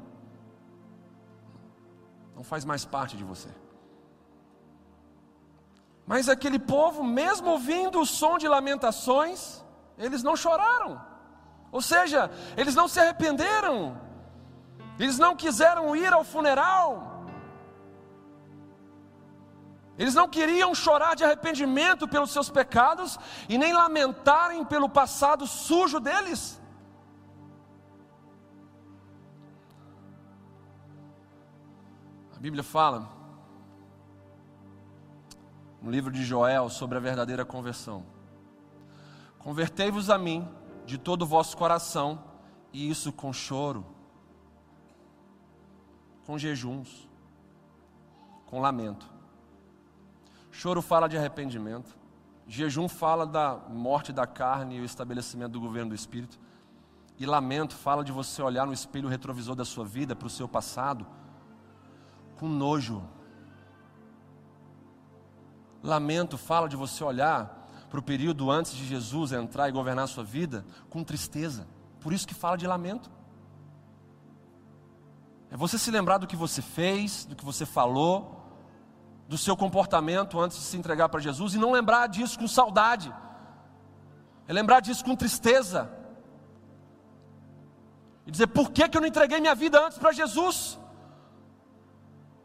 não 2.35 2.43
faz 2.43 2.63
mais 2.63 2.85
parte 2.85 3.17
de 3.17 3.23
você. 3.23 3.49
Mas 6.05 6.29
aquele 6.29 6.59
povo, 6.59 7.03
mesmo 7.03 7.49
ouvindo 7.49 7.99
o 7.99 8.05
som 8.05 8.37
de 8.37 8.47
lamentações, 8.47 9.63
eles 9.97 10.21
não 10.21 10.35
choraram. 10.35 11.01
Ou 11.71 11.81
seja, 11.81 12.29
eles 12.55 12.75
não 12.75 12.87
se 12.87 12.99
arrependeram. 12.99 13.99
Eles 14.99 15.17
não 15.17 15.35
quiseram 15.35 15.95
ir 15.95 16.13
ao 16.13 16.23
funeral. 16.23 17.12
Eles 19.97 20.15
não 20.15 20.27
queriam 20.27 20.73
chorar 20.73 21.15
de 21.15 21.23
arrependimento 21.23 22.07
pelos 22.07 22.31
seus 22.31 22.49
pecados 22.49 23.19
e 23.47 23.57
nem 23.57 23.73
lamentarem 23.73 24.65
pelo 24.65 24.89
passado 24.89 25.45
sujo 25.45 25.99
deles. 25.99 26.59
A 32.35 32.39
Bíblia 32.39 32.63
fala 32.63 33.07
no 35.79 35.91
livro 35.91 36.11
de 36.11 36.23
Joel 36.23 36.69
sobre 36.69 36.97
a 36.97 37.01
verdadeira 37.01 37.45
conversão. 37.45 38.03
Convertei-vos 39.37 40.09
a 40.09 40.17
mim 40.17 40.47
de 40.85 40.97
todo 40.97 41.21
o 41.21 41.25
vosso 41.25 41.55
coração, 41.55 42.23
e 42.71 42.89
isso 42.89 43.11
com 43.11 43.31
choro, 43.31 43.85
com 46.25 46.37
jejuns, 46.37 47.07
com 48.45 48.59
lamento. 48.59 49.12
Choro 50.53 50.83
fala 50.83 51.09
de 51.09 51.17
arrependimento, 51.17 51.97
jejum 52.47 52.87
fala 52.87 53.25
da 53.25 53.57
morte 53.69 54.13
da 54.13 54.27
carne 54.27 54.77
e 54.77 54.81
o 54.81 54.85
estabelecimento 54.85 55.53
do 55.53 55.59
governo 55.59 55.89
do 55.89 55.95
Espírito, 55.95 56.39
e 57.17 57.25
lamento 57.25 57.75
fala 57.75 58.03
de 58.03 58.11
você 58.11 58.39
olhar 58.39 58.67
no 58.67 58.71
espelho 58.71 59.09
retrovisor 59.09 59.55
da 59.55 59.65
sua 59.65 59.83
vida, 59.83 60.15
para 60.15 60.27
o 60.27 60.29
seu 60.29 60.47
passado, 60.47 61.07
com 62.37 62.47
nojo. 62.47 63.03
Lamento 65.81 66.37
fala 66.37 66.69
de 66.69 66.75
você 66.75 67.03
olhar 67.03 67.67
para 67.89 67.99
o 67.99 68.03
período 68.03 68.51
antes 68.51 68.73
de 68.73 68.85
Jesus 68.85 69.31
entrar 69.31 69.69
e 69.69 69.71
governar 69.71 70.05
a 70.05 70.07
sua 70.07 70.23
vida 70.23 70.63
com 70.87 71.03
tristeza. 71.03 71.67
Por 71.99 72.13
isso 72.13 72.27
que 72.27 72.33
fala 72.35 72.57
de 72.57 72.67
lamento. 72.67 73.09
É 75.49 75.57
você 75.57 75.79
se 75.79 75.89
lembrar 75.89 76.19
do 76.19 76.27
que 76.27 76.35
você 76.35 76.61
fez, 76.61 77.25
do 77.25 77.35
que 77.35 77.43
você 77.43 77.65
falou, 77.65 78.42
do 79.27 79.37
seu 79.37 79.55
comportamento 79.55 80.39
antes 80.39 80.57
de 80.57 80.63
se 80.63 80.77
entregar 80.77 81.09
para 81.09 81.19
Jesus 81.19 81.53
e 81.53 81.57
não 81.57 81.71
lembrar 81.71 82.07
disso 82.07 82.37
com 82.37 82.47
saudade. 82.47 83.13
É 84.47 84.53
lembrar 84.53 84.79
disso 84.81 85.03
com 85.03 85.15
tristeza. 85.15 85.89
E 88.25 88.31
dizer: 88.31 88.47
por 88.47 88.71
que, 88.71 88.87
que 88.87 88.97
eu 88.97 89.01
não 89.01 89.07
entreguei 89.07 89.39
minha 89.39 89.55
vida 89.55 89.83
antes 89.85 89.97
para 89.97 90.11
Jesus? 90.11 90.79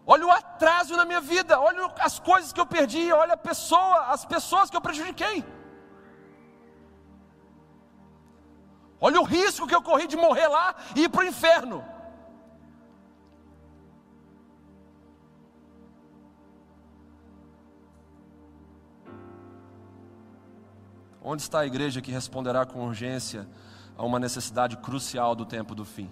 Olha 0.07 0.27
o 0.27 0.31
atraso 0.31 0.97
na 0.97 1.05
minha 1.05 1.21
vida, 1.21 1.61
olha 1.61 1.93
as 2.01 2.19
coisas 2.19 2.53
que 2.53 2.61
eu 2.61 2.65
perdi, 2.65 3.13
olha 3.13 3.35
a 3.35 3.37
pessoa, 3.37 4.07
as 4.07 4.25
pessoas 4.25 4.71
que 4.71 4.77
eu 4.77 4.81
prejudiquei. 4.81 5.45
Olha 9.01 9.21
o 9.21 9.25
risco 9.25 9.67
que 9.67 9.75
eu 9.75 9.83
corri 9.83 10.07
de 10.07 10.17
morrer 10.17 10.49
lá 10.49 10.75
e 10.97 11.03
ir 11.03 11.09
para 11.09 11.25
o 11.25 11.29
inferno. 11.29 11.85
Onde 21.31 21.43
está 21.43 21.59
a 21.59 21.67
igreja 21.67 22.01
que 22.01 22.11
responderá 22.11 22.65
com 22.65 22.87
urgência 22.87 23.47
a 23.99 24.03
uma 24.03 24.19
necessidade 24.19 24.79
crucial 24.79 25.35
do 25.35 25.45
tempo 25.45 25.75
do 25.75 25.85
fim? 25.85 26.11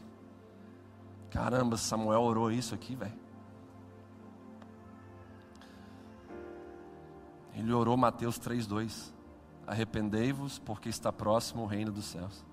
Caramba, 1.30 1.78
Samuel 1.78 2.20
orou 2.20 2.52
isso 2.52 2.74
aqui, 2.74 2.94
velho. 2.94 3.18
Ele 7.54 7.72
orou 7.72 7.96
Mateus 7.96 8.38
3,2: 8.38 9.10
Arrependei-vos, 9.66 10.58
porque 10.58 10.90
está 10.90 11.10
próximo 11.10 11.62
o 11.62 11.66
reino 11.66 11.90
dos 11.90 12.04
céus. 12.04 12.44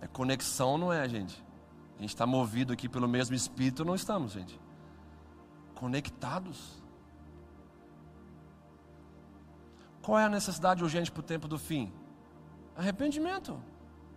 É 0.00 0.06
conexão, 0.06 0.78
não 0.78 0.90
é, 0.90 1.06
gente? 1.06 1.44
A 1.98 2.00
gente 2.00 2.08
está 2.08 2.24
movido 2.24 2.72
aqui 2.72 2.88
pelo 2.88 3.06
mesmo 3.06 3.36
Espírito, 3.36 3.84
não 3.84 3.94
estamos, 3.94 4.32
gente? 4.32 4.58
Conectados. 5.74 6.79
Qual 10.10 10.18
é 10.18 10.24
a 10.24 10.28
necessidade 10.28 10.82
urgente 10.82 11.08
para 11.08 11.20
o 11.20 11.22
tempo 11.22 11.46
do 11.46 11.56
fim? 11.56 11.94
Arrependimento. 12.76 13.62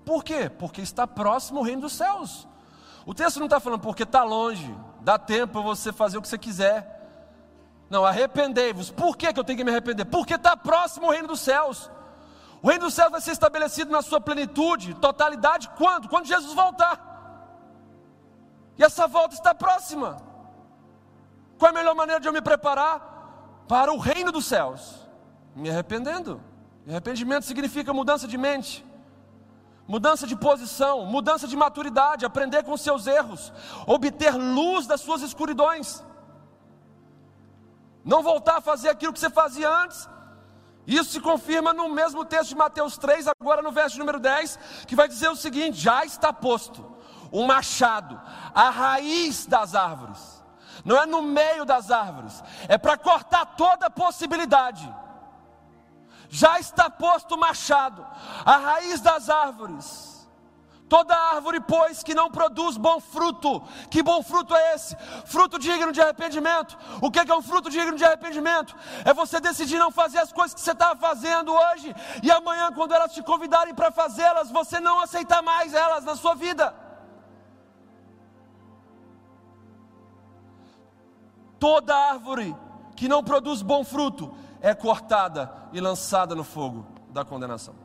Por 0.03 0.23
quê? 0.23 0.49
Porque 0.49 0.81
está 0.81 1.05
próximo 1.05 1.59
o 1.59 1.63
reino 1.63 1.83
dos 1.83 1.93
céus. 1.93 2.47
O 3.05 3.13
texto 3.13 3.37
não 3.37 3.45
está 3.45 3.59
falando 3.59 3.79
porque 3.79 4.01
está 4.01 4.23
longe, 4.23 4.75
dá 5.01 5.19
tempo 5.19 5.53
para 5.53 5.61
você 5.61 5.93
fazer 5.93 6.17
o 6.17 6.21
que 6.23 6.27
você 6.27 6.39
quiser. 6.39 6.99
Não, 7.91 8.03
arrependei-vos. 8.03 8.89
Por 8.89 9.15
que, 9.15 9.27
eu 9.27 9.43
tenho 9.43 9.55
que 9.55 9.63
me 9.63 9.69
arrepender? 9.69 10.05
Porque 10.05 10.33
está 10.33 10.57
próximo 10.57 11.05
o 11.05 11.11
reino 11.11 11.27
dos 11.27 11.41
céus. 11.41 11.91
O 12.59 12.69
reino 12.69 12.85
dos 12.85 12.95
céus 12.95 13.11
vai 13.11 13.21
ser 13.21 13.33
estabelecido 13.33 13.91
na 13.91 14.01
sua 14.01 14.19
plenitude, 14.19 14.95
totalidade, 14.95 15.69
quando? 15.77 16.09
Quando 16.09 16.25
Jesus 16.25 16.55
voltar. 16.55 16.99
E 18.79 18.83
essa 18.83 19.05
volta 19.05 19.35
está 19.35 19.53
próxima. 19.53 20.17
Qual 21.59 21.69
é 21.69 21.71
a 21.71 21.77
melhor 21.77 21.93
maneira 21.93 22.19
de 22.19 22.27
eu 22.27 22.33
me 22.33 22.41
preparar? 22.41 23.63
Para 23.67 23.93
o 23.93 23.99
reino 23.99 24.31
dos 24.31 24.47
céus. 24.47 25.02
Me 25.55 25.69
arrependendo. 25.69 26.41
Arrependimento 26.87 27.45
significa 27.45 27.93
mudança 27.93 28.27
de 28.27 28.37
mente, 28.37 28.85
mudança 29.87 30.27
de 30.27 30.35
posição, 30.35 31.05
mudança 31.05 31.47
de 31.47 31.55
maturidade, 31.55 32.25
aprender 32.25 32.63
com 32.63 32.75
seus 32.75 33.07
erros, 33.07 33.53
obter 33.87 34.35
luz 34.35 34.85
das 34.85 34.99
suas 34.99 35.21
escuridões. 35.21 36.03
Não 38.03 38.21
voltar 38.21 38.57
a 38.57 38.61
fazer 38.61 38.89
aquilo 38.89 39.13
que 39.13 39.19
você 39.19 39.29
fazia 39.29 39.69
antes. 39.69 40.09
Isso 40.85 41.11
se 41.11 41.21
confirma 41.21 41.71
no 41.73 41.87
mesmo 41.87 42.25
texto 42.25 42.49
de 42.49 42.55
Mateus 42.55 42.97
3, 42.97 43.29
agora 43.39 43.61
no 43.61 43.71
verso 43.71 43.97
número 43.97 44.19
10, 44.19 44.59
que 44.85 44.95
vai 44.95 45.07
dizer 45.07 45.29
o 45.29 45.35
seguinte: 45.35 45.77
já 45.77 46.03
está 46.03 46.33
posto 46.33 46.93
um 47.33 47.47
machado, 47.47 48.21
a 48.53 48.69
raiz 48.69 49.47
das 49.47 49.73
árvores, 49.73 50.43
não 50.85 50.95
é 50.95 51.05
no 51.07 51.23
meio 51.23 51.65
das 51.65 51.89
árvores, 51.89 52.43
é 52.67 52.77
para 52.77 52.95
cortar 52.95 53.55
toda 53.57 53.89
possibilidade. 53.89 54.87
Já 56.41 56.59
está 56.59 56.89
posto 56.89 57.35
o 57.35 57.37
machado, 57.37 58.01
a 58.43 58.57
raiz 58.57 58.99
das 59.01 59.29
árvores 59.29 60.13
Toda 60.93 61.15
árvore, 61.15 61.59
pois, 61.59 62.03
que 62.03 62.13
não 62.13 62.29
produz 62.29 62.77
bom 62.77 62.99
fruto, 62.99 63.63
que 63.89 64.03
bom 64.03 64.21
fruto 64.21 64.55
é 64.55 64.75
esse? 64.75 64.95
Fruto 65.25 65.57
digno 65.57 65.91
de 65.91 65.99
arrependimento. 65.99 66.77
O 67.01 67.09
que 67.09 67.19
é 67.19 67.35
um 67.35 67.41
fruto 67.41 67.67
digno 67.67 67.97
de 67.97 68.05
arrependimento? 68.05 68.75
É 69.03 69.11
você 69.11 69.39
decidir 69.39 69.79
não 69.79 69.89
fazer 69.89 70.19
as 70.19 70.31
coisas 70.31 70.53
que 70.53 70.61
você 70.61 70.71
estava 70.71 70.95
fazendo 70.99 71.51
hoje, 71.51 71.95
e 72.21 72.31
amanhã, 72.31 72.71
quando 72.71 72.93
elas 72.93 73.11
te 73.11 73.23
convidarem 73.23 73.73
para 73.73 73.91
fazê-las, 73.91 74.51
você 74.51 74.79
não 74.79 74.99
aceitar 74.99 75.41
mais 75.41 75.73
elas 75.73 76.03
na 76.03 76.15
sua 76.15 76.35
vida. 76.35 76.75
Toda 81.59 81.95
árvore 81.95 82.55
que 82.95 83.07
não 83.07 83.23
produz 83.23 83.63
bom 83.63 83.83
fruto 83.83 84.31
é 84.63 84.73
cortada 84.73 85.53
e 85.71 85.79
lançada 85.79 86.33
no 86.33 86.43
fogo 86.43 86.87
da 87.11 87.23
condenação. 87.23 87.83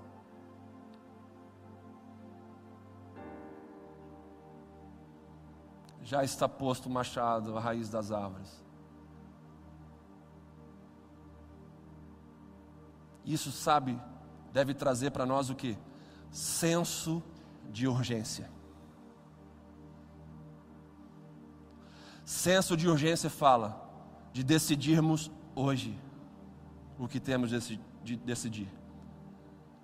já 6.09 6.25
está 6.25 6.49
posto 6.49 6.87
o 6.87 6.91
machado 6.91 7.55
à 7.55 7.61
raiz 7.61 7.91
das 7.91 8.11
árvores. 8.11 8.65
Isso, 13.23 13.53
sabe, 13.53 14.01
deve 14.51 14.73
trazer 14.73 15.11
para 15.11 15.27
nós 15.27 15.51
o 15.51 15.55
que? 15.55 15.77
Senso 16.31 17.23
de 17.71 17.87
urgência. 17.87 18.51
Senso 22.25 22.75
de 22.75 22.89
urgência 22.89 23.29
fala 23.29 23.79
de 24.33 24.43
decidirmos 24.43 25.31
hoje 25.55 26.08
o 26.99 27.07
que 27.07 27.21
temos 27.21 27.51
de 27.51 28.17
decidir, 28.17 28.69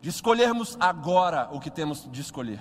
de 0.01 0.09
escolhermos 0.09 0.77
agora 0.81 1.49
o 1.53 1.61
que 1.61 1.71
temos 1.71 2.11
de 2.11 2.21
escolher. 2.21 2.61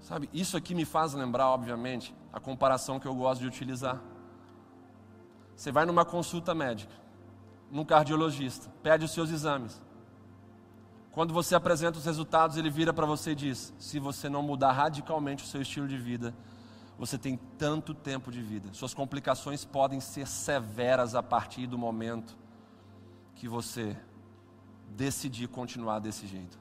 Sabe, 0.00 0.28
isso 0.32 0.56
aqui 0.56 0.74
me 0.74 0.84
faz 0.84 1.14
lembrar, 1.14 1.46
obviamente, 1.50 2.12
a 2.32 2.40
comparação 2.40 2.98
que 2.98 3.06
eu 3.06 3.14
gosto 3.14 3.42
de 3.42 3.46
utilizar. 3.46 4.00
Você 5.54 5.70
vai 5.70 5.86
numa 5.86 6.04
consulta 6.04 6.52
médica, 6.52 6.92
num 7.70 7.84
cardiologista, 7.84 8.68
pede 8.82 9.04
os 9.04 9.12
seus 9.12 9.30
exames. 9.30 9.80
Quando 11.12 11.32
você 11.32 11.54
apresenta 11.54 11.98
os 11.98 12.04
resultados, 12.04 12.56
ele 12.56 12.70
vira 12.70 12.92
para 12.92 13.06
você 13.06 13.32
e 13.32 13.34
diz: 13.36 13.72
se 13.78 14.00
você 14.00 14.28
não 14.28 14.42
mudar 14.42 14.72
radicalmente 14.72 15.44
o 15.44 15.46
seu 15.46 15.62
estilo 15.62 15.86
de 15.86 15.96
vida, 15.96 16.34
você 17.00 17.16
tem 17.16 17.38
tanto 17.56 17.94
tempo 17.94 18.30
de 18.30 18.42
vida. 18.42 18.68
Suas 18.74 18.92
complicações 18.92 19.64
podem 19.64 20.00
ser 20.00 20.26
severas 20.26 21.14
a 21.14 21.22
partir 21.22 21.66
do 21.66 21.78
momento 21.78 22.36
que 23.36 23.48
você 23.48 23.96
decidir 24.90 25.48
continuar 25.48 25.98
desse 25.98 26.26
jeito. 26.26 26.60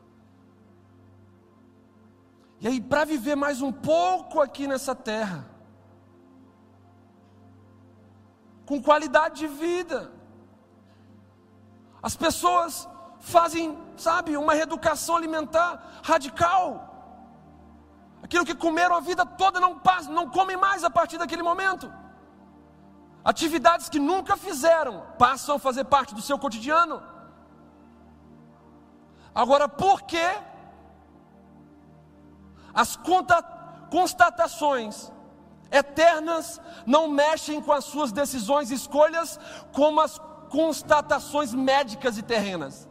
E 2.61 2.69
aí, 2.69 2.79
para 2.79 3.03
viver 3.03 3.35
mais 3.35 3.61
um 3.61 3.69
pouco 3.69 4.39
aqui 4.39 4.65
nessa 4.65 4.95
terra, 4.95 5.45
com 8.65 8.81
qualidade 8.81 9.39
de 9.39 9.47
vida, 9.47 10.09
as 12.01 12.15
pessoas 12.15 12.87
fazem, 13.19 13.77
sabe, 13.97 14.37
uma 14.37 14.53
reeducação 14.53 15.17
alimentar 15.17 15.99
radical. 16.01 16.88
Aquilo 18.21 18.45
que 18.45 18.55
comeram 18.55 18.95
a 18.95 18.99
vida 18.99 19.25
toda 19.25 19.59
não, 19.59 19.79
passa, 19.79 20.09
não 20.11 20.29
comem 20.29 20.57
mais 20.57 20.83
a 20.83 20.89
partir 20.89 21.17
daquele 21.17 21.43
momento. 21.43 21.91
Atividades 23.23 23.89
que 23.89 23.99
nunca 23.99 24.35
fizeram 24.35 25.05
passam 25.17 25.55
a 25.55 25.59
fazer 25.59 25.85
parte 25.85 26.13
do 26.13 26.21
seu 26.21 26.37
cotidiano. 26.37 27.01
Agora, 29.33 29.69
por 29.69 30.01
que 30.01 30.21
as 32.73 32.97
constatações 33.89 35.11
eternas 35.71 36.59
não 36.85 37.07
mexem 37.07 37.61
com 37.61 37.71
as 37.71 37.85
suas 37.85 38.11
decisões 38.11 38.71
e 38.71 38.75
escolhas 38.75 39.39
como 39.71 40.01
as 40.01 40.19
constatações 40.49 41.53
médicas 41.53 42.17
e 42.17 42.23
terrenas? 42.23 42.88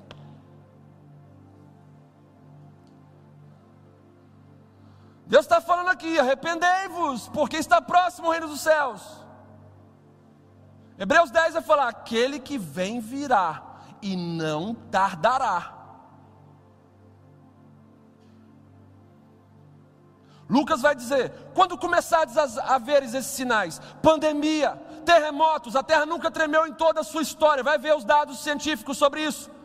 Deus 5.28 5.44
está 5.44 5.60
falando 5.60 5.88
aqui: 5.88 6.18
arrependei-vos, 6.18 7.28
porque 7.28 7.58
está 7.58 7.80
próximo 7.80 8.28
o 8.28 8.30
reino 8.30 8.48
dos 8.48 8.60
céus. 8.60 9.02
Hebreus 10.98 11.30
10 11.30 11.52
vai 11.52 11.62
falar: 11.62 11.88
aquele 11.88 12.40
que 12.40 12.56
vem 12.56 12.98
virá 12.98 13.62
e 14.00 14.16
não 14.16 14.74
tardará. 14.74 15.74
Lucas 20.48 20.80
vai 20.80 20.94
dizer: 20.94 21.30
quando 21.54 21.76
começares 21.76 22.36
a 22.38 22.78
ver 22.78 23.02
esses 23.02 23.26
sinais, 23.26 23.78
pandemia, 24.02 24.80
terremotos, 25.04 25.76
a 25.76 25.82
terra 25.82 26.06
nunca 26.06 26.30
tremeu 26.30 26.66
em 26.66 26.72
toda 26.72 27.00
a 27.00 27.04
sua 27.04 27.20
história, 27.20 27.62
vai 27.62 27.76
ver 27.76 27.94
os 27.94 28.02
dados 28.02 28.42
científicos 28.42 28.96
sobre 28.96 29.22
isso. 29.22 29.57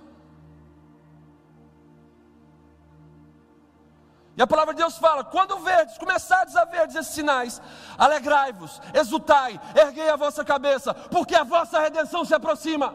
E 4.35 4.41
a 4.41 4.47
palavra 4.47 4.73
de 4.73 4.79
Deus 4.79 4.97
fala: 4.97 5.23
quando 5.23 5.59
verdes, 5.59 5.97
começardes 5.97 6.55
a 6.55 6.65
ver 6.65 6.87
esses 6.87 7.07
sinais, 7.07 7.61
alegrai-vos, 7.97 8.81
exultai, 8.93 9.59
erguei 9.75 10.09
a 10.09 10.15
vossa 10.15 10.43
cabeça, 10.43 10.93
porque 10.93 11.35
a 11.35 11.43
vossa 11.43 11.79
redenção 11.79 12.25
se 12.25 12.33
aproxima. 12.33 12.93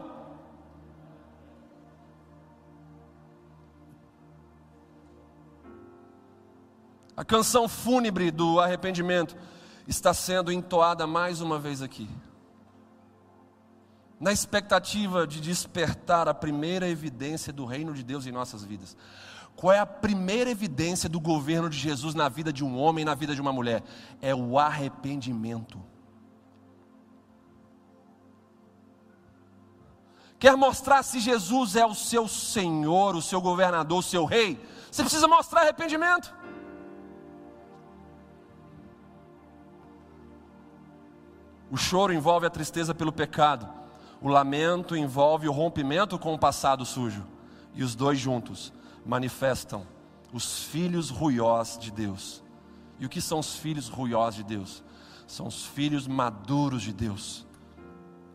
A 7.15 7.25
canção 7.25 7.67
fúnebre 7.67 8.31
do 8.31 8.61
arrependimento 8.61 9.35
está 9.85 10.13
sendo 10.13 10.53
entoada 10.53 11.05
mais 11.05 11.41
uma 11.41 11.59
vez 11.59 11.81
aqui, 11.81 12.09
na 14.17 14.31
expectativa 14.31 15.27
de 15.27 15.41
despertar 15.41 16.29
a 16.29 16.33
primeira 16.33 16.87
evidência 16.87 17.51
do 17.51 17.65
reino 17.65 17.93
de 17.93 18.03
Deus 18.03 18.25
em 18.25 18.31
nossas 18.31 18.63
vidas. 18.63 18.95
Qual 19.59 19.73
é 19.73 19.79
a 19.79 19.85
primeira 19.85 20.49
evidência 20.49 21.09
do 21.09 21.19
governo 21.19 21.69
de 21.69 21.77
Jesus 21.77 22.15
na 22.15 22.29
vida 22.29 22.53
de 22.53 22.63
um 22.63 22.79
homem, 22.79 23.03
na 23.03 23.13
vida 23.13 23.35
de 23.35 23.41
uma 23.41 23.51
mulher? 23.51 23.83
É 24.21 24.33
o 24.33 24.57
arrependimento. 24.57 25.77
Quer 30.39 30.55
mostrar 30.55 31.03
se 31.03 31.19
Jesus 31.19 31.75
é 31.75 31.85
o 31.85 31.93
seu 31.93 32.25
Senhor, 32.25 33.17
o 33.17 33.21
seu 33.21 33.41
governador, 33.41 33.99
o 33.99 34.01
seu 34.01 34.23
rei? 34.23 34.65
Você 34.89 35.03
precisa 35.03 35.27
mostrar 35.27 35.63
arrependimento. 35.63 36.33
O 41.69 41.75
choro 41.75 42.13
envolve 42.13 42.45
a 42.45 42.49
tristeza 42.49 42.95
pelo 42.95 43.11
pecado. 43.11 43.67
O 44.21 44.29
lamento 44.29 44.95
envolve 44.95 45.49
o 45.49 45.51
rompimento 45.51 46.17
com 46.17 46.33
o 46.33 46.39
passado 46.39 46.85
sujo. 46.85 47.27
E 47.75 47.83
os 47.83 47.93
dois 47.93 48.17
juntos 48.17 48.78
manifestam 49.05 49.85
os 50.33 50.63
filhos 50.63 51.09
ruiós 51.09 51.77
de 51.77 51.91
Deus. 51.91 52.43
E 52.99 53.05
o 53.05 53.09
que 53.09 53.21
são 53.21 53.39
os 53.39 53.55
filhos 53.55 53.87
ruiós 53.87 54.35
de 54.35 54.43
Deus? 54.43 54.83
São 55.27 55.47
os 55.47 55.65
filhos 55.65 56.07
maduros 56.07 56.81
de 56.81 56.93
Deus, 56.93 57.45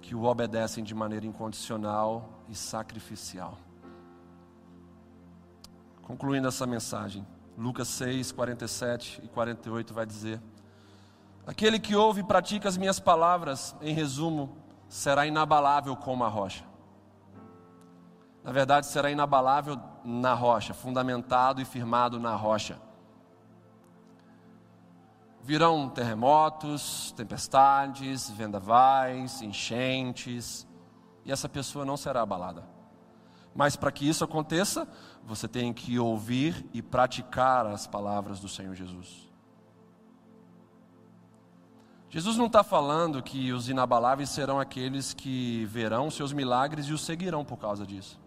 que 0.00 0.14
o 0.14 0.24
obedecem 0.24 0.82
de 0.82 0.94
maneira 0.94 1.26
incondicional 1.26 2.42
e 2.48 2.54
sacrificial. 2.54 3.58
Concluindo 6.02 6.48
essa 6.48 6.66
mensagem, 6.66 7.26
Lucas 7.56 7.88
6, 7.88 8.32
47 8.32 9.20
e 9.24 9.28
48 9.28 9.94
vai 9.94 10.06
dizer: 10.06 10.40
Aquele 11.46 11.78
que 11.78 11.94
ouve 11.94 12.20
e 12.20 12.24
pratica 12.24 12.68
as 12.68 12.76
minhas 12.76 13.00
palavras, 13.00 13.74
em 13.80 13.94
resumo, 13.94 14.56
será 14.88 15.26
inabalável 15.26 15.96
como 15.96 16.24
a 16.24 16.28
rocha 16.28 16.73
na 18.44 18.52
verdade, 18.52 18.84
será 18.84 19.10
inabalável 19.10 19.80
na 20.04 20.34
rocha, 20.34 20.74
fundamentado 20.74 21.62
e 21.62 21.64
firmado 21.64 22.20
na 22.20 22.36
rocha. 22.36 22.78
Virão 25.42 25.88
terremotos, 25.88 27.10
tempestades, 27.16 28.28
vendavais, 28.28 29.40
enchentes, 29.40 30.66
e 31.24 31.32
essa 31.32 31.48
pessoa 31.48 31.86
não 31.86 31.96
será 31.96 32.20
abalada. 32.20 32.68
Mas 33.54 33.76
para 33.76 33.90
que 33.90 34.06
isso 34.06 34.24
aconteça, 34.24 34.86
você 35.22 35.48
tem 35.48 35.72
que 35.72 35.98
ouvir 35.98 36.68
e 36.74 36.82
praticar 36.82 37.66
as 37.66 37.86
palavras 37.86 38.40
do 38.40 38.48
Senhor 38.48 38.74
Jesus. 38.74 39.32
Jesus 42.10 42.36
não 42.36 42.46
está 42.46 42.62
falando 42.62 43.22
que 43.22 43.52
os 43.52 43.70
inabaláveis 43.70 44.28
serão 44.28 44.60
aqueles 44.60 45.14
que 45.14 45.64
verão 45.64 46.10
seus 46.10 46.32
milagres 46.32 46.86
e 46.86 46.92
os 46.92 47.00
seguirão 47.00 47.42
por 47.42 47.56
causa 47.56 47.86
disso. 47.86 48.22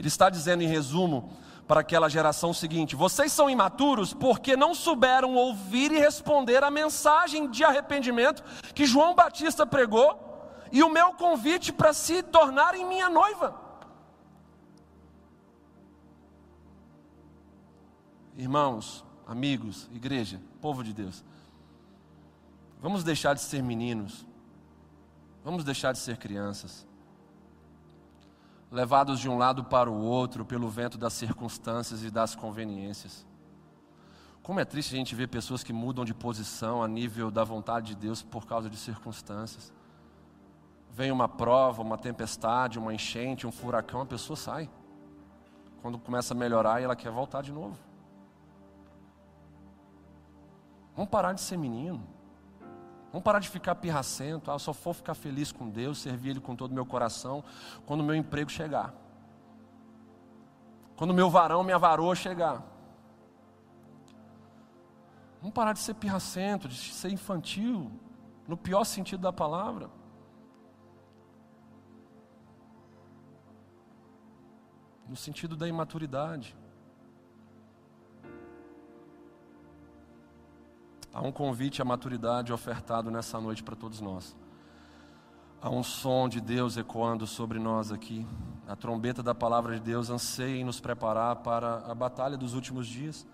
Ele 0.00 0.08
está 0.08 0.30
dizendo 0.30 0.62
em 0.62 0.66
resumo 0.66 1.30
para 1.68 1.82
aquela 1.82 2.08
geração 2.08 2.54
seguinte: 2.54 2.96
vocês 2.96 3.30
são 3.30 3.50
imaturos 3.50 4.14
porque 4.14 4.56
não 4.56 4.74
souberam 4.74 5.34
ouvir 5.34 5.92
e 5.92 5.98
responder 5.98 6.64
a 6.64 6.70
mensagem 6.70 7.50
de 7.50 7.62
arrependimento 7.62 8.42
que 8.74 8.86
João 8.86 9.14
Batista 9.14 9.66
pregou 9.66 10.18
e 10.72 10.82
o 10.82 10.88
meu 10.88 11.12
convite 11.12 11.70
para 11.70 11.92
se 11.92 12.22
tornarem 12.22 12.86
minha 12.86 13.10
noiva. 13.10 13.60
Irmãos, 18.38 19.04
amigos, 19.26 19.86
igreja, 19.92 20.40
povo 20.62 20.82
de 20.82 20.94
Deus, 20.94 21.22
vamos 22.80 23.04
deixar 23.04 23.34
de 23.34 23.42
ser 23.42 23.62
meninos, 23.62 24.26
vamos 25.44 25.62
deixar 25.62 25.92
de 25.92 25.98
ser 25.98 26.16
crianças 26.16 26.88
levados 28.70 29.18
de 29.18 29.28
um 29.28 29.36
lado 29.36 29.64
para 29.64 29.90
o 29.90 30.00
outro 30.00 30.44
pelo 30.44 30.68
vento 30.68 30.96
das 30.96 31.12
circunstâncias 31.12 32.04
e 32.04 32.10
das 32.10 32.34
conveniências. 32.34 33.26
Como 34.42 34.60
é 34.60 34.64
triste 34.64 34.94
a 34.94 34.96
gente 34.98 35.14
ver 35.14 35.26
pessoas 35.26 35.62
que 35.62 35.72
mudam 35.72 36.04
de 36.04 36.14
posição 36.14 36.82
a 36.82 36.88
nível 36.88 37.30
da 37.30 37.44
vontade 37.44 37.88
de 37.88 37.94
Deus 37.96 38.22
por 38.22 38.46
causa 38.46 38.70
de 38.70 38.76
circunstâncias. 38.76 39.72
Vem 40.92 41.10
uma 41.10 41.28
prova, 41.28 41.82
uma 41.82 41.98
tempestade, 41.98 42.78
uma 42.78 42.94
enchente, 42.94 43.46
um 43.46 43.52
furacão, 43.52 44.00
a 44.00 44.06
pessoa 44.06 44.36
sai. 44.36 44.68
Quando 45.82 45.98
começa 45.98 46.34
a 46.34 46.36
melhorar, 46.36 46.80
ela 46.80 46.96
quer 46.96 47.10
voltar 47.10 47.42
de 47.42 47.52
novo. 47.52 47.76
Vamos 50.94 51.10
parar 51.10 51.32
de 51.32 51.40
ser 51.40 51.56
menino. 51.56 52.02
Vamos 53.12 53.24
parar 53.24 53.40
de 53.40 53.48
ficar 53.48 53.74
pirracento. 53.74 54.50
Ah, 54.50 54.54
eu 54.54 54.58
só 54.58 54.72
vou 54.72 54.94
ficar 54.94 55.14
feliz 55.14 55.50
com 55.50 55.68
Deus, 55.68 55.98
servir 55.98 56.30
Ele 56.30 56.40
com 56.40 56.54
todo 56.54 56.70
o 56.70 56.74
meu 56.74 56.86
coração 56.86 57.42
quando 57.84 58.00
o 58.00 58.04
meu 58.04 58.14
emprego 58.14 58.50
chegar. 58.50 58.94
Quando 60.96 61.10
o 61.10 61.14
meu 61.14 61.28
varão, 61.28 61.64
minha 61.64 61.78
varoa 61.78 62.14
chegar. 62.14 62.62
Vamos 65.40 65.54
parar 65.54 65.72
de 65.72 65.78
ser 65.78 65.94
pirracento, 65.94 66.68
de 66.68 66.76
ser 66.76 67.10
infantil, 67.10 67.90
no 68.46 68.56
pior 68.56 68.84
sentido 68.84 69.22
da 69.22 69.32
palavra. 69.32 69.90
No 75.08 75.16
sentido 75.16 75.56
da 75.56 75.66
imaturidade. 75.66 76.54
Há 81.12 81.20
um 81.20 81.32
convite 81.32 81.82
à 81.82 81.84
maturidade 81.84 82.52
ofertado 82.52 83.10
nessa 83.10 83.40
noite 83.40 83.62
para 83.64 83.74
todos 83.74 84.00
nós. 84.00 84.36
Há 85.60 85.68
um 85.68 85.82
som 85.82 86.28
de 86.28 86.40
Deus 86.40 86.76
ecoando 86.76 87.26
sobre 87.26 87.58
nós 87.58 87.90
aqui. 87.90 88.26
A 88.66 88.76
trombeta 88.76 89.22
da 89.22 89.34
palavra 89.34 89.74
de 89.74 89.80
Deus 89.80 90.08
anseia 90.08 90.56
em 90.60 90.64
nos 90.64 90.80
preparar 90.80 91.36
para 91.36 91.78
a 91.78 91.94
batalha 91.94 92.36
dos 92.36 92.54
últimos 92.54 92.86
dias. 92.86 93.26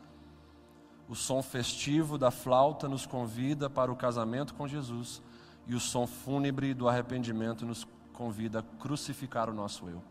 O 1.09 1.15
som 1.15 1.43
festivo 1.43 2.17
da 2.17 2.31
flauta 2.31 2.89
nos 2.89 3.07
convida 3.07 3.69
para 3.69 3.93
o 3.93 3.97
casamento 3.97 4.55
com 4.55 4.67
Jesus. 4.67 5.23
E 5.67 5.75
o 5.75 5.81
som 5.81 6.07
fúnebre 6.07 6.73
do 6.73 6.89
arrependimento 6.89 7.67
nos 7.67 7.87
convida 8.13 8.61
a 8.61 8.63
crucificar 8.63 9.51
o 9.51 9.55
nosso 9.55 9.87
eu. 9.89 10.03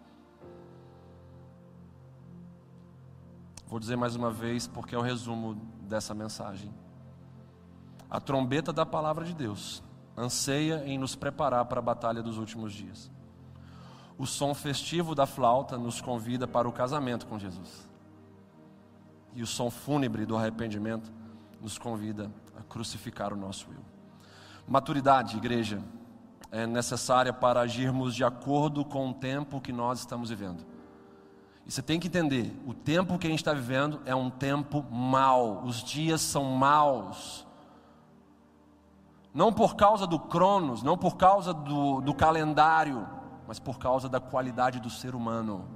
Vou 3.68 3.80
dizer 3.80 3.96
mais 3.96 4.16
uma 4.16 4.30
vez, 4.30 4.68
porque 4.68 4.94
é 4.94 4.98
o 4.98 5.02
resumo 5.02 5.56
dessa 5.82 6.14
mensagem. 6.14 6.72
A 8.10 8.20
trombeta 8.20 8.72
da 8.72 8.86
palavra 8.86 9.26
de 9.26 9.34
Deus 9.34 9.84
anseia 10.18 10.84
em 10.86 10.98
nos 10.98 11.16
preparar 11.16 11.66
para 11.66 11.80
a 11.80 11.84
batalha 11.84 12.24
dos 12.24 12.38
últimos 12.38 12.74
dias. 12.74 13.12
O 14.18 14.26
som 14.26 14.54
festivo 14.54 15.14
da 15.14 15.26
flauta 15.26 15.78
nos 15.78 16.00
convida 16.00 16.48
para 16.48 16.70
o 16.70 16.72
casamento 16.72 17.28
com 17.28 17.38
Jesus. 17.38 17.90
e 19.36 19.44
o 19.44 19.48
som 19.48 19.70
fúnebre 19.70 20.26
do 20.26 20.38
arrependimento 20.38 21.12
nos 21.62 21.78
convida 21.78 22.32
a 22.58 22.64
crucificar 22.64 23.34
o 23.34 23.36
nosso 23.36 23.68
eu. 23.70 23.84
Maturidade, 24.66 25.36
igreja, 25.36 25.84
é 26.50 26.66
necessária 26.66 27.34
para 27.34 27.60
agirmos 27.60 28.16
de 28.16 28.24
acordo 28.24 28.86
com 28.86 29.10
o 29.10 29.14
tempo 29.14 29.60
que 29.60 29.74
nós 29.74 30.00
estamos 30.00 30.30
vivendo. 30.30 30.66
E 31.66 31.72
você 31.72 31.82
tem 31.82 32.00
que 32.00 32.08
entender: 32.08 32.58
o 32.66 32.74
tempo 32.74 33.20
que 33.20 33.28
a 33.28 33.30
gente 33.30 33.40
está 33.40 33.54
vivendo 33.54 34.00
é 34.06 34.16
um 34.16 34.30
tempo 34.30 34.84
mau, 34.90 35.64
os 35.66 35.84
dias 35.84 36.22
são 36.22 36.46
maus. 36.46 37.45
Não 39.36 39.52
por 39.52 39.76
causa 39.76 40.08
do 40.08 40.18
Cronos, 40.18 40.82
não 40.82 40.98
por 40.98 41.18
causa 41.18 41.54
do, 41.54 42.00
do 42.00 42.14
calendário, 42.14 43.06
mas 43.46 43.60
por 43.60 43.78
causa 43.78 44.08
da 44.08 44.18
qualidade 44.18 44.80
do 44.80 44.90
ser 44.90 45.14
humano. 45.14 45.68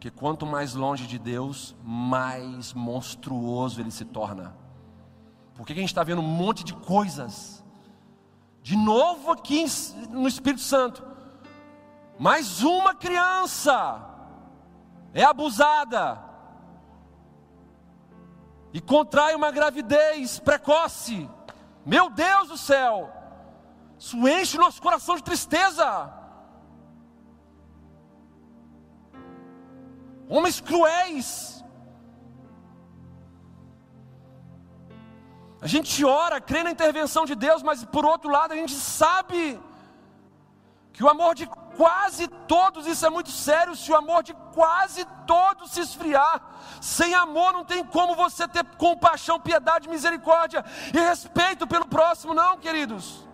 Que 0.00 0.10
quanto 0.10 0.44
mais 0.44 0.74
longe 0.74 1.06
de 1.06 1.16
Deus, 1.16 1.76
mais 1.84 2.74
monstruoso 2.74 3.80
ele 3.80 3.92
se 3.92 4.04
torna. 4.04 4.56
Porque 5.54 5.72
a 5.72 5.76
gente 5.76 5.86
está 5.86 6.02
vendo 6.02 6.20
um 6.20 6.26
monte 6.26 6.64
de 6.64 6.74
coisas 6.74 7.64
de 8.62 8.74
novo 8.74 9.30
aqui 9.30 9.64
no 10.10 10.26
Espírito 10.26 10.62
Santo. 10.62 11.06
Mais 12.18 12.64
uma 12.64 12.96
criança 12.96 14.04
é 15.14 15.22
abusada 15.22 16.20
e 18.72 18.80
contrai 18.80 19.36
uma 19.36 19.52
gravidez 19.52 20.40
precoce. 20.40 21.30
Meu 21.94 22.10
Deus 22.10 22.48
do 22.48 22.58
céu! 22.58 22.94
Isso 23.98 24.16
enche 24.28 24.58
o 24.58 24.60
nosso 24.60 24.82
coração 24.82 25.16
de 25.16 25.22
tristeza. 25.22 26.12
Homens 30.28 30.60
cruéis 30.60 31.56
A 35.66 35.66
gente 35.66 36.04
ora, 36.04 36.40
crê 36.40 36.62
na 36.62 36.70
intervenção 36.70 37.24
de 37.24 37.34
Deus, 37.34 37.60
mas 37.60 37.84
por 37.84 38.04
outro 38.04 38.30
lado 38.30 38.52
a 38.52 38.56
gente 38.56 38.74
sabe 38.74 39.60
que 40.92 41.02
o 41.02 41.08
amor 41.08 41.34
de 41.34 41.48
quase 41.76 42.26
todos, 42.48 42.86
isso 42.86 43.04
é 43.04 43.10
muito 43.10 43.30
sério, 43.30 43.76
se 43.76 43.90
o 43.92 43.96
amor 43.96 44.22
de 44.22 44.32
quase 44.54 45.04
todos 45.26 45.72
se 45.72 45.80
esfriar, 45.80 46.40
sem 46.80 47.14
amor 47.14 47.52
não 47.52 47.64
tem 47.64 47.84
como 47.84 48.14
você 48.14 48.48
ter 48.48 48.64
compaixão, 48.76 49.38
piedade, 49.38 49.88
misericórdia 49.88 50.64
e 50.94 50.98
respeito 50.98 51.66
pelo 51.66 51.86
próximo, 51.86 52.34
não, 52.34 52.58
queridos. 52.58 53.26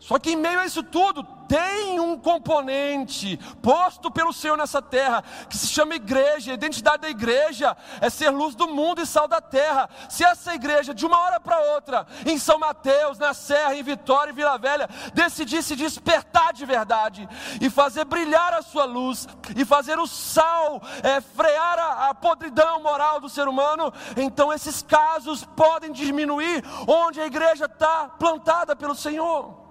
Só 0.00 0.18
que 0.18 0.32
em 0.32 0.36
meio 0.36 0.60
a 0.60 0.66
isso 0.66 0.82
tudo, 0.82 1.24
tem 1.52 2.00
um 2.00 2.18
componente 2.18 3.38
posto 3.60 4.10
pelo 4.10 4.32
Senhor 4.32 4.56
nessa 4.56 4.80
terra, 4.80 5.22
que 5.50 5.58
se 5.58 5.66
chama 5.66 5.94
igreja. 5.94 6.50
A 6.50 6.54
identidade 6.54 7.02
da 7.02 7.10
igreja 7.10 7.76
é 8.00 8.08
ser 8.08 8.30
luz 8.30 8.54
do 8.54 8.68
mundo 8.68 9.02
e 9.02 9.06
sal 9.06 9.28
da 9.28 9.38
terra. 9.38 9.86
Se 10.08 10.24
essa 10.24 10.54
igreja, 10.54 10.94
de 10.94 11.04
uma 11.04 11.18
hora 11.18 11.38
para 11.38 11.60
outra, 11.74 12.06
em 12.24 12.38
São 12.38 12.58
Mateus, 12.58 13.18
na 13.18 13.34
Serra, 13.34 13.74
em 13.74 13.82
Vitória 13.82 14.30
e 14.30 14.34
Vila 14.34 14.56
Velha, 14.56 14.88
decidisse 15.12 15.76
despertar 15.76 16.54
de 16.54 16.64
verdade 16.64 17.28
e 17.60 17.68
fazer 17.68 18.06
brilhar 18.06 18.54
a 18.54 18.62
sua 18.62 18.86
luz 18.86 19.28
e 19.54 19.62
fazer 19.62 19.98
o 19.98 20.06
sal 20.06 20.80
é, 21.02 21.20
frear 21.20 21.78
a, 21.78 22.08
a 22.08 22.14
podridão 22.14 22.82
moral 22.82 23.20
do 23.20 23.28
ser 23.28 23.46
humano, 23.46 23.92
então 24.16 24.50
esses 24.54 24.80
casos 24.80 25.44
podem 25.54 25.92
diminuir 25.92 26.64
onde 26.88 27.20
a 27.20 27.26
igreja 27.26 27.66
está 27.66 28.08
plantada 28.08 28.74
pelo 28.74 28.94
Senhor. 28.94 29.61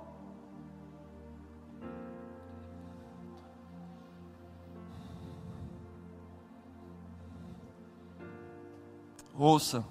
Ouça, 9.43 9.83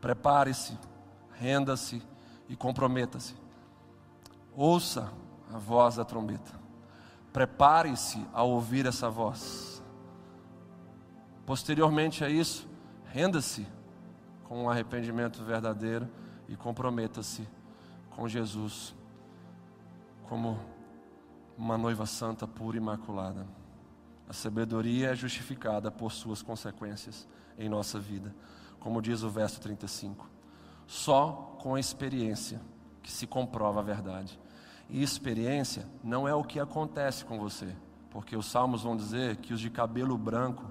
prepare-se, 0.00 0.76
renda-se 1.34 2.02
e 2.48 2.56
comprometa-se. 2.56 3.36
Ouça 4.56 5.08
a 5.54 5.56
voz 5.56 5.94
da 5.94 6.04
trombeta. 6.04 6.52
Prepare-se 7.32 8.26
a 8.32 8.42
ouvir 8.42 8.84
essa 8.84 9.08
voz. 9.08 9.80
Posteriormente 11.46 12.24
a 12.24 12.28
isso, 12.28 12.68
renda-se 13.04 13.64
com 14.42 14.64
um 14.64 14.68
arrependimento 14.68 15.44
verdadeiro 15.44 16.08
e 16.48 16.56
comprometa-se 16.56 17.48
com 18.10 18.26
Jesus 18.26 18.96
como 20.28 20.58
uma 21.56 21.78
noiva 21.78 22.04
santa, 22.04 22.48
pura 22.48 22.76
e 22.76 22.80
imaculada. 22.80 23.46
A 24.28 24.32
sabedoria 24.32 25.12
é 25.12 25.14
justificada 25.14 25.88
por 25.88 26.10
suas 26.10 26.42
consequências 26.42 27.28
em 27.56 27.68
nossa 27.68 28.00
vida 28.00 28.34
como 28.86 29.02
diz 29.02 29.24
o 29.24 29.28
verso 29.28 29.60
35. 29.60 30.30
Só 30.86 31.56
com 31.60 31.74
a 31.74 31.80
experiência 31.80 32.60
que 33.02 33.10
se 33.10 33.26
comprova 33.26 33.80
a 33.80 33.82
verdade. 33.82 34.38
E 34.88 35.02
experiência 35.02 35.88
não 36.04 36.28
é 36.28 36.32
o 36.32 36.44
que 36.44 36.60
acontece 36.60 37.24
com 37.24 37.36
você, 37.36 37.74
porque 38.10 38.36
os 38.36 38.46
salmos 38.46 38.84
vão 38.84 38.96
dizer 38.96 39.38
que 39.38 39.52
os 39.52 39.58
de 39.58 39.70
cabelo 39.70 40.16
branco 40.16 40.70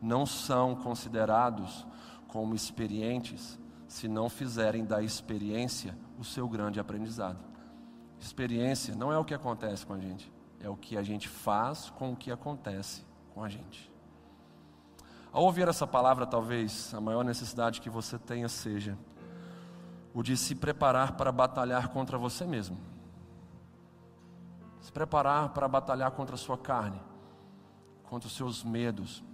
não 0.00 0.24
são 0.24 0.74
considerados 0.74 1.86
como 2.26 2.54
experientes 2.54 3.58
se 3.86 4.08
não 4.08 4.30
fizerem 4.30 4.86
da 4.86 5.02
experiência 5.02 5.94
o 6.18 6.24
seu 6.24 6.48
grande 6.48 6.80
aprendizado. 6.80 7.44
Experiência 8.18 8.94
não 8.94 9.12
é 9.12 9.18
o 9.18 9.26
que 9.26 9.34
acontece 9.34 9.84
com 9.84 9.92
a 9.92 10.00
gente, 10.00 10.32
é 10.58 10.70
o 10.70 10.76
que 10.76 10.96
a 10.96 11.02
gente 11.02 11.28
faz 11.28 11.90
com 11.90 12.12
o 12.12 12.16
que 12.16 12.32
acontece 12.32 13.04
com 13.34 13.44
a 13.44 13.48
gente. 13.50 13.91
Ao 15.32 15.42
ouvir 15.44 15.66
essa 15.66 15.86
palavra, 15.86 16.26
talvez 16.26 16.92
a 16.92 17.00
maior 17.00 17.24
necessidade 17.24 17.80
que 17.80 17.88
você 17.88 18.18
tenha 18.18 18.48
seja 18.50 18.98
o 20.12 20.22
de 20.22 20.36
se 20.36 20.54
preparar 20.54 21.12
para 21.12 21.32
batalhar 21.32 21.88
contra 21.88 22.18
você 22.18 22.44
mesmo. 22.44 22.78
Se 24.82 24.92
preparar 24.92 25.48
para 25.50 25.66
batalhar 25.66 26.10
contra 26.10 26.34
a 26.34 26.38
sua 26.38 26.58
carne, 26.58 27.00
contra 28.04 28.26
os 28.26 28.36
seus 28.36 28.62
medos, 28.62 29.24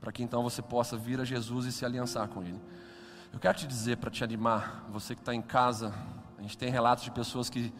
para 0.00 0.12
que 0.12 0.22
então 0.22 0.44
você 0.44 0.62
possa 0.62 0.96
vir 0.96 1.20
a 1.20 1.24
Jesus 1.24 1.66
e 1.66 1.72
se 1.72 1.84
aliançar 1.84 2.28
com 2.28 2.42
Ele. 2.42 2.60
Eu 3.32 3.40
quero 3.40 3.58
te 3.58 3.66
dizer, 3.66 3.96
para 3.96 4.10
te 4.10 4.22
animar, 4.22 4.84
você 4.90 5.14
que 5.14 5.22
está 5.22 5.34
em 5.34 5.42
casa, 5.42 5.92
a 6.38 6.42
gente 6.42 6.56
tem 6.56 6.70
relatos 6.70 7.02
de 7.02 7.10
pessoas 7.10 7.50
que 7.50 7.72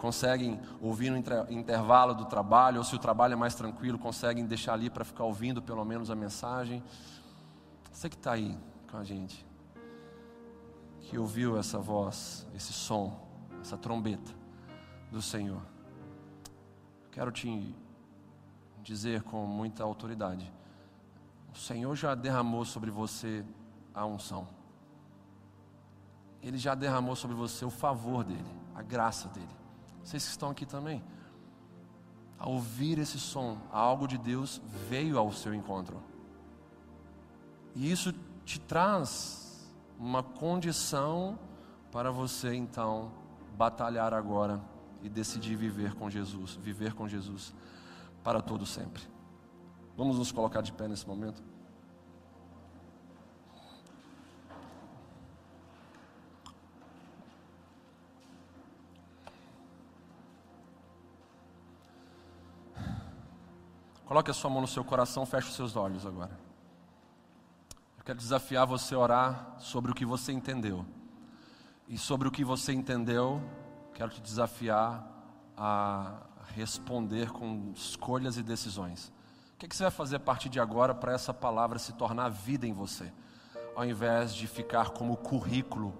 conseguem 0.00 0.58
ouvir 0.80 1.10
no 1.10 1.18
intervalo 1.18 2.14
do 2.14 2.24
trabalho, 2.24 2.78
ou 2.78 2.84
se 2.84 2.94
o 2.96 2.98
trabalho 2.98 3.34
é 3.34 3.36
mais 3.36 3.54
tranquilo, 3.54 3.98
conseguem 3.98 4.46
deixar 4.46 4.72
ali 4.72 4.88
para 4.88 5.04
ficar 5.04 5.24
ouvindo 5.24 5.60
pelo 5.60 5.84
menos 5.84 6.10
a 6.10 6.16
mensagem. 6.16 6.82
Você 7.92 8.08
que 8.08 8.16
está 8.16 8.32
aí 8.32 8.58
com 8.90 8.96
a 8.96 9.04
gente, 9.04 9.46
que 11.02 11.18
ouviu 11.18 11.58
essa 11.58 11.78
voz, 11.78 12.46
esse 12.54 12.72
som, 12.72 13.28
essa 13.60 13.76
trombeta 13.76 14.32
do 15.12 15.20
Senhor, 15.20 15.60
quero 17.12 17.30
te 17.30 17.74
dizer 18.82 19.22
com 19.22 19.44
muita 19.44 19.84
autoridade: 19.84 20.50
o 21.52 21.58
Senhor 21.58 21.94
já 21.94 22.14
derramou 22.14 22.64
sobre 22.64 22.90
você 22.90 23.44
a 23.94 24.06
unção. 24.06 24.48
Ele 26.42 26.56
já 26.56 26.74
derramou 26.74 27.14
sobre 27.14 27.36
você 27.36 27.66
o 27.66 27.70
favor 27.70 28.24
dele, 28.24 28.50
a 28.74 28.80
graça 28.80 29.28
dele. 29.28 29.59
Vocês 30.02 30.24
que 30.24 30.30
estão 30.30 30.50
aqui 30.50 30.66
também. 30.66 31.02
Ao 32.38 32.52
ouvir 32.52 32.98
esse 32.98 33.18
som, 33.18 33.58
algo 33.70 34.06
de 34.08 34.16
Deus 34.16 34.60
veio 34.88 35.18
ao 35.18 35.30
seu 35.32 35.54
encontro. 35.54 36.02
E 37.74 37.90
isso 37.90 38.14
te 38.44 38.58
traz 38.58 39.70
uma 39.98 40.22
condição 40.22 41.38
para 41.92 42.10
você 42.10 42.54
então 42.54 43.12
batalhar 43.56 44.14
agora 44.14 44.60
e 45.02 45.08
decidir 45.08 45.56
viver 45.56 45.94
com 45.94 46.08
Jesus, 46.08 46.56
viver 46.56 46.94
com 46.94 47.06
Jesus 47.06 47.54
para 48.24 48.40
todo 48.40 48.64
sempre. 48.64 49.02
Vamos 49.96 50.18
nos 50.18 50.32
colocar 50.32 50.62
de 50.62 50.72
pé 50.72 50.88
nesse 50.88 51.06
momento? 51.06 51.42
Coloque 64.10 64.28
a 64.28 64.34
sua 64.34 64.50
mão 64.50 64.60
no 64.60 64.66
seu 64.66 64.82
coração, 64.82 65.24
feche 65.24 65.50
os 65.50 65.54
seus 65.54 65.76
olhos 65.76 66.04
agora. 66.04 66.36
Eu 67.96 68.02
quero 68.04 68.18
desafiar 68.18 68.66
você 68.66 68.92
a 68.92 68.98
orar 68.98 69.54
sobre 69.60 69.92
o 69.92 69.94
que 69.94 70.04
você 70.04 70.32
entendeu. 70.32 70.84
E 71.86 71.96
sobre 71.96 72.26
o 72.26 72.30
que 72.32 72.44
você 72.44 72.72
entendeu, 72.72 73.40
quero 73.94 74.10
te 74.10 74.20
desafiar 74.20 75.08
a 75.56 76.22
responder 76.56 77.30
com 77.30 77.70
escolhas 77.72 78.36
e 78.36 78.42
decisões. 78.42 79.12
O 79.54 79.58
que, 79.58 79.66
é 79.66 79.68
que 79.68 79.76
você 79.76 79.84
vai 79.84 79.92
fazer 79.92 80.16
a 80.16 80.20
partir 80.20 80.48
de 80.48 80.58
agora 80.58 80.92
para 80.92 81.12
essa 81.12 81.32
palavra 81.32 81.78
se 81.78 81.92
tornar 81.92 82.30
vida 82.30 82.66
em 82.66 82.72
você, 82.72 83.12
ao 83.76 83.84
invés 83.84 84.34
de 84.34 84.48
ficar 84.48 84.90
como 84.90 85.16
currículo 85.16 85.94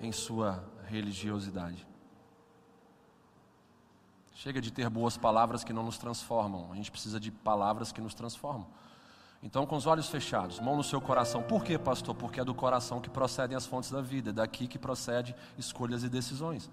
em 0.00 0.10
sua 0.10 0.64
religiosidade? 0.86 1.91
Chega 4.42 4.60
de 4.60 4.72
ter 4.72 4.90
boas 4.90 5.16
palavras 5.16 5.62
que 5.62 5.72
não 5.72 5.84
nos 5.84 5.98
transformam. 5.98 6.72
A 6.72 6.74
gente 6.74 6.90
precisa 6.90 7.20
de 7.20 7.30
palavras 7.30 7.92
que 7.92 8.00
nos 8.00 8.12
transformam. 8.12 8.66
Então, 9.40 9.64
com 9.64 9.76
os 9.76 9.86
olhos 9.86 10.08
fechados, 10.08 10.58
mão 10.58 10.76
no 10.76 10.82
seu 10.82 11.00
coração. 11.00 11.44
Por 11.44 11.62
quê, 11.62 11.78
pastor? 11.78 12.12
Porque 12.12 12.40
é 12.40 12.44
do 12.44 12.52
coração 12.52 13.00
que 13.00 13.08
procedem 13.08 13.56
as 13.56 13.66
fontes 13.66 13.92
da 13.92 14.00
vida, 14.00 14.30
é 14.30 14.32
daqui 14.32 14.66
que 14.66 14.80
procede 14.80 15.32
escolhas 15.56 16.02
e 16.02 16.08
decisões. 16.08 16.68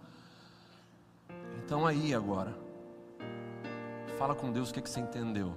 Então, 1.63 1.85
aí 1.85 2.11
agora, 2.11 2.57
fala 4.17 4.33
com 4.33 4.51
Deus 4.51 4.71
o 4.71 4.73
que, 4.73 4.81
que 4.81 4.89
você 4.89 5.01
entendeu. 5.01 5.53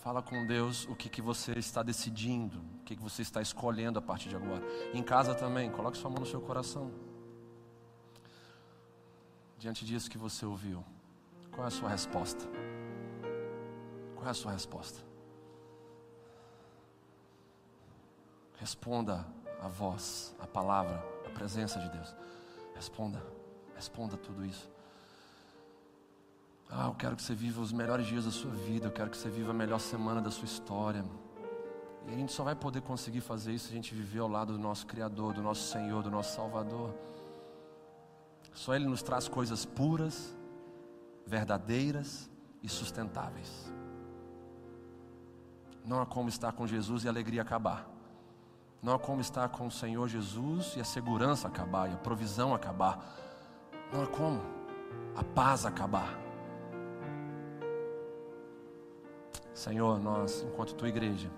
Fala 0.00 0.22
com 0.22 0.46
Deus 0.46 0.84
o 0.84 0.94
que, 0.94 1.08
que 1.08 1.20
você 1.20 1.58
está 1.58 1.82
decidindo, 1.82 2.58
o 2.80 2.84
que, 2.84 2.94
que 2.94 3.02
você 3.02 3.22
está 3.22 3.42
escolhendo 3.42 3.98
a 3.98 4.02
partir 4.02 4.28
de 4.28 4.36
agora. 4.36 4.62
Em 4.92 5.02
casa 5.02 5.34
também, 5.34 5.68
coloque 5.72 5.98
sua 5.98 6.08
mão 6.08 6.20
no 6.20 6.26
seu 6.26 6.40
coração. 6.40 6.92
Diante 9.64 9.82
disso 9.82 10.10
que 10.10 10.18
você 10.18 10.44
ouviu, 10.44 10.84
qual 11.50 11.64
é 11.64 11.68
a 11.68 11.70
sua 11.70 11.88
resposta? 11.88 12.44
Qual 14.14 14.26
é 14.26 14.28
a 14.28 14.34
sua 14.34 14.52
resposta? 14.52 15.02
Responda 18.58 19.26
a 19.62 19.66
voz, 19.66 20.36
a 20.38 20.46
palavra, 20.46 21.02
a 21.24 21.30
presença 21.30 21.80
de 21.80 21.88
Deus. 21.88 22.14
Responda, 22.74 23.24
responda 23.74 24.18
tudo 24.18 24.44
isso. 24.44 24.70
Ah, 26.68 26.88
eu 26.88 26.94
quero 26.94 27.16
que 27.16 27.22
você 27.22 27.34
viva 27.34 27.62
os 27.62 27.72
melhores 27.72 28.06
dias 28.06 28.26
da 28.26 28.30
sua 28.30 28.50
vida, 28.50 28.88
eu 28.88 28.92
quero 28.92 29.08
que 29.08 29.16
você 29.16 29.30
viva 29.30 29.52
a 29.52 29.54
melhor 29.54 29.80
semana 29.80 30.20
da 30.20 30.30
sua 30.30 30.44
história. 30.44 31.02
E 32.06 32.12
a 32.12 32.14
gente 32.14 32.32
só 32.32 32.44
vai 32.44 32.54
poder 32.54 32.82
conseguir 32.82 33.22
fazer 33.22 33.54
isso 33.54 33.68
se 33.68 33.72
a 33.72 33.76
gente 33.76 33.94
viver 33.94 34.18
ao 34.18 34.28
lado 34.28 34.52
do 34.52 34.58
nosso 34.58 34.86
Criador, 34.86 35.32
do 35.32 35.40
nosso 35.40 35.72
Senhor, 35.72 36.02
do 36.02 36.10
nosso 36.10 36.36
Salvador. 36.36 36.94
Só 38.54 38.74
Ele 38.74 38.86
nos 38.86 39.02
traz 39.02 39.28
coisas 39.28 39.66
puras, 39.66 40.34
verdadeiras 41.26 42.30
e 42.62 42.68
sustentáveis. 42.68 43.72
Não 45.84 46.00
há 46.00 46.06
como 46.06 46.28
estar 46.28 46.52
com 46.52 46.66
Jesus 46.66 47.04
e 47.04 47.08
a 47.08 47.10
alegria 47.10 47.42
acabar. 47.42 47.86
Não 48.80 48.94
há 48.94 48.98
como 48.98 49.20
estar 49.20 49.48
com 49.48 49.66
o 49.66 49.70
Senhor 49.70 50.08
Jesus 50.08 50.74
e 50.76 50.80
a 50.80 50.84
segurança 50.84 51.48
acabar, 51.48 51.90
e 51.90 51.94
a 51.94 51.96
provisão 51.96 52.54
acabar. 52.54 53.04
Não 53.92 54.02
há 54.02 54.06
como 54.06 54.40
a 55.16 55.24
paz 55.24 55.66
acabar. 55.66 56.18
Senhor, 59.52 59.98
nós, 59.98 60.42
enquanto 60.42 60.74
tua 60.74 60.88
igreja, 60.88 61.30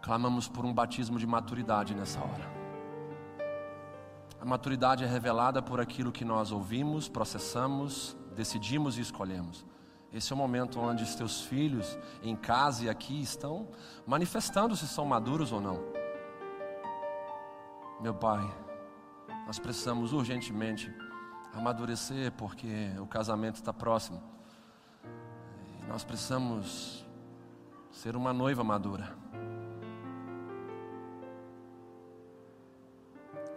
clamamos 0.00 0.48
por 0.48 0.64
um 0.64 0.72
batismo 0.72 1.18
de 1.18 1.26
maturidade 1.26 1.94
nessa 1.94 2.20
hora. 2.20 2.59
A 4.40 4.44
maturidade 4.44 5.04
é 5.04 5.06
revelada 5.06 5.60
por 5.60 5.80
aquilo 5.80 6.10
que 6.10 6.24
nós 6.24 6.50
ouvimos, 6.50 7.10
processamos, 7.10 8.16
decidimos 8.34 8.96
e 8.96 9.02
escolhemos. 9.02 9.66
Esse 10.10 10.32
é 10.32 10.34
o 10.34 10.38
momento 10.38 10.80
onde 10.80 11.04
os 11.04 11.14
teus 11.14 11.42
filhos, 11.42 11.98
em 12.22 12.34
casa 12.34 12.86
e 12.86 12.88
aqui, 12.88 13.20
estão 13.20 13.68
manifestando 14.06 14.74
se 14.74 14.88
são 14.88 15.04
maduros 15.04 15.52
ou 15.52 15.60
não. 15.60 15.78
Meu 18.00 18.14
Pai, 18.14 18.42
nós 19.46 19.58
precisamos 19.58 20.14
urgentemente 20.14 20.90
amadurecer 21.52 22.32
porque 22.32 22.92
o 22.98 23.06
casamento 23.06 23.56
está 23.56 23.74
próximo. 23.74 24.22
E 25.82 25.86
nós 25.86 26.02
precisamos 26.02 27.06
ser 27.90 28.16
uma 28.16 28.32
noiva 28.32 28.64
madura. 28.64 29.19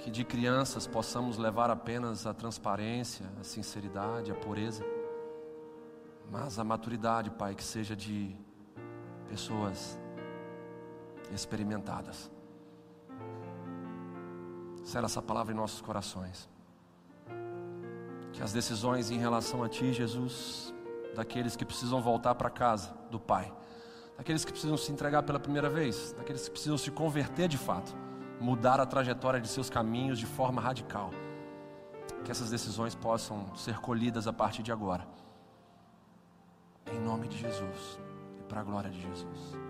Que 0.04 0.12
de 0.12 0.26
crianças 0.26 0.86
possamos 0.86 1.38
levar 1.38 1.70
apenas 1.70 2.28
a 2.28 2.34
transparência, 2.34 3.26
a 3.39 3.43
sinceridade, 3.45 4.34
a 4.34 4.36
pureza, 4.36 4.84
mas 6.30 6.60
a 6.60 6.64
maturidade, 6.64 7.30
Pai, 7.30 7.56
que 7.56 7.64
seja 7.64 7.95
de 7.95 8.36
pessoas 9.30 9.97
experimentadas. 11.34 12.30
Sela 14.84 15.06
essa 15.06 15.22
palavra 15.22 15.54
em 15.54 15.56
nossos 15.56 15.80
corações. 15.80 16.49
Que 18.34 18.43
as 18.43 18.51
decisões 18.51 19.10
em 19.10 19.18
relação 19.18 19.64
a 19.64 19.70
Ti, 19.70 19.93
Jesus, 19.93 20.74
daqueles 21.16 21.56
que 21.56 21.64
precisam 21.64 22.01
voltar 22.01 22.36
para 22.36 22.49
casa 22.49 22.93
do 23.10 23.22
Pai, 23.22 23.54
daqueles 24.18 24.43
que 24.43 24.51
precisam 24.51 24.76
se 24.76 24.91
entregar 24.91 25.24
pela 25.24 25.39
primeira 25.39 25.70
vez, 25.70 26.12
daqueles 26.18 26.43
que 26.43 26.51
precisam 26.51 26.78
se 26.78 26.91
converter 26.91 27.47
de 27.47 27.58
fato, 27.58 28.03
mudar 28.40 28.80
a 28.80 28.86
trajetória 28.86 29.40
de 29.40 29.48
seus 29.48 29.70
caminhos 29.70 30.20
de 30.20 30.26
forma 30.26 30.62
radical. 30.62 31.12
Que 32.24 32.32
essas 32.32 32.50
decisões 32.50 32.96
possam 32.96 33.56
ser 33.56 33.80
colhidas 33.80 34.28
a 34.28 34.34
partir 34.34 34.64
de 34.64 34.72
agora. 34.72 35.06
Em 36.92 37.00
nome 37.00 37.28
de 37.28 37.38
Jesus 37.38 38.00
e 38.40 38.44
para 38.44 38.62
a 38.62 38.64
glória 38.64 38.90
de 38.90 39.02
Jesus. 39.02 39.62